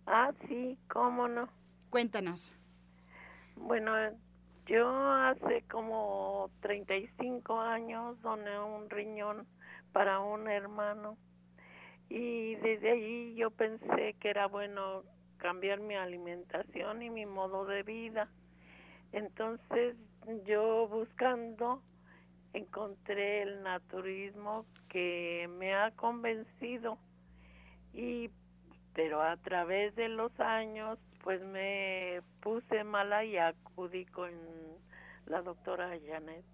Ah, 0.06 0.30
sí, 0.46 0.78
cómo 0.88 1.28
no. 1.28 1.48
Cuéntanos. 1.90 2.54
Bueno, 3.56 3.92
yo 4.70 4.88
hace 4.88 5.62
como 5.62 6.48
35 6.60 7.58
años 7.58 8.22
doné 8.22 8.56
un 8.60 8.88
riñón 8.88 9.44
para 9.92 10.20
un 10.20 10.46
hermano 10.46 11.18
y 12.08 12.54
desde 12.54 12.92
ahí 12.92 13.34
yo 13.34 13.50
pensé 13.50 14.14
que 14.20 14.30
era 14.30 14.46
bueno 14.46 15.02
cambiar 15.38 15.80
mi 15.80 15.96
alimentación 15.96 17.02
y 17.02 17.10
mi 17.10 17.26
modo 17.26 17.64
de 17.64 17.82
vida. 17.82 18.28
Entonces 19.10 19.96
yo 20.46 20.86
buscando 20.86 21.82
encontré 22.52 23.42
el 23.42 23.64
naturismo 23.64 24.66
que 24.88 25.50
me 25.58 25.74
ha 25.74 25.90
convencido 25.96 26.96
y 27.92 28.30
pero 28.94 29.20
a 29.20 29.36
través 29.36 29.96
de 29.96 30.08
los 30.08 30.38
años 30.38 30.96
pues 31.22 31.42
me 31.42 32.22
puse 32.40 32.84
mala 32.84 33.24
y 33.24 33.36
acudí 33.36 34.06
con 34.06 34.30
la 35.26 35.42
doctora 35.42 35.90
Janet. 36.06 36.44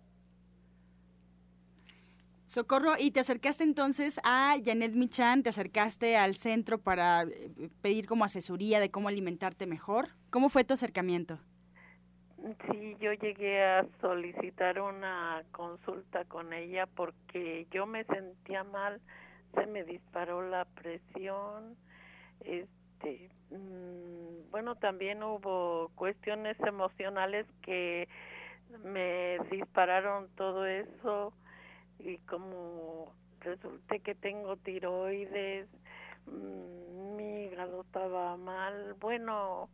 Socorro, 2.45 2.93
¿y 2.97 3.11
te 3.11 3.19
acercaste 3.19 3.65
entonces 3.65 4.21
a 4.23 4.55
Janet 4.65 4.93
Michan? 4.93 5.43
¿Te 5.43 5.49
acercaste 5.49 6.17
al 6.17 6.37
centro 6.37 6.79
para 6.79 7.25
eh, 7.25 7.51
pedir 7.83 8.07
como 8.07 8.25
asesoría 8.25 8.79
de 8.79 8.91
cómo 8.91 9.09
alimentarte 9.09 9.67
mejor? 9.67 10.11
¿Cómo 10.31 10.49
fue 10.49 10.63
tu 10.63 10.75
acercamiento? 10.75 11.41
Sí, 12.71 12.97
yo 13.01 13.13
llegué 13.15 13.65
a 13.65 13.85
solicitar 14.01 14.81
una 14.81 15.43
consulta 15.51 16.25
con 16.27 16.53
ella 16.53 16.87
porque 16.87 17.67
yo 17.73 17.85
me 17.87 18.05
sentía 18.05 18.63
mal, 18.63 19.01
se 19.55 19.67
me 19.67 19.83
disparó 19.83 20.49
la 20.49 20.67
presión, 20.67 21.77
este, 22.45 22.71
mm, 23.51 24.51
bueno, 24.51 24.77
también 24.77 25.23
hubo 25.23 25.91
cuestiones 25.95 26.57
emocionales 26.61 27.47
que 27.63 28.09
me 28.85 29.39
dispararon 29.51 30.29
todo 30.37 30.67
eso 30.67 31.33
y 31.99 32.19
como 32.19 33.13
resulté 33.41 34.01
que 34.01 34.15
tengo 34.15 34.57
tiroides, 34.57 35.69
mm, 36.27 37.17
mi 37.17 37.45
hígado 37.45 37.83
estaba 37.83 38.37
mal, 38.37 38.95
bueno, 39.01 39.69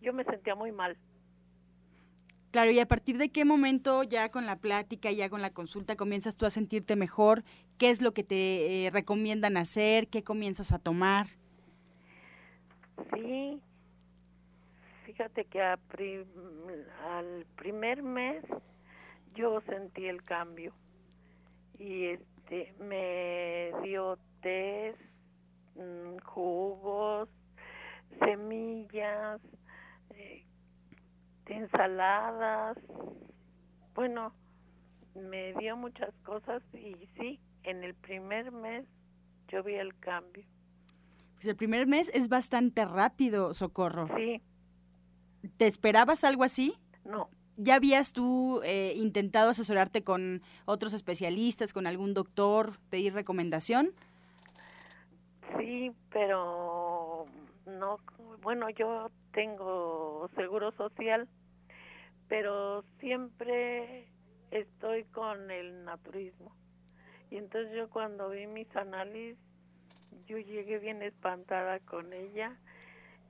yo 0.00 0.12
me 0.12 0.24
sentía 0.24 0.54
muy 0.54 0.72
mal. 0.72 0.96
Claro, 2.52 2.70
y 2.70 2.78
a 2.80 2.86
partir 2.86 3.16
de 3.16 3.30
qué 3.30 3.46
momento 3.46 4.02
ya 4.02 4.30
con 4.30 4.44
la 4.44 4.56
plática, 4.56 5.10
ya 5.10 5.30
con 5.30 5.40
la 5.40 5.54
consulta, 5.54 5.96
comienzas 5.96 6.36
tú 6.36 6.44
a 6.44 6.50
sentirte 6.50 6.96
mejor, 6.96 7.44
qué 7.78 7.88
es 7.88 8.02
lo 8.02 8.12
que 8.12 8.24
te 8.24 8.86
eh, 8.86 8.90
recomiendan 8.90 9.56
hacer, 9.56 10.08
qué 10.08 10.22
comienzas 10.22 10.70
a 10.72 10.78
tomar. 10.78 11.28
Sí, 13.12 13.60
fíjate 15.04 15.44
que 15.46 15.62
al 15.62 17.46
primer 17.56 18.02
mes 18.02 18.44
yo 19.34 19.60
sentí 19.62 20.06
el 20.06 20.22
cambio 20.22 20.72
y 21.78 22.06
este 22.06 22.74
me 22.78 23.72
dio 23.82 24.18
té, 24.42 24.94
mm, 25.74 26.18
jugos, 26.24 27.28
semillas, 28.18 29.40
eh, 30.10 30.44
ensaladas, 31.46 32.76
bueno, 33.94 34.32
me 35.14 35.52
dio 35.54 35.76
muchas 35.76 36.14
cosas 36.24 36.62
y 36.74 36.94
sí, 37.18 37.40
en 37.64 37.84
el 37.84 37.94
primer 37.94 38.50
mes 38.52 38.86
yo 39.48 39.62
vi 39.62 39.74
el 39.74 39.98
cambio. 39.98 40.46
Pues 41.42 41.50
el 41.50 41.56
primer 41.56 41.88
mes 41.88 42.08
es 42.14 42.28
bastante 42.28 42.84
rápido, 42.84 43.52
Socorro. 43.52 44.06
Sí. 44.16 44.40
¿Te 45.56 45.66
esperabas 45.66 46.22
algo 46.22 46.44
así? 46.44 46.76
No. 47.04 47.30
¿Ya 47.56 47.74
habías 47.74 48.12
tú 48.12 48.60
eh, 48.62 48.92
intentado 48.94 49.50
asesorarte 49.50 50.04
con 50.04 50.42
otros 50.66 50.92
especialistas, 50.92 51.72
con 51.72 51.88
algún 51.88 52.14
doctor, 52.14 52.78
pedir 52.90 53.12
recomendación? 53.12 53.90
Sí, 55.58 55.90
pero 56.12 57.26
no, 57.66 57.98
bueno, 58.40 58.70
yo 58.70 59.10
tengo 59.32 60.30
seguro 60.36 60.70
social, 60.76 61.28
pero 62.28 62.84
siempre 63.00 64.06
estoy 64.52 65.02
con 65.06 65.50
el 65.50 65.84
naturismo. 65.84 66.54
Y 67.32 67.38
entonces 67.38 67.74
yo 67.74 67.90
cuando 67.90 68.30
vi 68.30 68.46
mis 68.46 68.76
análisis, 68.76 69.36
yo 70.26 70.38
llegué 70.38 70.78
bien 70.78 71.02
espantada 71.02 71.80
con 71.80 72.12
ella 72.12 72.58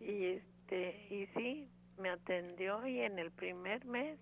y 0.00 0.24
este 0.24 1.06
y 1.10 1.26
sí, 1.34 1.68
me 1.98 2.10
atendió 2.10 2.86
y 2.86 3.00
en 3.00 3.18
el 3.18 3.30
primer 3.30 3.84
mes 3.84 4.18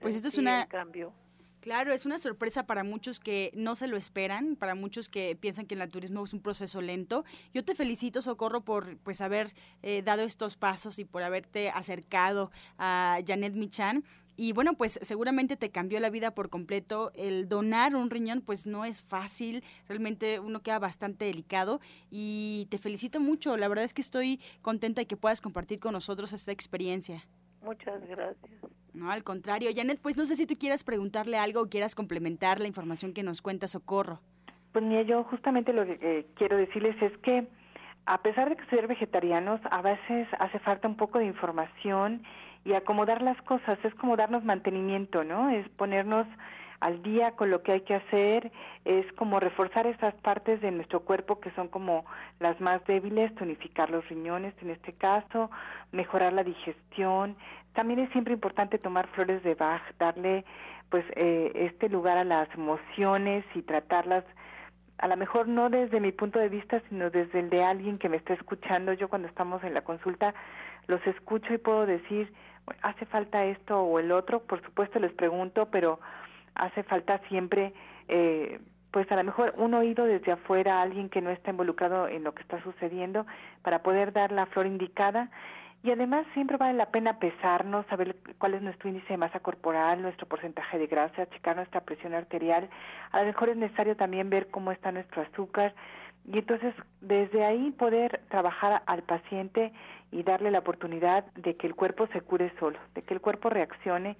pues 0.00 0.16
esto 0.16 0.28
es 0.28 0.38
una 0.38 0.66
cambio. 0.66 1.14
Claro, 1.62 1.92
es 1.92 2.04
una 2.06 2.18
sorpresa 2.18 2.66
para 2.66 2.82
muchos 2.82 3.20
que 3.20 3.52
no 3.54 3.76
se 3.76 3.86
lo 3.86 3.96
esperan, 3.96 4.56
para 4.56 4.74
muchos 4.74 5.08
que 5.08 5.36
piensan 5.36 5.64
que 5.64 5.76
el 5.76 5.88
turismo 5.88 6.24
es 6.24 6.32
un 6.32 6.42
proceso 6.42 6.80
lento. 6.80 7.24
Yo 7.54 7.64
te 7.64 7.76
felicito, 7.76 8.20
Socorro, 8.20 8.62
por 8.62 8.98
pues 8.98 9.20
haber 9.20 9.52
eh, 9.80 10.02
dado 10.02 10.22
estos 10.22 10.56
pasos 10.56 10.98
y 10.98 11.04
por 11.04 11.22
haberte 11.22 11.70
acercado 11.70 12.50
a 12.78 13.20
Janet 13.24 13.54
Michan. 13.54 14.02
Y 14.36 14.52
bueno, 14.52 14.74
pues 14.74 14.98
seguramente 15.02 15.56
te 15.56 15.70
cambió 15.70 16.00
la 16.00 16.10
vida 16.10 16.34
por 16.34 16.48
completo. 16.48 17.12
El 17.14 17.48
donar 17.48 17.94
un 17.94 18.10
riñón 18.10 18.40
pues 18.40 18.66
no 18.66 18.84
es 18.84 19.02
fácil, 19.02 19.62
realmente 19.88 20.40
uno 20.40 20.60
queda 20.60 20.78
bastante 20.78 21.24
delicado 21.24 21.80
y 22.10 22.66
te 22.70 22.78
felicito 22.78 23.20
mucho. 23.20 23.56
La 23.56 23.68
verdad 23.68 23.84
es 23.84 23.94
que 23.94 24.02
estoy 24.02 24.40
contenta 24.62 25.00
de 25.00 25.06
que 25.06 25.16
puedas 25.16 25.40
compartir 25.40 25.80
con 25.80 25.92
nosotros 25.92 26.32
esta 26.32 26.52
experiencia. 26.52 27.22
Muchas 27.62 28.06
gracias. 28.08 28.50
No, 28.92 29.10
al 29.10 29.22
contrario. 29.22 29.70
Janet, 29.74 30.00
pues 30.00 30.16
no 30.16 30.26
sé 30.26 30.36
si 30.36 30.46
tú 30.46 30.56
quieras 30.56 30.84
preguntarle 30.84 31.38
algo 31.38 31.62
o 31.62 31.68
quieras 31.68 31.94
complementar 31.94 32.60
la 32.60 32.66
información 32.66 33.12
que 33.14 33.22
nos 33.22 33.40
cuenta 33.40 33.66
Socorro. 33.66 34.20
Pues 34.72 34.84
mira, 34.84 35.02
yo 35.02 35.24
justamente 35.24 35.72
lo 35.72 35.84
que 35.84 35.98
eh, 36.00 36.26
quiero 36.34 36.56
decirles 36.56 37.00
es 37.02 37.16
que 37.18 37.46
a 38.06 38.22
pesar 38.22 38.48
de 38.48 38.56
que 38.56 38.66
ser 38.66 38.86
vegetarianos, 38.86 39.60
a 39.70 39.82
veces 39.82 40.26
hace 40.38 40.58
falta 40.60 40.88
un 40.88 40.96
poco 40.96 41.18
de 41.18 41.26
información 41.26 42.22
y 42.64 42.74
acomodar 42.74 43.22
las 43.22 43.40
cosas, 43.42 43.78
es 43.84 43.94
como 43.96 44.16
darnos 44.16 44.44
mantenimiento, 44.44 45.24
¿no? 45.24 45.50
Es 45.50 45.68
ponernos 45.70 46.26
al 46.80 47.00
día 47.02 47.32
con 47.32 47.50
lo 47.50 47.62
que 47.62 47.72
hay 47.72 47.80
que 47.82 47.94
hacer, 47.94 48.50
es 48.84 49.10
como 49.12 49.38
reforzar 49.38 49.86
esas 49.86 50.14
partes 50.14 50.60
de 50.60 50.72
nuestro 50.72 51.00
cuerpo 51.00 51.38
que 51.38 51.52
son 51.52 51.68
como 51.68 52.04
las 52.40 52.60
más 52.60 52.84
débiles, 52.86 53.32
tonificar 53.36 53.88
los 53.88 54.08
riñones 54.08 54.52
en 54.60 54.70
este 54.70 54.92
caso, 54.92 55.48
mejorar 55.92 56.32
la 56.32 56.42
digestión. 56.42 57.36
También 57.72 58.00
es 58.00 58.10
siempre 58.10 58.34
importante 58.34 58.78
tomar 58.78 59.06
flores 59.08 59.44
de 59.44 59.54
Bach, 59.54 59.82
darle 60.00 60.44
pues 60.90 61.04
eh, 61.14 61.52
este 61.54 61.88
lugar 61.88 62.18
a 62.18 62.24
las 62.24 62.52
emociones 62.54 63.44
y 63.54 63.62
tratarlas 63.62 64.24
a 64.98 65.08
lo 65.08 65.16
mejor 65.16 65.48
no 65.48 65.68
desde 65.68 66.00
mi 66.00 66.12
punto 66.12 66.38
de 66.38 66.48
vista, 66.48 66.80
sino 66.88 67.10
desde 67.10 67.40
el 67.40 67.50
de 67.50 67.64
alguien 67.64 67.98
que 67.98 68.08
me 68.08 68.16
está 68.16 68.34
escuchando. 68.34 68.92
Yo 68.92 69.08
cuando 69.08 69.26
estamos 69.26 69.62
en 69.64 69.74
la 69.74 69.82
consulta 69.82 70.32
los 70.86 71.04
escucho 71.06 71.52
y 71.54 71.58
puedo 71.58 71.86
decir, 71.86 72.32
hace 72.82 73.06
falta 73.06 73.44
esto 73.44 73.80
o 73.80 73.98
el 73.98 74.12
otro, 74.12 74.40
por 74.40 74.62
supuesto 74.62 74.98
les 74.98 75.12
pregunto, 75.12 75.68
pero 75.70 76.00
hace 76.54 76.82
falta 76.82 77.18
siempre, 77.28 77.72
eh, 78.08 78.60
pues 78.90 79.10
a 79.10 79.16
lo 79.16 79.24
mejor 79.24 79.54
un 79.56 79.74
oído 79.74 80.04
desde 80.04 80.32
afuera, 80.32 80.82
alguien 80.82 81.08
que 81.08 81.20
no 81.20 81.30
está 81.30 81.50
involucrado 81.50 82.08
en 82.08 82.24
lo 82.24 82.34
que 82.34 82.42
está 82.42 82.62
sucediendo, 82.62 83.26
para 83.62 83.82
poder 83.82 84.12
dar 84.12 84.32
la 84.32 84.46
flor 84.46 84.66
indicada. 84.66 85.30
Y 85.84 85.90
además 85.90 86.24
siempre 86.32 86.58
vale 86.58 86.74
la 86.74 86.90
pena 86.92 87.18
pesarnos, 87.18 87.84
saber 87.86 88.14
cuál 88.38 88.54
es 88.54 88.62
nuestro 88.62 88.88
índice 88.88 89.08
de 89.08 89.16
masa 89.16 89.40
corporal, 89.40 90.00
nuestro 90.00 90.28
porcentaje 90.28 90.78
de 90.78 90.86
grasa, 90.86 91.28
checar 91.30 91.56
nuestra 91.56 91.80
presión 91.80 92.14
arterial. 92.14 92.68
A 93.10 93.20
lo 93.20 93.26
mejor 93.26 93.48
es 93.48 93.56
necesario 93.56 93.96
también 93.96 94.30
ver 94.30 94.48
cómo 94.48 94.70
está 94.70 94.92
nuestro 94.92 95.22
azúcar 95.22 95.74
y 96.24 96.38
entonces 96.38 96.74
desde 97.00 97.44
ahí 97.44 97.72
poder 97.72 98.20
trabajar 98.28 98.82
al 98.86 99.02
paciente 99.02 99.72
y 100.12 100.22
darle 100.22 100.50
la 100.50 100.60
oportunidad 100.60 101.24
de 101.32 101.56
que 101.56 101.66
el 101.66 101.74
cuerpo 101.74 102.06
se 102.12 102.20
cure 102.20 102.52
solo, 102.60 102.78
de 102.94 103.02
que 103.02 103.14
el 103.14 103.20
cuerpo 103.20 103.48
reaccione 103.48 104.16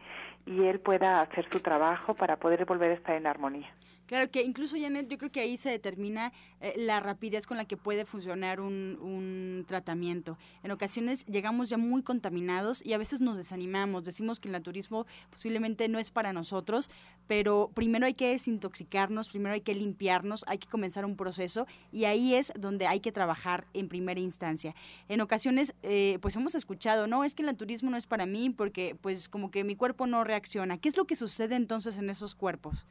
y 0.47 0.65
él 0.65 0.81
pueda 0.81 1.21
hacer 1.21 1.47
su 1.51 1.61
trabajo 1.61 2.15
para 2.15 2.39
poder 2.39 2.65
volver 2.65 2.91
a 2.91 2.95
estar 2.95 3.15
en 3.15 3.27
armonía. 3.27 3.69
Claro 4.07 4.31
que 4.31 4.43
incluso, 4.43 4.77
Janet, 4.79 5.09
yo 5.09 5.17
creo 5.17 5.33
que 5.33 5.41
ahí 5.41 5.57
se 5.57 5.71
determina 5.71 6.33
eh, 6.61 6.75
la 6.77 7.01
rapidez 7.01 7.47
con 7.47 7.57
la 7.57 7.65
que 7.65 7.79
puede 7.79 8.05
funcionar 8.05 8.61
un, 8.61 8.99
un, 9.01 9.65
tratamiento. 9.67 10.37
En 10.63 10.71
ocasiones 10.71 11.25
llegamos 11.25 11.71
ya 11.71 11.79
muy 11.79 12.03
contaminados 12.03 12.85
y 12.85 12.93
a 12.93 12.99
veces 12.99 13.23
nos 13.23 13.39
desanimamos, 13.39 14.05
decimos 14.05 14.39
que 14.39 14.49
el 14.49 14.53
naturismo 14.53 15.07
posiblemente 15.31 15.89
no 15.89 15.99
es 15.99 16.11
para 16.11 16.35
nosotros, 16.35 16.91
pero 17.27 17.71
primero 17.75 18.05
hay 18.05 18.13
que 18.13 18.29
desintoxicarnos, 18.29 19.31
primero 19.31 19.55
hay 19.55 19.63
que 19.63 19.75
limpiarnos, 19.75 20.45
hay 20.47 20.59
que 20.59 20.69
comenzar 20.69 21.07
un 21.07 21.17
proceso 21.17 21.67
y 21.91 22.05
ahí 22.05 22.35
es 22.35 22.53
donde 22.59 22.87
hay 22.87 23.01
que 23.01 23.13
trabajar 23.13 23.67
en 23.73 23.89
primera 23.89 24.21
instancia. 24.21 24.75
En 25.09 25.23
ocasiones, 25.23 25.75
eh, 25.83 26.19
pues 26.21 26.37
hemos 26.37 26.55
escuchado, 26.55 27.07
no, 27.07 27.25
es 27.25 27.35
que 27.35 27.43
el 27.43 27.47
naturismo 27.47 27.91
no 27.91 27.97
es 27.97 28.07
para 28.07 28.27
mí 28.27 28.51
porque 28.51 28.97
pues 29.01 29.29
como 29.29 29.51
que 29.51 29.65
mi 29.65 29.77
cuerpo 29.77 30.07
no 30.07 30.25
reacciona. 30.25 30.79
¿Qué 30.79 30.89
es 30.89 30.97
lo 30.97 31.07
que 31.07 31.17
sucede 31.17 31.57
entonces 31.57 31.99
en 31.99 32.11
esos 32.11 32.35
cuerpos? 32.35 32.87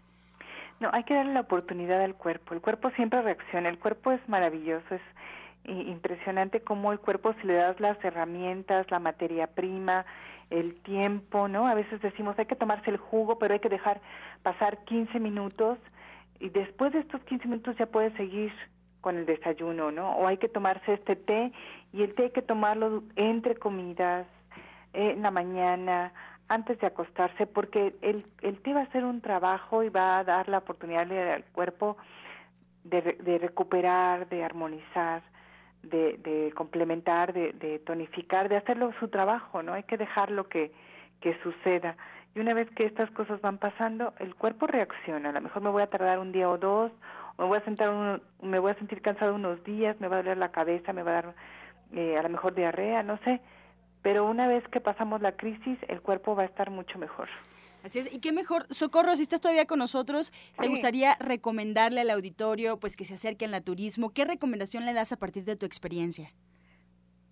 No, 0.80 0.89
hay 0.93 1.04
que 1.04 1.13
darle 1.13 1.34
la 1.34 1.41
oportunidad 1.41 2.01
al 2.01 2.15
cuerpo. 2.15 2.54
El 2.54 2.62
cuerpo 2.62 2.89
siempre 2.91 3.21
reacciona. 3.21 3.69
El 3.69 3.77
cuerpo 3.77 4.12
es 4.12 4.27
maravilloso, 4.27 4.95
es 4.95 5.01
impresionante 5.65 6.62
cómo 6.62 6.91
el 6.91 6.99
cuerpo, 6.99 7.34
si 7.39 7.47
le 7.47 7.54
das 7.54 7.80
las 7.80 8.04
herramientas, 8.04 8.89
la 8.89 8.99
materia 8.99 9.47
prima, 9.47 10.06
el 10.49 10.75
tiempo, 10.82 11.47
¿no? 11.47 11.67
A 11.67 11.75
veces 11.75 12.01
decimos 12.01 12.38
hay 12.39 12.47
que 12.47 12.56
tomarse 12.56 12.89
el 12.89 12.97
jugo, 12.97 13.38
pero 13.38 13.54
hay 13.54 13.60
que 13.60 13.69
dejar 13.69 14.01
pasar 14.43 14.84
15 14.86 15.19
minutos 15.19 15.77
y 16.39 16.49
después 16.49 16.93
de 16.93 16.99
estos 16.99 17.21
15 17.21 17.47
minutos 17.47 17.75
ya 17.77 17.86
puede 17.86 18.12
seguir 18.17 18.51
con 19.02 19.18
el 19.18 19.26
desayuno, 19.26 19.92
¿no? 19.92 20.16
O 20.16 20.28
hay 20.28 20.38
que 20.38 20.48
tomarse 20.48 20.94
este 20.94 21.16
té 21.16 21.52
y 21.92 22.04
el 22.04 22.14
té 22.16 22.24
hay 22.24 22.30
que 22.32 22.42
tomarlo 22.42 23.04
entre 23.16 23.56
comidas, 23.56 24.26
en 24.94 25.22
la 25.22 25.32
mañana, 25.32 26.14
antes 26.48 26.80
de 26.80 26.88
acostarse, 26.88 27.48
porque 27.48 27.96
el, 28.02 28.26
el 28.42 28.62
té 28.62 28.74
va 28.74 28.82
a 28.82 28.84
hacer 28.84 29.06
un 29.06 29.22
trabajo 29.22 29.84
y 29.84 29.90
va 29.90 30.20
a 30.20 30.24
dar 30.24 30.50
la 30.50 30.58
oportunidad 30.60 31.10
al 31.12 31.46
cuerpo 31.46 31.98
de, 32.84 33.02
de 33.02 33.38
recuperar, 33.38 34.28
de 34.28 34.44
armonizar, 34.44 35.24
de, 35.84 36.18
de 36.18 36.52
complementar, 36.54 37.34
de, 37.34 37.54
de, 37.54 37.80
tonificar, 37.80 38.50
de 38.50 38.58
hacerlo 38.58 38.92
su 39.00 39.08
trabajo, 39.08 39.64
¿no? 39.64 39.74
Hay 39.74 39.84
que 39.84 39.98
dejarlo 39.98 40.50
que, 40.50 40.72
que 41.22 41.38
suceda. 41.42 41.96
Y 42.36 42.40
una 42.40 42.54
vez 42.54 42.70
que 42.72 42.86
estas 42.86 43.10
cosas 43.12 43.42
van 43.42 43.58
pasando, 43.58 44.14
el 44.20 44.36
cuerpo 44.36 44.68
reacciona. 44.68 45.30
A 45.30 45.34
lo 45.34 45.42
mejor 45.42 45.62
me 45.62 45.70
voy 45.70 45.84
a 45.84 45.90
tardar 45.90 46.20
un 46.20 46.32
día 46.32 46.50
o 46.50 46.58
dos, 46.58 46.92
me 47.38 47.46
voy 47.46 47.58
a, 47.58 47.65
sentar 47.65 47.89
un, 47.89 48.22
me 48.41 48.60
voy 48.60 48.72
a 48.72 48.76
sentir 48.76 49.02
cansado 49.02 49.36
unos 49.36 49.63
días, 49.63 50.00
me 50.00 50.08
va 50.08 50.17
a 50.17 50.22
doler 50.22 50.38
la 50.38 50.52
cabeza, 50.52 50.94
me 50.94 51.04
va 51.04 51.12
a 51.12 51.13
dar 51.13 51.36
eh, 51.94 52.17
a 52.17 52.22
lo 52.24 52.30
mejor 52.30 52.56
diarrea, 52.56 53.04
no 53.04 53.17
sé 53.20 53.41
pero 54.02 54.26
una 54.26 54.48
vez 54.48 54.63
que 54.70 54.82
pasamos 54.82 55.22
la 55.22 55.34
crisis, 55.34 55.78
el 55.88 56.02
cuerpo 56.02 56.36
va 56.36 56.44
a 56.44 56.46
estar 56.46 56.70
mucho 56.70 56.98
mejor. 56.98 57.30
Así 57.84 58.00
es, 58.00 58.13
y 58.13 58.20
qué 58.20 58.32
mejor, 58.32 58.67
Socorro, 58.70 59.15
si 59.15 59.24
estás 59.24 59.41
todavía 59.41 59.65
con 59.65 59.80
nosotros, 59.80 60.32
¿te 60.60 60.67
gustaría 60.67 61.15
recomendarle 61.20 62.02
al 62.02 62.12
auditorio 62.12 62.80
pues 62.80 62.96
que 62.96 63.06
se 63.06 63.15
acerque 63.15 63.46
al 63.46 63.52
naturismo? 63.52 64.12
¿Qué 64.12 64.24
recomendación 64.24 64.86
le 64.86 64.94
das 64.94 65.12
a 65.12 65.17
partir 65.17 65.46
de 65.46 65.56
tu 65.56 65.65
experiencia? 65.65 66.30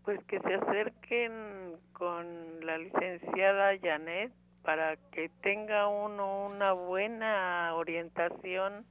Pues 0.05 0.23
que 0.23 0.39
se 0.39 0.55
acerquen 0.55 1.77
con 1.93 2.65
la 2.65 2.79
licenciada 2.79 3.77
Janet 3.79 4.31
para 4.63 4.97
que 5.11 5.29
tenga 5.41 5.87
uno 5.87 6.47
una 6.47 6.73
buena 6.73 7.75
orientación 7.75 8.85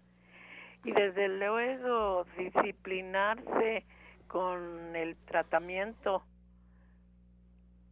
y 0.84 0.92
desde 0.92 1.28
luego 1.28 2.24
disciplinarse 2.36 3.84
con 4.26 4.94
el 4.94 5.16
tratamiento. 5.16 6.22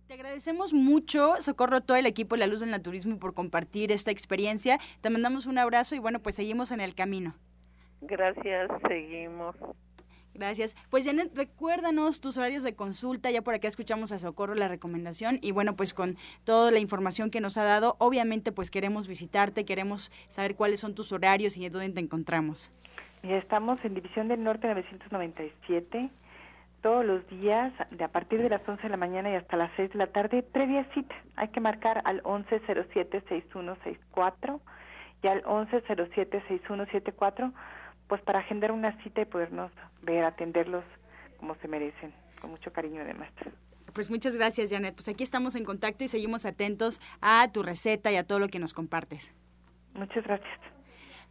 Te 0.07 0.15
agradecemos 0.15 0.73
mucho, 0.73 1.35
Socorro, 1.41 1.81
todo 1.81 1.97
el 1.97 2.07
equipo 2.07 2.37
de 2.37 2.41
La 2.41 2.47
Luz 2.47 2.61
del 2.61 2.71
Naturismo 2.71 3.19
por 3.19 3.35
compartir 3.35 3.91
esta 3.91 4.13
experiencia. 4.13 4.79
Te 5.01 5.11
mandamos 5.11 5.47
un 5.47 5.59
abrazo 5.59 5.97
y 5.97 5.99
bueno, 5.99 6.21
pues 6.21 6.37
seguimos 6.37 6.71
en 6.71 6.81
el 6.81 6.95
camino. 6.95 7.35
Gracias, 8.03 8.71
seguimos. 8.87 9.57
Gracias. 10.37 10.77
Pues 10.91 11.07
Janet, 11.07 11.35
recuérdanos 11.35 12.21
tus 12.21 12.39
horarios 12.39 12.63
de 12.63 12.75
consulta. 12.75 13.31
Ya 13.31 13.43
por 13.43 13.55
acá 13.55 13.69
escuchamos 13.69 14.13
a 14.13 14.19
Socorro 14.19 14.55
la 14.55 14.69
recomendación 14.69 15.39
y 15.43 15.53
bueno, 15.53 15.77
pues 15.77 15.95
con 15.95 16.17
toda 16.45 16.71
la 16.71 16.79
información 16.79 17.31
que 17.31 17.41
nos 17.41 17.57
ha 17.57 17.65
dado, 17.65 17.97
obviamente 17.99 18.53
pues 18.53 18.71
queremos 18.71 19.09
visitarte, 19.09 19.65
queremos 19.65 20.13
saber 20.29 20.57
cuáles 20.57 20.81
son 20.81 20.95
tus 20.95 21.13
horarios 21.13 21.57
y 21.57 21.67
en 21.67 21.73
dónde 21.73 21.91
te 21.91 22.01
encontramos. 22.01 22.73
Ya 23.23 23.37
estamos 23.37 23.79
en 23.85 23.95
División 23.95 24.29
del 24.29 24.45
Norte 24.45 24.69
997 24.69 26.11
todos 26.87 27.05
los 27.05 27.27
días, 27.29 27.73
de 27.91 28.05
a 28.05 28.09
partir 28.09 28.41
de 28.41 28.49
las 28.49 28.61
11 28.69 28.85
de 28.85 28.91
la 28.91 28.97
mañana 28.97 29.31
y 29.31 29.35
hasta 29.35 29.57
las 29.57 29.73
6 29.75 29.93
de 29.93 29.99
la 29.99 30.07
tarde, 30.07 30.45
previa 30.45 30.85
cita. 30.95 31.17
Hay 31.35 31.49
que 31.49 31.59
marcar 31.59 32.01
al 32.05 32.23
1107-6164 32.23 34.61
y 35.23 35.27
al 35.27 35.43
1107-6174, 35.43 37.53
pues 38.09 38.21
para 38.23 38.41
agendar 38.41 38.73
una 38.73 39.01
cita 39.03 39.21
y 39.21 39.25
podernos 39.25 39.71
ver, 40.03 40.25
atenderlos 40.25 40.85
como 41.39 41.55
se 41.57 41.69
merecen, 41.69 42.13
con 42.41 42.51
mucho 42.51 42.73
cariño 42.73 43.03
además. 43.03 43.31
Pues 43.93 44.11
muchas 44.11 44.37
gracias, 44.37 44.71
Janet. 44.71 44.95
Pues 44.95 45.09
aquí 45.09 45.23
estamos 45.23 45.55
en 45.57 45.65
contacto 45.65 46.05
y 46.05 46.09
seguimos 46.09 46.45
atentos 46.45 47.01
a 47.21 47.51
tu 47.53 47.63
receta 47.63 48.11
y 48.13 48.17
a 48.17 48.25
todo 48.25 48.39
lo 48.39 48.49
que 48.49 48.59
nos 48.59 48.75
compartes. 48.75 49.35
Muchas 49.95 50.25
gracias. 50.25 50.76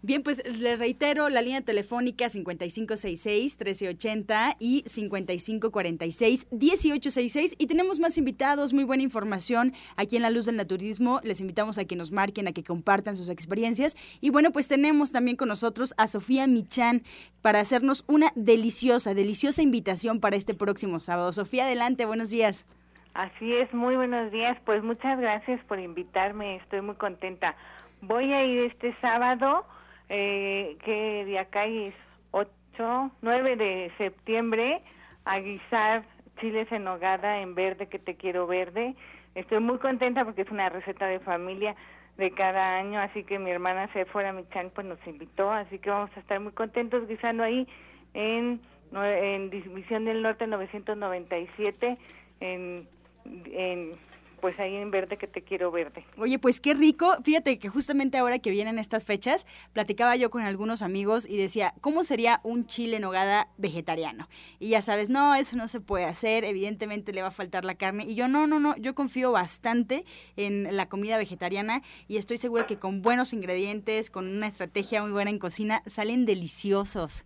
Bien, 0.05 0.21
pues 0.21 0.43
les 0.61 0.77
reitero 0.77 1.29
la 1.29 1.41
línea 1.41 1.61
telefónica 1.61 2.27
5566-1380 2.27 4.55
y 4.59 4.83
5546-1866 4.83 7.55
y 7.57 7.65
tenemos 7.65 7.99
más 7.99 8.19
invitados, 8.19 8.71
muy 8.71 8.83
buena 8.83 9.01
información 9.01 9.73
aquí 9.95 10.17
en 10.17 10.21
La 10.21 10.29
Luz 10.29 10.45
del 10.45 10.57
Naturismo. 10.57 11.21
Les 11.23 11.41
invitamos 11.41 11.79
a 11.79 11.85
que 11.85 11.95
nos 11.95 12.11
marquen, 12.11 12.47
a 12.47 12.51
que 12.51 12.63
compartan 12.63 13.15
sus 13.15 13.31
experiencias 13.31 13.95
y 14.21 14.29
bueno, 14.29 14.51
pues 14.51 14.67
tenemos 14.67 15.11
también 15.11 15.37
con 15.37 15.47
nosotros 15.47 15.95
a 15.97 16.05
Sofía 16.05 16.45
Michan 16.45 17.01
para 17.41 17.59
hacernos 17.59 18.05
una 18.07 18.27
deliciosa, 18.35 19.15
deliciosa 19.15 19.63
invitación 19.63 20.19
para 20.19 20.35
este 20.35 20.53
próximo 20.53 20.99
sábado. 20.99 21.31
Sofía, 21.31 21.63
adelante, 21.63 22.05
buenos 22.05 22.29
días. 22.29 22.67
Así 23.15 23.55
es, 23.55 23.73
muy 23.73 23.95
buenos 23.95 24.31
días. 24.31 24.55
Pues 24.65 24.83
muchas 24.83 25.19
gracias 25.19 25.63
por 25.63 25.79
invitarme, 25.79 26.57
estoy 26.57 26.81
muy 26.81 26.93
contenta. 26.93 27.55
Voy 28.01 28.31
a 28.33 28.45
ir 28.45 28.65
este 28.65 28.95
sábado 29.01 29.65
eh, 30.09 30.77
que 30.83 31.25
de 31.25 31.39
acá 31.39 31.65
es 31.65 31.93
8, 32.31 33.11
9 33.21 33.55
de 33.55 33.91
septiembre 33.97 34.81
a 35.25 35.39
guisar 35.39 36.03
chiles 36.39 36.71
en 36.71 36.83
nogada 36.83 37.39
en 37.39 37.55
verde 37.55 37.87
que 37.87 37.99
te 37.99 38.15
quiero 38.15 38.47
verde. 38.47 38.95
Estoy 39.33 39.59
muy 39.59 39.79
contenta 39.79 40.23
porque 40.23 40.43
es 40.43 40.51
una 40.51 40.69
receta 40.69 41.07
de 41.07 41.19
familia 41.19 41.75
de 42.17 42.31
cada 42.31 42.77
año, 42.77 42.99
así 42.99 43.23
que 43.23 43.39
mi 43.39 43.51
hermana 43.51 43.91
Sephora 43.91 44.31
Michan 44.31 44.71
pues 44.73 44.87
nos 44.87 45.05
invitó, 45.05 45.51
así 45.51 45.79
que 45.79 45.89
vamos 45.89 46.09
a 46.15 46.19
estar 46.19 46.39
muy 46.39 46.53
contentos 46.53 47.07
guisando 47.07 47.43
ahí 47.43 47.67
en, 48.13 48.61
en 48.93 49.49
División 49.49 50.05
del 50.05 50.21
Norte 50.21 50.47
997 50.47 51.97
en, 52.39 52.87
en 53.25 53.97
pues 54.41 54.59
ahí 54.59 54.75
en 54.75 54.91
verde 54.91 55.17
que 55.17 55.27
te 55.27 55.41
quiero 55.41 55.71
verde. 55.71 56.05
Oye, 56.17 56.39
pues 56.39 56.59
qué 56.61 56.73
rico. 56.73 57.15
Fíjate 57.23 57.59
que 57.59 57.69
justamente 57.69 58.17
ahora 58.17 58.39
que 58.39 58.51
vienen 58.51 58.79
estas 58.79 59.05
fechas, 59.05 59.45
platicaba 59.73 60.15
yo 60.15 60.29
con 60.29 60.43
algunos 60.43 60.81
amigos 60.81 61.27
y 61.27 61.37
decía, 61.37 61.73
¿cómo 61.81 62.03
sería 62.03 62.41
un 62.43 62.65
chile 62.65 62.99
nogada 62.99 63.47
vegetariano? 63.57 64.27
Y 64.59 64.69
ya 64.69 64.81
sabes, 64.81 65.09
no, 65.09 65.35
eso 65.35 65.57
no 65.57 65.67
se 65.67 65.81
puede 65.81 66.05
hacer, 66.05 66.43
evidentemente 66.43 67.13
le 67.13 67.21
va 67.21 67.29
a 67.29 67.31
faltar 67.31 67.65
la 67.65 67.75
carne. 67.75 68.05
Y 68.05 68.15
yo, 68.15 68.27
no, 68.27 68.47
no, 68.47 68.59
no, 68.59 68.75
yo 68.77 68.95
confío 68.95 69.31
bastante 69.31 70.05
en 70.35 70.75
la 70.75 70.87
comida 70.87 71.17
vegetariana 71.17 71.81
y 72.07 72.17
estoy 72.17 72.37
segura 72.37 72.67
que 72.67 72.77
con 72.77 73.01
buenos 73.01 73.33
ingredientes, 73.33 74.09
con 74.09 74.27
una 74.27 74.47
estrategia 74.47 75.01
muy 75.01 75.11
buena 75.11 75.31
en 75.31 75.39
cocina, 75.39 75.81
salen 75.85 76.25
deliciosos. 76.25 77.25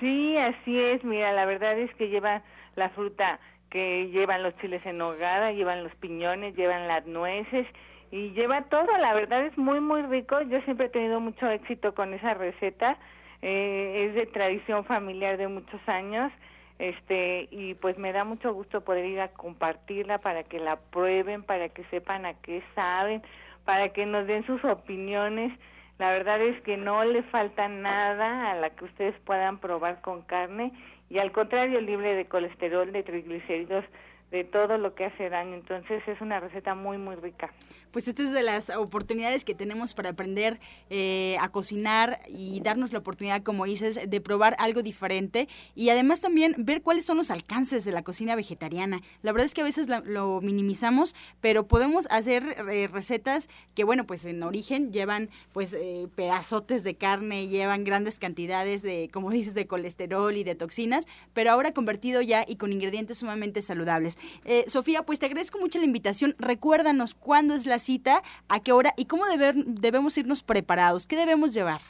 Sí, 0.00 0.36
así 0.36 0.78
es. 0.78 1.02
Mira, 1.04 1.32
la 1.32 1.46
verdad 1.46 1.78
es 1.78 1.92
que 1.94 2.08
lleva 2.08 2.42
la 2.74 2.90
fruta 2.90 3.40
que 3.70 4.08
llevan 4.08 4.42
los 4.42 4.56
chiles 4.58 4.84
en 4.86 4.98
nogada, 4.98 5.52
llevan 5.52 5.84
los 5.84 5.94
piñones, 5.96 6.54
llevan 6.56 6.88
las 6.88 7.06
nueces 7.06 7.66
y 8.10 8.30
lleva 8.30 8.62
todo, 8.62 8.86
la 8.98 9.14
verdad 9.14 9.44
es 9.44 9.56
muy 9.58 9.80
muy 9.80 10.02
rico, 10.02 10.40
yo 10.42 10.60
siempre 10.62 10.86
he 10.86 10.90
tenido 10.90 11.20
mucho 11.20 11.48
éxito 11.50 11.94
con 11.94 12.14
esa 12.14 12.34
receta, 12.34 12.96
eh, 13.42 14.06
es 14.08 14.14
de 14.14 14.26
tradición 14.26 14.84
familiar 14.84 15.36
de 15.36 15.48
muchos 15.48 15.80
años, 15.88 16.32
este 16.78 17.48
y 17.50 17.74
pues 17.74 17.98
me 17.98 18.12
da 18.12 18.24
mucho 18.24 18.52
gusto 18.52 18.82
poder 18.82 19.06
ir 19.06 19.20
a 19.20 19.28
compartirla 19.28 20.18
para 20.18 20.44
que 20.44 20.58
la 20.60 20.76
prueben, 20.76 21.42
para 21.42 21.68
que 21.70 21.84
sepan 21.84 22.26
a 22.26 22.34
qué 22.34 22.62
saben, 22.74 23.22
para 23.64 23.88
que 23.90 24.06
nos 24.06 24.26
den 24.26 24.44
sus 24.46 24.62
opiniones. 24.64 25.52
La 25.98 26.10
verdad 26.10 26.40
es 26.42 26.60
que 26.62 26.76
no 26.76 27.02
le 27.04 27.22
falta 27.22 27.68
nada 27.68 28.50
a 28.50 28.54
la 28.54 28.68
que 28.70 28.84
ustedes 28.84 29.14
puedan 29.24 29.58
probar 29.58 30.02
con 30.02 30.20
carne 30.22 30.72
y 31.08 31.18
al 31.18 31.32
contrario 31.32 31.80
libre 31.80 32.14
de 32.14 32.26
colesterol, 32.26 32.92
de 32.92 33.02
triglicéridos, 33.02 33.84
de 34.30 34.44
todo 34.44 34.76
lo 34.78 34.94
que 34.94 35.04
hace 35.04 35.28
daño. 35.28 35.54
Entonces 35.54 36.02
es 36.06 36.20
una 36.20 36.40
receta 36.40 36.74
muy, 36.74 36.98
muy 36.98 37.16
rica. 37.16 37.52
Pues 37.92 38.08
esta 38.08 38.22
es 38.22 38.32
de 38.32 38.42
las 38.42 38.70
oportunidades 38.70 39.44
que 39.44 39.54
tenemos 39.54 39.94
para 39.94 40.10
aprender 40.10 40.58
eh, 40.90 41.36
a 41.40 41.48
cocinar 41.50 42.20
y 42.28 42.60
darnos 42.60 42.92
la 42.92 42.98
oportunidad, 42.98 43.42
como 43.42 43.64
dices, 43.64 44.00
de 44.06 44.20
probar 44.20 44.56
algo 44.58 44.82
diferente 44.82 45.48
y 45.74 45.90
además 45.90 46.20
también 46.20 46.54
ver 46.58 46.82
cuáles 46.82 47.04
son 47.06 47.16
los 47.16 47.30
alcances 47.30 47.84
de 47.84 47.92
la 47.92 48.02
cocina 48.02 48.36
vegetariana. 48.36 49.00
La 49.22 49.32
verdad 49.32 49.46
es 49.46 49.54
que 49.54 49.60
a 49.60 49.64
veces 49.64 49.86
lo 49.88 50.40
minimizamos, 50.40 51.14
pero 51.40 51.66
podemos 51.66 52.06
hacer 52.10 52.42
eh, 52.70 52.88
recetas 52.88 53.48
que, 53.74 53.84
bueno, 53.84 54.06
pues 54.06 54.24
en 54.24 54.42
origen 54.42 54.92
llevan 54.92 55.30
pues 55.52 55.74
eh, 55.74 56.08
pedazotes 56.14 56.84
de 56.84 56.96
carne, 56.96 57.48
llevan 57.48 57.84
grandes 57.84 58.18
cantidades 58.18 58.82
de, 58.82 59.08
como 59.12 59.30
dices, 59.30 59.54
de 59.54 59.66
colesterol 59.66 60.36
y 60.36 60.44
de 60.44 60.54
toxinas, 60.54 61.06
pero 61.32 61.50
ahora 61.50 61.72
convertido 61.72 62.20
ya 62.22 62.44
y 62.46 62.56
con 62.56 62.72
ingredientes 62.72 63.18
sumamente 63.18 63.62
saludables. 63.62 64.15
Eh, 64.44 64.64
Sofía, 64.66 65.02
pues 65.02 65.18
te 65.18 65.26
agradezco 65.26 65.58
mucho 65.58 65.78
la 65.78 65.84
invitación. 65.84 66.34
Recuérdanos 66.38 67.14
cuándo 67.14 67.54
es 67.54 67.66
la 67.66 67.78
cita, 67.78 68.22
a 68.48 68.60
qué 68.60 68.72
hora 68.72 68.92
y 68.96 69.06
cómo 69.06 69.24
debemos 69.26 70.18
irnos 70.18 70.42
preparados. 70.42 71.06
¿Qué 71.06 71.16
debemos 71.16 71.54
llevar? 71.54 71.80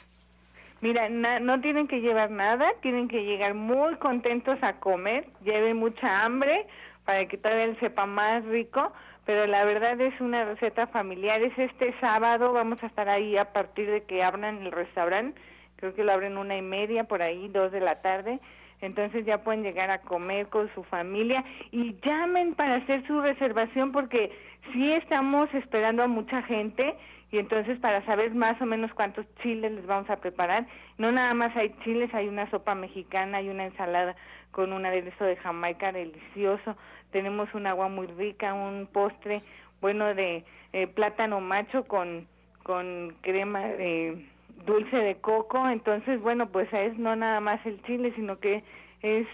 Mira, 0.79 1.09
no 1.09 1.59
tienen 1.59 1.87
que 1.87 2.01
llevar 2.01 2.29
nada, 2.29 2.67
tienen 2.81 3.07
que 3.07 3.23
llegar 3.23 3.55
muy 3.55 3.95
contentos 3.95 4.59
a 4.61 4.73
comer, 4.73 5.27
lleven 5.43 5.77
mucha 5.77 6.23
hambre 6.23 6.67
para 7.03 7.25
que 7.27 7.37
todavía 7.37 7.73
sepa 7.79 8.05
más 8.05 8.45
rico, 8.45 8.93
pero 9.25 9.47
la 9.47 9.65
verdad 9.65 9.99
es 9.99 10.19
una 10.21 10.45
receta 10.45 10.85
familiar. 10.87 11.41
Es 11.41 11.57
este 11.57 11.99
sábado, 11.99 12.53
vamos 12.53 12.83
a 12.83 12.87
estar 12.87 13.09
ahí 13.09 13.37
a 13.37 13.53
partir 13.53 13.89
de 13.89 14.03
que 14.03 14.21
abran 14.21 14.65
el 14.65 14.71
restaurante, 14.71 15.41
creo 15.77 15.95
que 15.95 16.03
lo 16.03 16.11
abren 16.11 16.37
una 16.37 16.55
y 16.55 16.61
media, 16.61 17.05
por 17.05 17.23
ahí, 17.23 17.47
dos 17.47 17.71
de 17.71 17.79
la 17.79 18.01
tarde 18.01 18.39
entonces 18.81 19.25
ya 19.25 19.43
pueden 19.43 19.63
llegar 19.63 19.89
a 19.89 20.01
comer 20.01 20.47
con 20.47 20.73
su 20.73 20.83
familia 20.83 21.43
y 21.71 21.95
llamen 22.01 22.53
para 22.55 22.75
hacer 22.75 23.05
su 23.07 23.21
reservación 23.21 23.91
porque 23.91 24.31
sí 24.71 24.91
estamos 24.93 25.53
esperando 25.53 26.03
a 26.03 26.07
mucha 26.07 26.41
gente 26.43 26.95
y 27.31 27.39
entonces 27.39 27.79
para 27.79 28.05
saber 28.05 28.33
más 28.33 28.61
o 28.61 28.65
menos 28.65 28.93
cuántos 28.93 29.25
chiles 29.41 29.71
les 29.71 29.85
vamos 29.85 30.09
a 30.09 30.17
preparar, 30.17 30.65
no 30.97 31.11
nada 31.11 31.33
más 31.33 31.55
hay 31.57 31.75
chiles, 31.83 32.13
hay 32.13 32.27
una 32.27 32.49
sopa 32.49 32.73
mexicana, 32.73 33.39
hay 33.39 33.49
una 33.49 33.65
ensalada 33.65 34.15
con 34.51 34.71
un 34.71 34.85
aderezo 34.85 35.25
de 35.25 35.35
Jamaica 35.35 35.91
delicioso, 35.91 36.77
tenemos 37.11 37.53
un 37.53 37.67
agua 37.67 37.89
muy 37.89 38.07
rica, 38.07 38.53
un 38.53 38.87
postre 38.87 39.41
bueno 39.81 40.13
de 40.13 40.45
eh, 40.73 40.87
plátano 40.87 41.41
macho 41.41 41.85
con 41.85 42.27
con 42.63 43.15
crema 43.21 43.61
de 43.61 44.25
dulce 44.65 44.95
de 44.97 45.15
coco, 45.15 45.67
entonces 45.69 46.21
bueno, 46.21 46.49
pues 46.49 46.71
es 46.73 46.97
no 46.97 47.15
nada 47.15 47.39
más 47.39 47.65
el 47.65 47.81
chile, 47.83 48.11
sino 48.15 48.39
que 48.39 48.63
es 49.01 49.27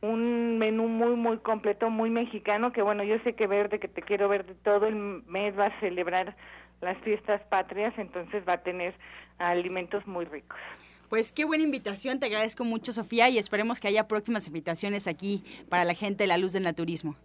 un 0.00 0.58
menú 0.58 0.88
muy 0.88 1.16
muy 1.16 1.38
completo, 1.38 1.90
muy 1.90 2.10
mexicano, 2.10 2.72
que 2.72 2.82
bueno, 2.82 3.04
yo 3.04 3.18
sé 3.20 3.34
que 3.34 3.46
Verde, 3.46 3.78
que 3.78 3.88
te 3.88 4.02
quiero 4.02 4.28
ver 4.28 4.44
de 4.44 4.54
todo 4.54 4.86
el 4.86 4.94
mes 4.94 5.58
va 5.58 5.66
a 5.66 5.80
celebrar 5.80 6.36
las 6.80 6.98
fiestas 6.98 7.40
patrias, 7.48 7.94
entonces 7.96 8.42
va 8.46 8.54
a 8.54 8.62
tener 8.62 8.94
alimentos 9.38 10.06
muy 10.06 10.24
ricos. 10.26 10.58
Pues 11.08 11.32
qué 11.32 11.44
buena 11.44 11.64
invitación, 11.64 12.18
te 12.18 12.26
agradezco 12.26 12.64
mucho 12.64 12.92
Sofía 12.92 13.28
y 13.28 13.38
esperemos 13.38 13.80
que 13.80 13.88
haya 13.88 14.08
próximas 14.08 14.46
invitaciones 14.46 15.06
aquí 15.06 15.42
para 15.68 15.84
la 15.84 15.94
gente 15.94 16.24
de 16.24 16.28
la 16.28 16.38
luz 16.38 16.52
del 16.52 16.64
naturismo. 16.64 17.16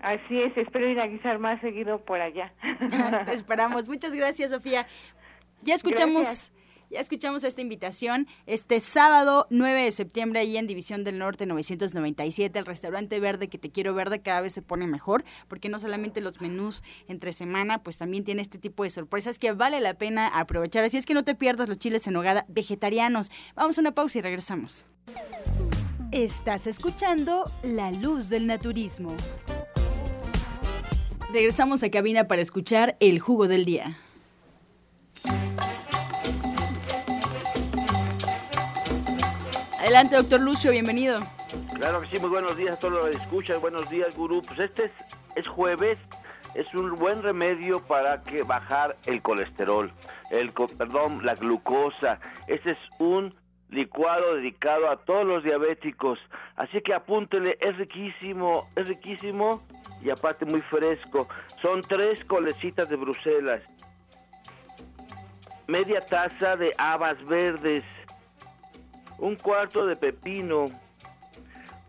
Así 0.00 0.40
es, 0.40 0.56
espero 0.56 0.88
ir 0.88 1.00
a 1.00 1.08
guisar 1.08 1.38
más 1.38 1.60
seguido 1.60 1.98
por 1.98 2.20
allá. 2.20 2.52
te 3.26 3.32
esperamos. 3.32 3.88
Muchas 3.88 4.14
gracias, 4.14 4.52
Sofía. 4.52 4.86
Ya 5.62 5.74
escuchamos 5.74 6.52
ya 6.90 7.00
escuchamos 7.00 7.44
esta 7.44 7.60
invitación 7.60 8.26
este 8.46 8.80
sábado 8.80 9.46
9 9.50 9.84
de 9.84 9.92
septiembre 9.92 10.40
ahí 10.40 10.56
en 10.56 10.66
División 10.66 11.04
del 11.04 11.18
Norte 11.18 11.46
997, 11.46 12.58
el 12.58 12.66
restaurante 12.66 13.20
verde 13.20 13.48
que 13.48 13.58
te 13.58 13.70
quiero 13.70 13.94
verde 13.94 14.20
cada 14.20 14.40
vez 14.40 14.52
se 14.52 14.62
pone 14.62 14.86
mejor, 14.86 15.24
porque 15.48 15.68
no 15.68 15.78
solamente 15.78 16.20
los 16.20 16.40
menús 16.40 16.82
entre 17.06 17.32
semana, 17.32 17.82
pues 17.82 17.98
también 17.98 18.24
tiene 18.24 18.42
este 18.42 18.58
tipo 18.58 18.84
de 18.84 18.90
sorpresas 18.90 19.38
que 19.38 19.52
vale 19.52 19.80
la 19.80 19.94
pena 19.94 20.28
aprovechar. 20.28 20.84
Así 20.84 20.96
es 20.96 21.06
que 21.06 21.14
no 21.14 21.24
te 21.24 21.34
pierdas 21.34 21.68
los 21.68 21.78
chiles 21.78 22.06
en 22.06 22.16
hogada 22.16 22.46
vegetarianos. 22.48 23.30
Vamos 23.54 23.78
a 23.78 23.80
una 23.80 23.92
pausa 23.92 24.18
y 24.18 24.22
regresamos. 24.22 24.86
Estás 26.10 26.66
escuchando 26.66 27.50
La 27.62 27.90
Luz 27.90 28.28
del 28.28 28.46
Naturismo. 28.46 29.14
Regresamos 31.32 31.82
a 31.82 31.90
cabina 31.90 32.26
para 32.26 32.40
escuchar 32.40 32.96
el 33.00 33.18
jugo 33.18 33.48
del 33.48 33.66
día. 33.66 33.98
Adelante, 39.88 40.16
doctor 40.16 40.40
Lucio, 40.42 40.70
bienvenido. 40.70 41.18
Claro 41.74 42.02
que 42.02 42.08
sí, 42.08 42.18
muy 42.18 42.28
buenos 42.28 42.54
días 42.58 42.76
a 42.76 42.78
todos 42.78 42.92
los 42.92 43.06
que 43.06 43.16
escuchan, 43.16 43.58
buenos 43.58 43.88
días, 43.88 44.14
gurú. 44.14 44.42
Pues 44.42 44.58
este 44.58 44.92
es, 45.34 45.48
jueves, 45.48 45.96
es 46.54 46.74
un 46.74 46.94
buen 46.96 47.22
remedio 47.22 47.80
para 47.86 48.22
que 48.22 48.42
bajar 48.42 48.98
el 49.06 49.22
colesterol, 49.22 49.90
el 50.30 50.52
perdón, 50.52 51.24
la 51.24 51.34
glucosa. 51.36 52.20
Este 52.48 52.72
es 52.72 52.78
un 52.98 53.34
licuado 53.70 54.34
dedicado 54.34 54.90
a 54.90 54.98
todos 54.98 55.24
los 55.24 55.42
diabéticos. 55.42 56.18
Así 56.56 56.82
que 56.82 56.92
apúntele, 56.92 57.56
es 57.58 57.78
riquísimo, 57.78 58.68
es 58.76 58.88
riquísimo 58.88 59.62
y 60.02 60.10
aparte 60.10 60.44
muy 60.44 60.60
fresco. 60.60 61.30
Son 61.62 61.80
tres 61.80 62.22
colecitas 62.26 62.90
de 62.90 62.96
Bruselas, 62.96 63.62
media 65.66 66.00
taza 66.00 66.56
de 66.56 66.72
habas 66.76 67.24
verdes, 67.24 67.84
un 69.18 69.36
cuarto 69.36 69.86
de 69.86 69.96
pepino, 69.96 70.66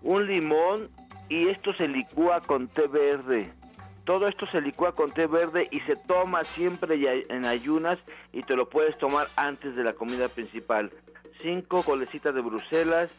un 0.01 0.27
limón 0.27 0.89
y 1.29 1.49
esto 1.49 1.73
se 1.73 1.87
licúa 1.87 2.41
con 2.41 2.67
té 2.67 2.87
verde. 2.87 3.51
Todo 4.03 4.27
esto 4.27 4.47
se 4.47 4.59
licúa 4.61 4.93
con 4.93 5.11
té 5.11 5.27
verde 5.27 5.67
y 5.71 5.79
se 5.81 5.95
toma 5.95 6.43
siempre 6.43 7.25
en 7.29 7.45
ayunas 7.45 7.99
y 8.33 8.41
te 8.43 8.55
lo 8.55 8.67
puedes 8.69 8.97
tomar 8.97 9.27
antes 9.35 9.75
de 9.75 9.83
la 9.83 9.93
comida 9.93 10.27
principal. 10.27 10.91
Cinco 11.43 11.83
colecitas 11.83 12.33
de 12.33 12.41
Bruselas 12.41 13.09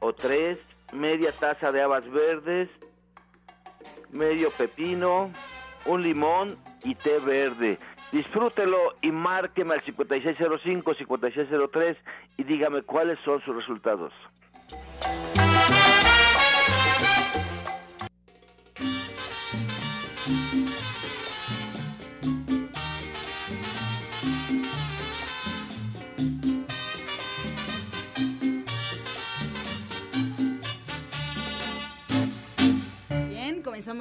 o 0.00 0.12
tres, 0.12 0.58
media 0.92 1.30
taza 1.32 1.70
de 1.70 1.82
habas 1.82 2.08
verdes, 2.10 2.68
medio 4.10 4.50
pepino, 4.50 5.30
un 5.86 6.02
limón 6.02 6.58
y 6.82 6.96
té 6.96 7.20
verde. 7.20 7.78
Disfrútelo 8.12 8.94
y 9.02 9.10
márqueme 9.10 9.74
al 9.74 9.82
5605-5603 9.82 11.96
y 12.36 12.44
dígame 12.44 12.82
cuáles 12.82 13.18
son 13.24 13.42
sus 13.42 13.56
resultados. 13.56 14.12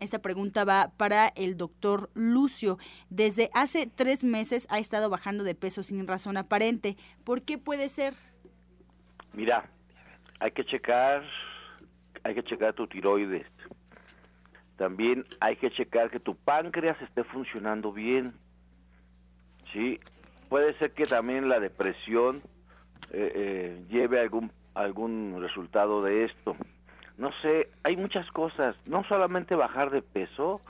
Esta 0.00 0.20
pregunta 0.20 0.64
va 0.64 0.92
para 0.96 1.28
el 1.28 1.56
doctor 1.56 2.10
Lucio. 2.14 2.78
Desde 3.10 3.50
hace 3.52 3.86
tres 3.86 4.24
meses 4.24 4.66
ha 4.70 4.78
estado 4.78 5.10
bajando 5.10 5.44
de 5.44 5.54
peso 5.54 5.82
sin 5.82 6.06
razón 6.06 6.36
aparente. 6.36 6.96
¿Por 7.24 7.42
qué 7.42 7.58
puede 7.58 7.88
ser? 7.88 8.14
Mira, 9.34 9.70
hay 10.40 10.50
que 10.52 10.64
checar, 10.64 11.22
hay 12.24 12.34
que 12.34 12.42
checar 12.42 12.72
tu 12.72 12.86
tiroides. 12.86 13.46
También 14.76 15.26
hay 15.40 15.56
que 15.56 15.70
checar 15.70 16.10
que 16.10 16.18
tu 16.18 16.34
páncreas 16.34 17.00
esté 17.02 17.22
funcionando 17.24 17.92
bien. 17.92 18.32
Sí, 19.72 20.00
puede 20.48 20.76
ser 20.78 20.92
que 20.92 21.04
también 21.04 21.48
la 21.50 21.60
depresión 21.60 22.42
eh, 23.12 23.32
eh, 23.34 23.84
lleve 23.90 24.20
algún 24.20 24.50
algún 24.74 25.36
resultado 25.40 26.02
de 26.02 26.24
esto. 26.24 26.56
No 27.20 27.30
sé, 27.42 27.68
hay 27.82 27.98
muchas 27.98 28.32
cosas, 28.32 28.74
no 28.86 29.04
solamente 29.04 29.54
bajar 29.54 29.90
de 29.90 30.00
peso, 30.00 30.62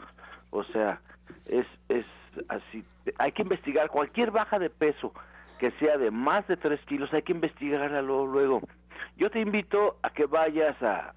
o 0.51 0.65
sea, 0.65 1.01
es, 1.47 1.65
es 1.89 2.05
así, 2.49 2.85
hay 3.19 3.31
que 3.31 3.43
investigar 3.43 3.89
cualquier 3.89 4.33
baja 4.33 4.59
de 4.59 4.69
peso 4.69 5.15
que 5.61 5.71
sea 5.79 5.97
de 5.97 6.11
más 6.11 6.49
de 6.49 6.57
3 6.57 6.81
kilos, 6.87 7.13
hay 7.13 7.23
que 7.23 7.31
investigarla 7.31 8.03
luego, 8.03 8.27
luego. 8.27 8.61
Yo 9.17 9.31
te 9.31 9.39
invito 9.39 9.99
a 10.03 10.11
que 10.11 10.27
vayas 10.27 10.83
a, 10.83 11.15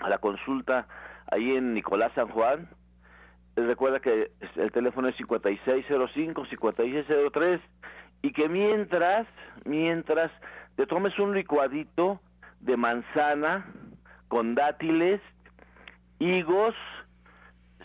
a 0.00 0.08
la 0.08 0.18
consulta 0.18 0.88
ahí 1.30 1.54
en 1.54 1.72
Nicolás 1.72 2.10
San 2.16 2.26
Juan, 2.26 2.68
recuerda 3.54 4.00
que 4.00 4.32
el 4.56 4.72
teléfono 4.72 5.06
es 5.06 5.16
5605-5603 5.20 7.60
y 8.22 8.32
que 8.32 8.48
mientras, 8.48 9.28
mientras 9.66 10.32
te 10.74 10.84
tomes 10.86 11.16
un 11.20 11.32
licuadito 11.32 12.20
de 12.58 12.76
manzana 12.76 13.66
con 14.32 14.54
dátiles, 14.54 15.20
higos, 16.18 16.74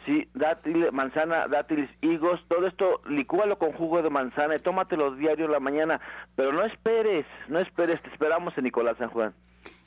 sí, 0.05 0.29
dátiles, 0.33 0.93
manzana, 0.93 1.45
dátiles, 1.49 1.89
higos, 1.99 2.39
todo 2.47 2.67
esto 2.67 3.01
licúalo 3.09 3.59
con 3.59 3.73
jugo 3.73 4.01
de 4.01 4.09
manzana 4.09 4.55
y 4.55 4.59
tómatelo 4.59 5.13
diario 5.15 5.47
en 5.47 5.51
la 5.51 5.59
mañana, 5.59 5.99
pero 6.37 6.53
no 6.53 6.63
esperes, 6.63 7.25
no 7.49 7.59
esperes, 7.59 8.01
te 8.01 8.07
esperamos 8.11 8.57
en 8.57 8.63
Nicolás 8.63 8.95
San 8.97 9.09
Juan. 9.09 9.33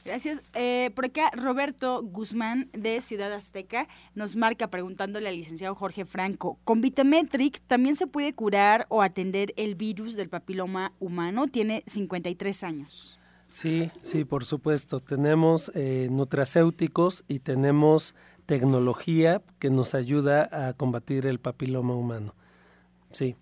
Gracias. 0.04 0.42
Eh, 0.52 0.90
por 0.94 1.06
acá, 1.06 1.30
Roberto 1.34 2.02
Guzmán 2.02 2.68
de 2.74 3.00
Ciudad 3.00 3.32
Azteca 3.32 3.88
nos 4.14 4.36
marca 4.36 4.68
preguntándole 4.68 5.30
al 5.30 5.36
licenciado 5.36 5.74
Jorge 5.74 6.04
Franco, 6.04 6.58
¿con 6.64 6.82
Vitametric 6.82 7.58
también 7.68 7.96
se 7.96 8.06
puede 8.06 8.34
curar 8.34 8.84
o 8.90 9.00
atender 9.00 9.54
el 9.56 9.76
virus 9.76 10.14
del 10.14 10.28
papiloma 10.28 10.92
humano? 11.00 11.46
Tiene 11.46 11.84
53 11.86 12.64
años. 12.64 13.19
Sí, 13.50 13.90
sí, 14.02 14.24
por 14.24 14.44
supuesto. 14.44 15.00
Tenemos 15.00 15.72
eh, 15.74 16.06
nutracéuticos 16.08 17.24
y 17.26 17.40
tenemos 17.40 18.14
tecnología 18.46 19.42
que 19.58 19.70
nos 19.70 19.96
ayuda 19.96 20.68
a 20.68 20.74
combatir 20.74 21.26
el 21.26 21.40
papiloma 21.40 21.94
humano. 21.94 22.36
Sí. 23.10 23.34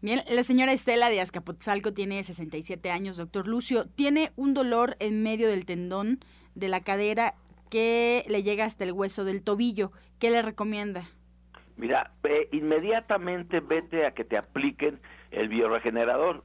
Bien, 0.00 0.22
la 0.28 0.42
señora 0.42 0.72
Estela 0.72 1.10
de 1.10 1.20
Azcapotzalco 1.20 1.92
tiene 1.92 2.22
67 2.22 2.90
años, 2.90 3.16
doctor 3.16 3.48
Lucio. 3.48 3.86
Tiene 3.88 4.32
un 4.36 4.54
dolor 4.54 4.96
en 5.00 5.22
medio 5.22 5.48
del 5.48 5.66
tendón 5.66 6.20
de 6.54 6.68
la 6.68 6.80
cadera 6.80 7.34
que 7.68 8.24
le 8.28 8.42
llega 8.42 8.64
hasta 8.64 8.84
el 8.84 8.92
hueso 8.92 9.24
del 9.24 9.42
tobillo. 9.42 9.92
¿Qué 10.18 10.30
le 10.30 10.42
recomienda? 10.42 11.08
Mira, 11.76 12.12
ve, 12.22 12.48
inmediatamente 12.52 13.60
vete 13.60 14.06
a 14.06 14.12
que 14.12 14.24
te 14.24 14.36
apliquen 14.36 15.00
el 15.30 15.48
bioregenerador. 15.48 16.42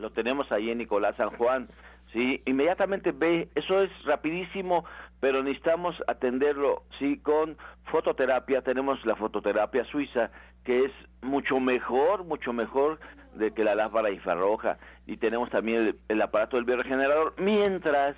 Lo 0.00 0.10
tenemos 0.10 0.50
ahí 0.50 0.70
en 0.70 0.78
Nicolás 0.78 1.16
San 1.16 1.30
Juan. 1.30 1.68
Sí, 2.12 2.42
inmediatamente 2.46 3.12
ve, 3.12 3.48
eso 3.54 3.80
es 3.82 3.90
rapidísimo, 4.04 4.84
pero 5.20 5.42
necesitamos 5.42 5.94
atenderlo, 6.08 6.82
sí, 6.98 7.18
con 7.18 7.56
fototerapia, 7.84 8.62
tenemos 8.62 9.04
la 9.06 9.14
fototerapia 9.14 9.84
suiza, 9.84 10.30
que 10.64 10.86
es 10.86 10.92
mucho 11.22 11.60
mejor, 11.60 12.24
mucho 12.24 12.52
mejor 12.52 12.98
de 13.34 13.52
que 13.52 13.62
la 13.62 13.76
lámpara 13.76 14.10
infrarroja, 14.10 14.78
y 15.06 15.18
tenemos 15.18 15.50
también 15.50 15.86
el, 15.86 15.98
el 16.08 16.20
aparato 16.20 16.56
del 16.56 16.64
bioregenerador, 16.64 17.34
mientras, 17.38 18.16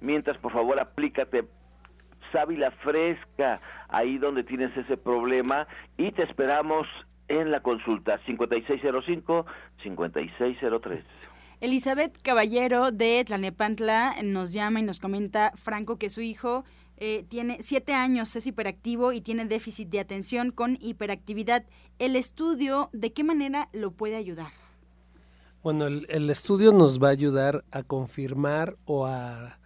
mientras 0.00 0.38
por 0.38 0.52
favor 0.52 0.78
aplícate 0.78 1.44
sábila 2.32 2.70
fresca 2.70 3.60
ahí 3.88 4.18
donde 4.18 4.44
tienes 4.44 4.74
ese 4.76 4.96
problema 4.96 5.66
y 5.96 6.12
te 6.12 6.22
esperamos 6.22 6.86
en 7.28 7.50
la 7.50 7.60
consulta 7.60 8.18
5605-5603. 8.26 11.02
Elizabeth 11.60 12.20
Caballero 12.22 12.90
de 12.90 13.22
Tlanepantla 13.24 14.16
nos 14.24 14.52
llama 14.52 14.80
y 14.80 14.82
nos 14.82 14.98
comenta, 14.98 15.52
Franco, 15.56 15.96
que 15.96 16.10
su 16.10 16.20
hijo 16.20 16.64
eh, 16.96 17.24
tiene 17.28 17.58
siete 17.60 17.94
años, 17.94 18.34
es 18.36 18.46
hiperactivo 18.46 19.12
y 19.12 19.20
tiene 19.20 19.46
déficit 19.46 19.88
de 19.88 20.00
atención 20.00 20.50
con 20.50 20.78
hiperactividad. 20.80 21.64
¿El 21.98 22.16
estudio 22.16 22.90
de 22.92 23.12
qué 23.12 23.24
manera 23.24 23.68
lo 23.72 23.92
puede 23.92 24.16
ayudar? 24.16 24.52
Bueno, 25.62 25.86
el, 25.86 26.30
estudio 26.30 26.72
nos 26.72 27.00
va 27.00 27.08
a 27.08 27.12
ayudar 27.12 27.64
a 27.70 27.84
confirmar 27.84 28.76
o 28.84 29.06
a, 29.06 29.60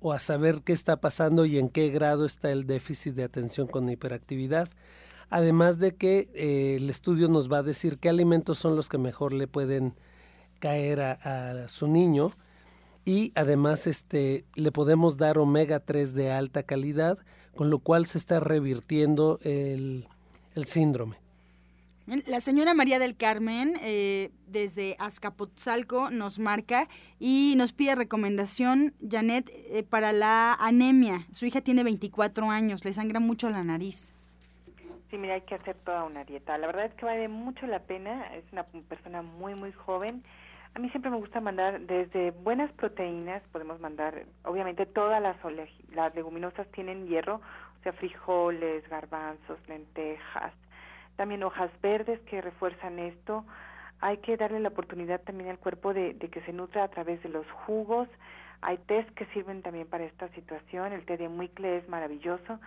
o 0.00 0.12
a 0.12 0.18
saber 0.18 0.62
qué 0.64 0.72
está 0.72 0.98
pasando 0.98 1.44
y 1.44 1.58
en 1.58 1.68
qué 1.68 1.90
grado 1.90 2.24
está 2.24 2.50
el 2.50 2.66
déficit 2.66 3.14
de 3.14 3.24
atención 3.24 3.66
con 3.66 3.90
hiperactividad. 3.90 4.70
Además 5.30 5.78
de 5.78 5.94
que 5.94 6.30
eh, 6.34 6.76
el 6.76 6.88
estudio 6.90 7.28
nos 7.28 7.52
va 7.52 7.58
a 7.58 7.62
decir 7.62 7.98
qué 7.98 8.08
alimentos 8.08 8.58
son 8.58 8.76
los 8.76 8.88
que 8.88 8.98
mejor 8.98 9.32
le 9.32 9.46
pueden 9.46 9.94
caer 10.58 11.00
a, 11.00 11.68
su 11.68 11.86
niño 11.86 12.32
y 13.04 13.32
además 13.36 13.86
este, 13.86 14.44
le 14.54 14.72
podemos 14.72 15.16
dar 15.16 15.38
omega 15.38 15.80
3 15.80 16.14
de 16.14 16.32
alta 16.32 16.64
calidad, 16.64 17.18
con 17.54 17.70
lo 17.70 17.78
cual 17.78 18.06
se 18.06 18.18
está 18.18 18.40
revirtiendo 18.40 19.38
el 19.44 20.04
síndrome. 20.64 21.16
La 22.26 22.40
señora 22.40 22.72
María 22.72 22.98
del 22.98 23.16
Carmen, 23.16 23.74
eh, 23.82 24.30
desde 24.46 24.96
Azcapotzalco, 24.98 26.10
nos 26.10 26.38
marca 26.38 26.88
y 27.20 27.52
nos 27.58 27.74
pide 27.74 27.94
recomendación, 27.96 28.94
Janet, 29.06 29.50
eh, 29.52 29.82
para 29.82 30.12
la 30.14 30.54
anemia. 30.54 31.26
Su 31.32 31.44
hija 31.44 31.60
tiene 31.60 31.84
24 31.84 32.50
años, 32.50 32.82
le 32.86 32.94
sangra 32.94 33.20
mucho 33.20 33.50
la 33.50 33.62
nariz. 33.62 34.14
Sí, 35.10 35.18
mira, 35.18 35.34
hay 35.34 35.40
que 35.42 35.54
hacer 35.54 35.76
toda 35.84 36.04
una 36.04 36.24
dieta. 36.24 36.58
La 36.58 36.66
verdad 36.66 36.86
es 36.86 36.94
que 36.94 37.06
vale 37.06 37.28
mucho 37.28 37.66
la 37.66 37.80
pena. 37.80 38.34
Es 38.34 38.44
una 38.52 38.64
persona 38.64 39.22
muy, 39.22 39.54
muy 39.54 39.72
joven. 39.72 40.22
A 40.74 40.78
mí 40.80 40.90
siempre 40.90 41.10
me 41.10 41.16
gusta 41.16 41.40
mandar 41.40 41.80
desde 41.80 42.30
buenas 42.30 42.70
proteínas, 42.72 43.42
podemos 43.52 43.80
mandar, 43.80 44.26
obviamente 44.44 44.86
todas 44.86 45.20
las, 45.20 45.36
las 45.92 46.14
leguminosas 46.14 46.68
tienen 46.68 47.08
hierro, 47.08 47.36
o 47.36 47.82
sea, 47.82 47.92
frijoles, 47.94 48.88
garbanzos, 48.88 49.58
lentejas, 49.66 50.52
también 51.16 51.42
hojas 51.42 51.70
verdes 51.82 52.20
que 52.20 52.40
refuerzan 52.40 52.98
esto. 52.98 53.44
Hay 54.00 54.18
que 54.18 54.36
darle 54.36 54.60
la 54.60 54.68
oportunidad 54.68 55.20
también 55.22 55.50
al 55.50 55.58
cuerpo 55.58 55.92
de, 55.92 56.16
que 56.16 56.40
se 56.42 56.52
nutra 56.52 56.84
a 56.84 56.88
través 56.88 57.20
de 57.24 57.28
los 57.28 57.50
jugos. 57.66 58.08
Hay 58.60 58.78
test 58.78 59.10
que 59.10 59.26
sirven 59.26 59.62
también 59.62 59.88
para 59.88 60.04
esta 60.04 60.28
situación. 60.28 60.92
El 60.92 61.04
té 61.04 61.16
de 61.16 61.28
Muicle 61.28 61.78
es 61.78 61.88
maravilloso. 61.88 62.60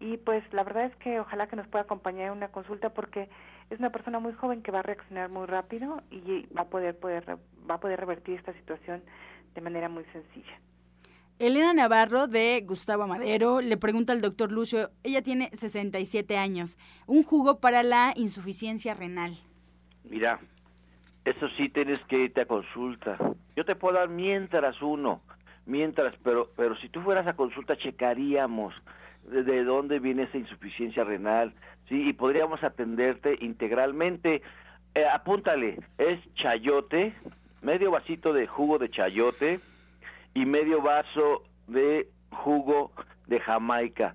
Y 0.00 0.16
pues 0.18 0.44
la 0.52 0.62
verdad 0.62 0.84
es 0.84 0.96
que 0.96 1.18
ojalá 1.20 1.48
que 1.48 1.56
nos 1.56 1.66
pueda 1.66 1.84
acompañar 1.84 2.26
en 2.26 2.32
una 2.32 2.48
consulta 2.48 2.90
porque 2.90 3.28
es 3.70 3.78
una 3.78 3.90
persona 3.90 4.20
muy 4.20 4.32
joven 4.32 4.62
que 4.62 4.70
va 4.70 4.80
a 4.80 4.82
reaccionar 4.82 5.28
muy 5.28 5.46
rápido 5.46 6.02
y 6.10 6.46
va 6.56 6.62
a 6.62 6.68
poder, 6.68 6.96
poder 6.96 7.38
va 7.68 7.74
a 7.74 7.80
poder 7.80 7.98
revertir 7.98 8.38
esta 8.38 8.52
situación 8.52 9.02
de 9.54 9.60
manera 9.60 9.88
muy 9.88 10.04
sencilla. 10.12 10.60
Elena 11.38 11.72
Navarro 11.72 12.26
de 12.26 12.64
Gustavo 12.66 13.06
Madero 13.06 13.60
le 13.60 13.76
pregunta 13.76 14.12
al 14.12 14.20
doctor 14.20 14.50
Lucio, 14.50 14.90
ella 15.04 15.22
tiene 15.22 15.50
67 15.52 16.36
años, 16.36 16.78
un 17.06 17.22
jugo 17.22 17.60
para 17.60 17.84
la 17.84 18.12
insuficiencia 18.16 18.94
renal. 18.94 19.36
Mira, 20.02 20.40
eso 21.24 21.48
sí 21.56 21.68
tienes 21.68 22.00
que 22.08 22.24
irte 22.24 22.40
a 22.40 22.46
consulta. 22.46 23.16
Yo 23.54 23.64
te 23.64 23.76
puedo 23.76 23.98
dar 23.98 24.08
mientras 24.08 24.82
uno, 24.82 25.20
mientras, 25.64 26.12
pero, 26.24 26.50
pero 26.56 26.76
si 26.78 26.88
tú 26.88 27.02
fueras 27.02 27.26
a 27.28 27.36
consulta 27.36 27.76
checaríamos 27.76 28.74
de, 29.28 29.64
dónde 29.64 29.98
viene 29.98 30.24
esa 30.24 30.38
insuficiencia 30.38 31.04
renal, 31.04 31.52
sí, 31.88 32.08
y 32.08 32.12
podríamos 32.12 32.62
atenderte 32.62 33.36
integralmente. 33.40 34.42
Eh, 34.94 35.04
apúntale, 35.04 35.78
es 35.98 36.18
chayote, 36.34 37.14
medio 37.62 37.90
vasito 37.90 38.32
de 38.32 38.46
jugo 38.46 38.78
de 38.78 38.90
chayote, 38.90 39.60
y 40.34 40.46
medio 40.46 40.82
vaso 40.82 41.42
de 41.66 42.08
jugo 42.30 42.92
de 43.26 43.40
Jamaica, 43.40 44.14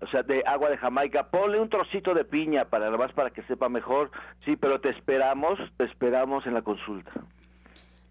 o 0.00 0.06
sea, 0.06 0.22
de 0.22 0.42
agua 0.46 0.70
de 0.70 0.76
Jamaica. 0.76 1.28
Ponle 1.30 1.58
un 1.58 1.68
trocito 1.68 2.14
de 2.14 2.24
piña 2.24 2.66
para 2.66 2.90
para 3.08 3.30
que 3.30 3.42
sepa 3.42 3.68
mejor. 3.68 4.10
Sí, 4.44 4.56
pero 4.56 4.80
te 4.80 4.90
esperamos, 4.90 5.58
te 5.76 5.84
esperamos 5.84 6.46
en 6.46 6.54
la 6.54 6.62
consulta. 6.62 7.10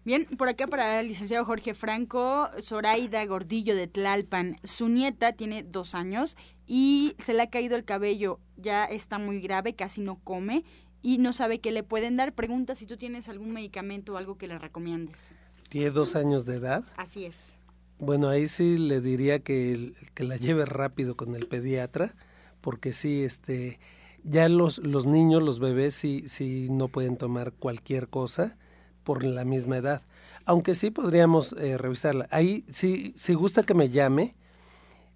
Bien, 0.04 0.26
por 0.36 0.50
acá 0.50 0.66
para 0.66 1.00
el 1.00 1.08
licenciado 1.08 1.46
Jorge 1.46 1.72
Franco, 1.72 2.50
Zoraida 2.60 3.24
Gordillo 3.24 3.74
de 3.74 3.86
Tlalpan. 3.86 4.58
Su 4.62 4.90
nieta 4.90 5.32
tiene 5.32 5.62
dos 5.62 5.94
años 5.94 6.36
y 6.66 7.14
se 7.18 7.32
le 7.32 7.42
ha 7.42 7.48
caído 7.48 7.74
el 7.74 7.86
cabello. 7.86 8.38
Ya 8.58 8.84
está 8.84 9.18
muy 9.18 9.40
grave, 9.40 9.74
casi 9.74 10.02
no 10.02 10.16
come 10.22 10.64
y 11.00 11.16
no 11.16 11.32
sabe 11.32 11.60
qué 11.60 11.72
le 11.72 11.82
pueden 11.84 12.18
dar. 12.18 12.34
Pregunta 12.34 12.74
si 12.74 12.84
tú 12.84 12.98
tienes 12.98 13.30
algún 13.30 13.52
medicamento 13.52 14.12
o 14.12 14.16
algo 14.18 14.36
que 14.36 14.46
le 14.46 14.58
recomiendes. 14.58 15.34
¿Tiene 15.70 15.90
dos 15.90 16.16
años 16.16 16.44
de 16.44 16.56
edad? 16.56 16.84
Así 16.98 17.24
es. 17.24 17.56
Bueno, 17.98 18.28
ahí 18.28 18.46
sí 18.46 18.76
le 18.76 19.00
diría 19.00 19.38
que, 19.38 19.94
que 20.12 20.24
la 20.24 20.36
lleve 20.36 20.66
rápido 20.66 21.16
con 21.16 21.34
el 21.34 21.46
pediatra, 21.46 22.14
porque 22.60 22.92
sí, 22.92 23.22
este, 23.22 23.80
ya 24.22 24.50
los, 24.50 24.78
los 24.78 25.06
niños, 25.06 25.42
los 25.42 25.60
bebés, 25.60 25.94
sí, 25.94 26.24
sí 26.28 26.68
no 26.70 26.88
pueden 26.88 27.16
tomar 27.16 27.52
cualquier 27.52 28.10
cosa 28.10 28.58
por 29.04 29.24
la 29.24 29.44
misma 29.44 29.76
edad. 29.76 30.02
Aunque 30.46 30.74
sí 30.74 30.90
podríamos 30.90 31.52
eh, 31.54 31.78
revisarla. 31.78 32.26
Ahí, 32.30 32.64
sí, 32.70 33.12
si 33.16 33.34
gusta 33.34 33.62
que 33.62 33.74
me 33.74 33.88
llame, 33.88 34.34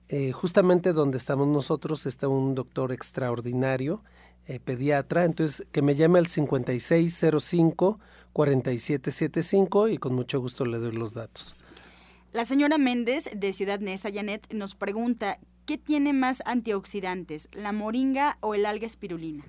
eh, 0.09 0.32
justamente 0.32 0.93
donde 0.93 1.18
estamos 1.18 1.49
nosotros 1.49 2.07
está 2.07 2.28
un 2.28 2.55
doctor 2.55 2.93
extraordinario, 2.93 4.03
eh, 4.47 4.61
pediatra, 4.61 5.24
entonces 5.24 5.66
que 5.70 5.82
me 5.82 5.95
llame 5.95 6.18
al 6.18 6.26
5605 6.26 8.01
4775 8.32 9.89
y 9.89 9.99
con 9.99 10.14
mucho 10.14 10.41
gusto 10.41 10.64
le 10.64 10.78
doy 10.78 10.93
los 10.93 11.12
datos. 11.12 11.55
La 12.32 12.45
señora 12.45 12.78
Méndez 12.78 13.28
de 13.34 13.53
Ciudad 13.53 13.80
Neza, 13.80 14.11
Janet, 14.12 14.53
nos 14.53 14.74
pregunta, 14.74 15.39
¿qué 15.66 15.76
tiene 15.76 16.12
más 16.12 16.43
antioxidantes, 16.47 17.49
la 17.53 17.72
moringa 17.72 18.39
o 18.41 18.55
el 18.55 18.64
alga 18.64 18.86
espirulina? 18.86 19.45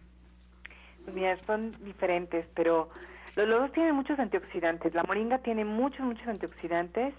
Pues 1.03 1.15
mira, 1.15 1.37
son 1.45 1.75
diferentes, 1.83 2.45
pero 2.55 2.89
los, 3.35 3.49
dos 3.49 3.71
tienen 3.71 3.95
muchos 3.95 4.19
antioxidantes. 4.19 4.93
La 4.93 5.03
moringa 5.03 5.39
tiene 5.39 5.65
muchos, 5.65 6.01
muchos 6.01 6.27
antioxidantes 6.27 7.13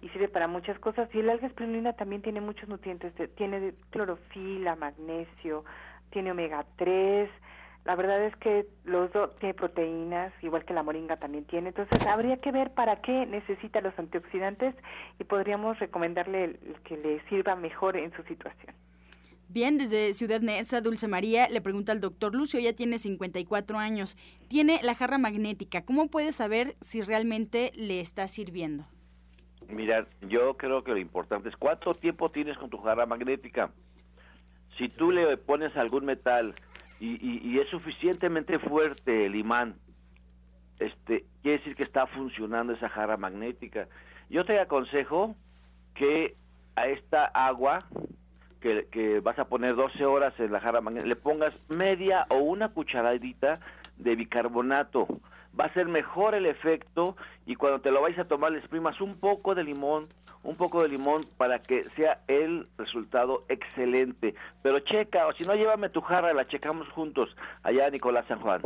y 0.00 0.08
sirve 0.10 0.28
para 0.28 0.48
muchas 0.48 0.78
cosas. 0.78 1.08
Y 1.14 1.20
el 1.20 1.30
alga 1.30 1.46
espirulina 1.46 1.92
también 1.92 2.22
tiene 2.22 2.40
muchos 2.40 2.68
nutrientes. 2.68 3.12
Tiene 3.36 3.74
clorofila, 3.90 4.76
magnesio, 4.76 5.64
tiene 6.10 6.32
omega 6.32 6.64
3, 6.76 7.30
la 7.84 7.96
verdad 7.96 8.22
es 8.22 8.36
que 8.36 8.66
los 8.84 9.12
dos 9.12 9.34
tiene 9.38 9.54
proteínas, 9.54 10.32
igual 10.40 10.64
que 10.64 10.72
la 10.72 10.84
moringa 10.84 11.16
también 11.16 11.44
tiene. 11.44 11.70
Entonces, 11.70 12.06
habría 12.06 12.36
que 12.36 12.52
ver 12.52 12.70
para 12.72 13.00
qué 13.00 13.26
necesita 13.26 13.80
los 13.80 13.98
antioxidantes 13.98 14.74
y 15.18 15.24
podríamos 15.24 15.78
recomendarle 15.80 16.44
el, 16.44 16.58
que 16.84 16.96
le 16.96 17.20
sirva 17.28 17.56
mejor 17.56 17.96
en 17.96 18.12
su 18.12 18.22
situación. 18.22 18.74
Bien, 19.52 19.76
desde 19.76 20.14
Ciudad 20.14 20.40
Neza, 20.40 20.80
Dulce 20.80 21.08
María 21.08 21.46
le 21.50 21.60
pregunta 21.60 21.92
al 21.92 22.00
doctor 22.00 22.34
Lucio, 22.34 22.58
ya 22.58 22.72
tiene 22.72 22.96
54 22.96 23.78
años, 23.78 24.16
tiene 24.48 24.80
la 24.82 24.94
jarra 24.94 25.18
magnética, 25.18 25.84
¿cómo 25.84 26.08
puede 26.08 26.32
saber 26.32 26.74
si 26.80 27.02
realmente 27.02 27.70
le 27.74 28.00
está 28.00 28.26
sirviendo? 28.28 28.86
Mira, 29.68 30.06
yo 30.22 30.56
creo 30.56 30.82
que 30.82 30.92
lo 30.92 30.96
importante 30.96 31.50
es 31.50 31.56
cuánto 31.56 31.92
tiempo 31.92 32.30
tienes 32.30 32.56
con 32.56 32.70
tu 32.70 32.78
jarra 32.78 33.04
magnética. 33.04 33.70
Si 34.78 34.88
tú 34.88 35.10
le 35.10 35.36
pones 35.36 35.76
algún 35.76 36.06
metal 36.06 36.54
y, 36.98 37.58
es 37.58 37.68
suficientemente 37.68 38.58
fuerte 38.58 39.26
el 39.26 39.34
imán, 39.34 39.74
este, 40.78 41.26
quiere 41.42 41.58
decir 41.58 41.76
que 41.76 41.82
está 41.82 42.06
funcionando 42.06 42.72
esa 42.72 42.88
jarra 42.88 43.18
magnética. 43.18 43.86
Yo 44.30 44.46
te 44.46 44.58
aconsejo 44.58 45.36
que 45.94 46.36
a 46.74 46.86
esta 46.86 47.26
agua 47.26 47.86
que, 48.62 48.86
que, 48.90 49.20
vas 49.20 49.38
a 49.38 49.44
poner 49.44 49.74
12 49.74 50.04
horas 50.04 50.32
en 50.38 50.52
la 50.52 50.60
jarra 50.60 50.80
magnética, 50.80 51.08
le 51.08 51.16
pongas 51.16 51.54
media 51.68 52.26
o 52.30 52.38
una 52.38 52.70
cucharadita 52.70 53.54
de 53.98 54.16
bicarbonato 54.16 55.06
va 55.58 55.66
a 55.66 55.74
ser 55.74 55.86
mejor 55.86 56.34
el 56.34 56.46
efecto 56.46 57.16
y 57.46 57.56
cuando 57.56 57.80
te 57.80 57.90
lo 57.90 58.00
vais 58.00 58.18
a 58.18 58.24
tomar 58.24 58.52
le 58.52 58.58
exprimas 58.58 59.00
un 59.00 59.16
poco 59.16 59.54
de 59.54 59.64
limón, 59.64 60.04
un 60.42 60.56
poco 60.56 60.82
de 60.82 60.88
limón 60.88 61.24
para 61.36 61.60
que 61.60 61.84
sea 61.84 62.20
el 62.28 62.66
resultado 62.78 63.44
excelente. 63.48 64.34
Pero 64.62 64.80
checa, 64.80 65.26
o 65.26 65.32
si 65.32 65.44
no, 65.44 65.54
llévame 65.54 65.90
tu 65.90 66.00
jarra, 66.00 66.32
la 66.32 66.46
checamos 66.46 66.88
juntos 66.88 67.34
allá 67.62 67.90
Nicolás 67.90 68.26
San 68.26 68.40
Juan. 68.40 68.62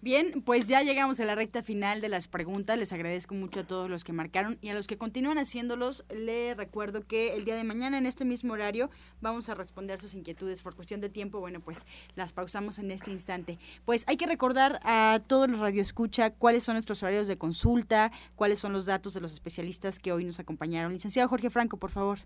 Bien, 0.00 0.42
pues 0.42 0.68
ya 0.68 0.82
llegamos 0.84 1.18
a 1.18 1.24
la 1.24 1.34
recta 1.34 1.60
final 1.60 2.00
de 2.00 2.08
las 2.08 2.28
preguntas. 2.28 2.78
Les 2.78 2.92
agradezco 2.92 3.34
mucho 3.34 3.60
a 3.60 3.64
todos 3.64 3.90
los 3.90 4.04
que 4.04 4.12
marcaron 4.12 4.56
y 4.62 4.68
a 4.68 4.74
los 4.74 4.86
que 4.86 4.96
continúan 4.96 5.38
haciéndolos. 5.38 6.04
Les 6.08 6.56
recuerdo 6.56 7.04
que 7.04 7.34
el 7.34 7.44
día 7.44 7.56
de 7.56 7.64
mañana 7.64 7.98
en 7.98 8.06
este 8.06 8.24
mismo 8.24 8.52
horario 8.52 8.90
vamos 9.20 9.48
a 9.48 9.56
responder 9.56 9.98
sus 9.98 10.14
inquietudes 10.14 10.62
por 10.62 10.76
cuestión 10.76 11.00
de 11.00 11.08
tiempo. 11.08 11.40
Bueno, 11.40 11.58
pues 11.58 11.84
las 12.14 12.32
pausamos 12.32 12.78
en 12.78 12.92
este 12.92 13.10
instante. 13.10 13.58
Pues 13.84 14.04
hay 14.06 14.16
que 14.16 14.26
recordar 14.26 14.78
a 14.84 15.20
todos 15.26 15.50
los 15.50 15.58
radioescucha 15.58 16.30
cuáles 16.30 16.62
son 16.62 16.74
nuestros 16.74 17.02
horarios 17.02 17.26
de 17.26 17.36
consulta, 17.36 18.12
cuáles 18.36 18.60
son 18.60 18.72
los 18.72 18.86
datos 18.86 19.14
de 19.14 19.20
los 19.20 19.32
especialistas 19.32 19.98
que 19.98 20.12
hoy 20.12 20.24
nos 20.24 20.38
acompañaron. 20.38 20.92
Licenciado 20.92 21.28
Jorge 21.28 21.50
Franco, 21.50 21.76
por 21.76 21.90
favor. 21.90 22.20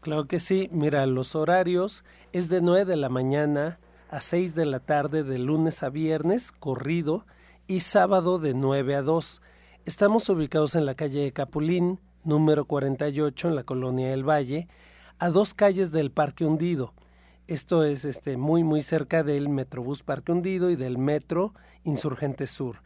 Claro 0.00 0.26
que 0.26 0.40
sí. 0.40 0.68
Mira, 0.72 1.06
los 1.06 1.36
horarios 1.36 2.04
es 2.32 2.48
de 2.48 2.60
9 2.60 2.84
de 2.86 2.96
la 2.96 3.08
mañana 3.08 3.78
a 4.14 4.20
6 4.20 4.54
de 4.54 4.64
la 4.64 4.78
tarde 4.78 5.24
de 5.24 5.40
lunes 5.40 5.82
a 5.82 5.90
viernes, 5.90 6.52
corrido, 6.52 7.26
y 7.66 7.80
sábado 7.80 8.38
de 8.38 8.54
9 8.54 8.94
a 8.94 9.02
2. 9.02 9.42
Estamos 9.86 10.28
ubicados 10.28 10.76
en 10.76 10.86
la 10.86 10.94
calle 10.94 11.22
de 11.22 11.32
Capulín, 11.32 11.98
número 12.22 12.64
48, 12.64 13.48
en 13.48 13.56
la 13.56 13.64
colonia 13.64 14.10
del 14.10 14.22
Valle, 14.22 14.68
a 15.18 15.30
dos 15.30 15.52
calles 15.52 15.90
del 15.90 16.12
Parque 16.12 16.44
Hundido. 16.44 16.94
Esto 17.48 17.82
es 17.82 18.04
este, 18.04 18.36
muy, 18.36 18.62
muy 18.62 18.82
cerca 18.82 19.24
del 19.24 19.48
Metrobús 19.48 20.04
Parque 20.04 20.30
Hundido 20.30 20.70
y 20.70 20.76
del 20.76 20.96
Metro 20.96 21.52
Insurgente 21.82 22.46
Sur. 22.46 22.82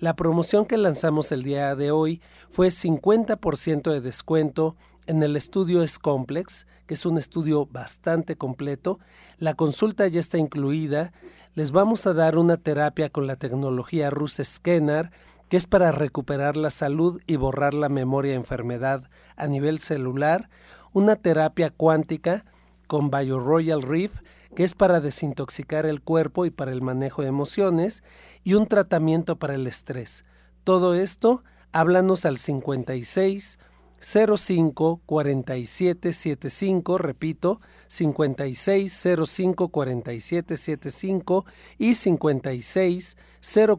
La 0.00 0.16
promoción 0.16 0.66
que 0.66 0.78
lanzamos 0.78 1.30
el 1.30 1.44
día 1.44 1.76
de 1.76 1.92
hoy 1.92 2.20
fue 2.50 2.68
50% 2.68 3.88
de 3.92 4.00
descuento 4.00 4.74
en 5.06 5.22
el 5.22 5.36
estudio 5.36 5.82
es 5.82 5.98
Complex, 5.98 6.66
que 6.86 6.94
es 6.94 7.04
un 7.06 7.18
estudio 7.18 7.66
bastante 7.66 8.36
completo. 8.36 9.00
La 9.38 9.54
consulta 9.54 10.06
ya 10.06 10.20
está 10.20 10.38
incluida. 10.38 11.12
Les 11.54 11.72
vamos 11.72 12.06
a 12.06 12.14
dar 12.14 12.38
una 12.38 12.56
terapia 12.56 13.10
con 13.10 13.26
la 13.26 13.36
tecnología 13.36 14.10
Rus 14.10 14.40
Scanner, 14.42 15.10
que 15.48 15.56
es 15.56 15.66
para 15.66 15.92
recuperar 15.92 16.56
la 16.56 16.70
salud 16.70 17.20
y 17.26 17.36
borrar 17.36 17.74
la 17.74 17.88
memoria 17.88 18.34
enfermedad 18.34 19.10
a 19.36 19.48
nivel 19.48 19.80
celular. 19.80 20.48
Una 20.92 21.16
terapia 21.16 21.70
cuántica 21.70 22.44
con 22.86 23.10
BioRoyal 23.10 23.82
Reef, 23.82 24.20
que 24.54 24.64
es 24.64 24.74
para 24.74 25.00
desintoxicar 25.00 25.84
el 25.86 26.00
cuerpo 26.00 26.46
y 26.46 26.50
para 26.50 26.72
el 26.72 26.82
manejo 26.82 27.22
de 27.22 27.28
emociones, 27.28 28.04
y 28.44 28.54
un 28.54 28.66
tratamiento 28.66 29.36
para 29.36 29.54
el 29.54 29.66
estrés. 29.66 30.24
Todo 30.62 30.94
esto, 30.94 31.42
háblanos 31.72 32.24
al 32.24 32.38
56 32.38 33.58
05 34.02 35.00
47 35.06 36.12
75, 36.12 36.98
repito, 36.98 37.60
56 37.86 39.06
05 39.26 39.68
47 39.68 40.56
75 40.56 41.46
y 41.78 41.94
56 41.94 43.16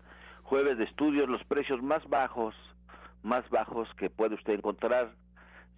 Jueves 0.43 0.77
de 0.77 0.83
estudios, 0.85 1.27
los 1.27 1.43
precios 1.45 1.81
más 1.81 2.07
bajos, 2.07 2.55
más 3.23 3.49
bajos 3.49 3.89
que 3.97 4.09
puede 4.09 4.35
usted 4.35 4.53
encontrar, 4.53 5.11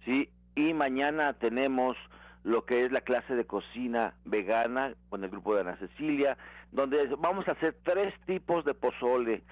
¿sí? 0.04 0.28
Y 0.54 0.74
mañana 0.74 1.32
tenemos 1.34 1.96
lo 2.44 2.64
que 2.64 2.84
es 2.84 2.92
la 2.92 3.02
clase 3.02 3.34
de 3.34 3.46
cocina 3.46 4.14
vegana 4.24 4.94
con 5.08 5.24
el 5.24 5.30
grupo 5.30 5.54
de 5.54 5.62
Ana 5.62 5.76
Cecilia, 5.76 6.38
donde 6.72 7.06
vamos 7.18 7.46
a 7.48 7.52
hacer 7.52 7.76
tres 7.82 8.14
tipos 8.26 8.64
de 8.64 8.74
pozole, 8.74 9.42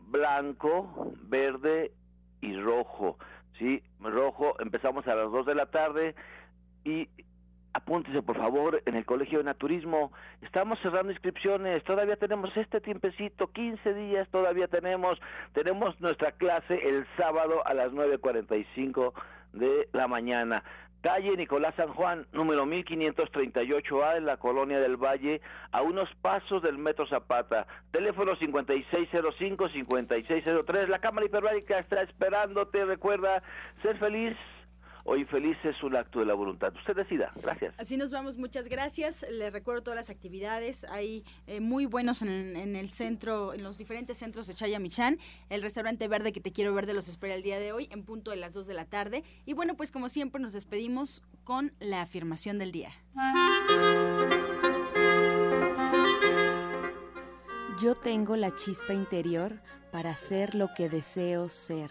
blanco, 0.00 1.12
verde 1.22 1.92
y 2.40 2.56
rojo. 2.58 3.18
Sí, 3.58 3.82
rojo, 4.00 4.58
empezamos 4.60 5.06
a 5.06 5.14
las 5.14 5.30
2 5.30 5.46
de 5.46 5.54
la 5.54 5.66
tarde 5.66 6.14
y 6.84 7.08
apúntese 7.74 8.22
por 8.22 8.36
favor 8.36 8.82
en 8.86 8.96
el 8.96 9.04
Colegio 9.04 9.38
de 9.38 9.44
Naturismo. 9.44 10.12
Estamos 10.40 10.78
cerrando 10.80 11.12
inscripciones, 11.12 11.84
todavía 11.84 12.16
tenemos 12.16 12.54
este 12.56 12.80
tiempecito, 12.80 13.48
15 13.48 13.94
días 13.94 14.28
todavía 14.30 14.68
tenemos. 14.68 15.20
Tenemos 15.52 15.98
nuestra 16.00 16.32
clase 16.32 16.74
el 16.88 17.06
sábado 17.16 17.66
a 17.66 17.74
las 17.74 17.92
9.45 17.92 19.12
de 19.52 19.88
la 19.92 20.08
mañana. 20.08 20.64
Calle 21.02 21.36
Nicolás 21.36 21.74
San 21.74 21.88
Juan, 21.88 22.26
número 22.32 22.64
1538A 22.64 24.18
en 24.18 24.24
la 24.24 24.36
Colonia 24.36 24.78
del 24.78 24.96
Valle, 24.96 25.40
a 25.72 25.82
unos 25.82 26.08
pasos 26.22 26.62
del 26.62 26.78
Metro 26.78 27.08
Zapata. 27.08 27.66
Teléfono 27.90 28.36
5605-5603. 28.36 30.86
La 30.86 31.00
Cámara 31.00 31.26
Hiperbárica 31.26 31.80
está 31.80 32.02
esperándote. 32.02 32.84
Recuerda 32.84 33.42
ser 33.82 33.98
feliz 33.98 34.36
Hoy 35.04 35.24
feliz 35.24 35.56
es 35.64 35.82
un 35.82 35.96
acto 35.96 36.20
de 36.20 36.26
la 36.26 36.34
voluntad. 36.34 36.72
Usted 36.76 36.94
decida. 36.94 37.32
Gracias. 37.42 37.74
Así 37.76 37.96
nos 37.96 38.12
vamos. 38.12 38.38
Muchas 38.38 38.68
gracias. 38.68 39.26
Les 39.30 39.52
recuerdo 39.52 39.82
todas 39.82 39.96
las 39.96 40.10
actividades. 40.10 40.84
Hay 40.84 41.24
eh, 41.46 41.60
muy 41.60 41.86
buenos 41.86 42.22
en, 42.22 42.76
el 42.76 42.88
centro, 42.90 43.52
en 43.52 43.64
los 43.64 43.78
diferentes 43.78 44.18
centros 44.18 44.46
de 44.46 44.54
Chayamichán. 44.54 45.18
El 45.50 45.62
restaurante 45.62 46.06
verde 46.06 46.32
que 46.32 46.40
te 46.40 46.52
quiero 46.52 46.72
ver 46.74 46.86
de 46.86 46.94
los 46.94 47.08
espera 47.08 47.34
el 47.34 47.42
día 47.42 47.58
de 47.58 47.72
hoy 47.72 47.88
en 47.90 48.04
punto 48.04 48.30
de 48.30 48.36
las 48.36 48.54
2 48.54 48.66
de 48.66 48.74
la 48.74 48.84
tarde. 48.84 49.24
Y 49.44 49.54
bueno, 49.54 49.74
pues 49.76 49.90
como 49.90 50.08
siempre 50.08 50.40
nos 50.40 50.52
despedimos 50.52 51.22
con 51.42 51.72
la 51.80 52.02
afirmación 52.02 52.58
del 52.58 52.70
día. 52.70 52.90
Yo 57.82 57.94
tengo 57.96 58.36
la 58.36 58.54
chispa 58.54 58.94
interior 58.94 59.60
para 59.90 60.14
ser 60.14 60.54
lo 60.54 60.68
que 60.76 60.88
deseo 60.88 61.48
ser. 61.48 61.90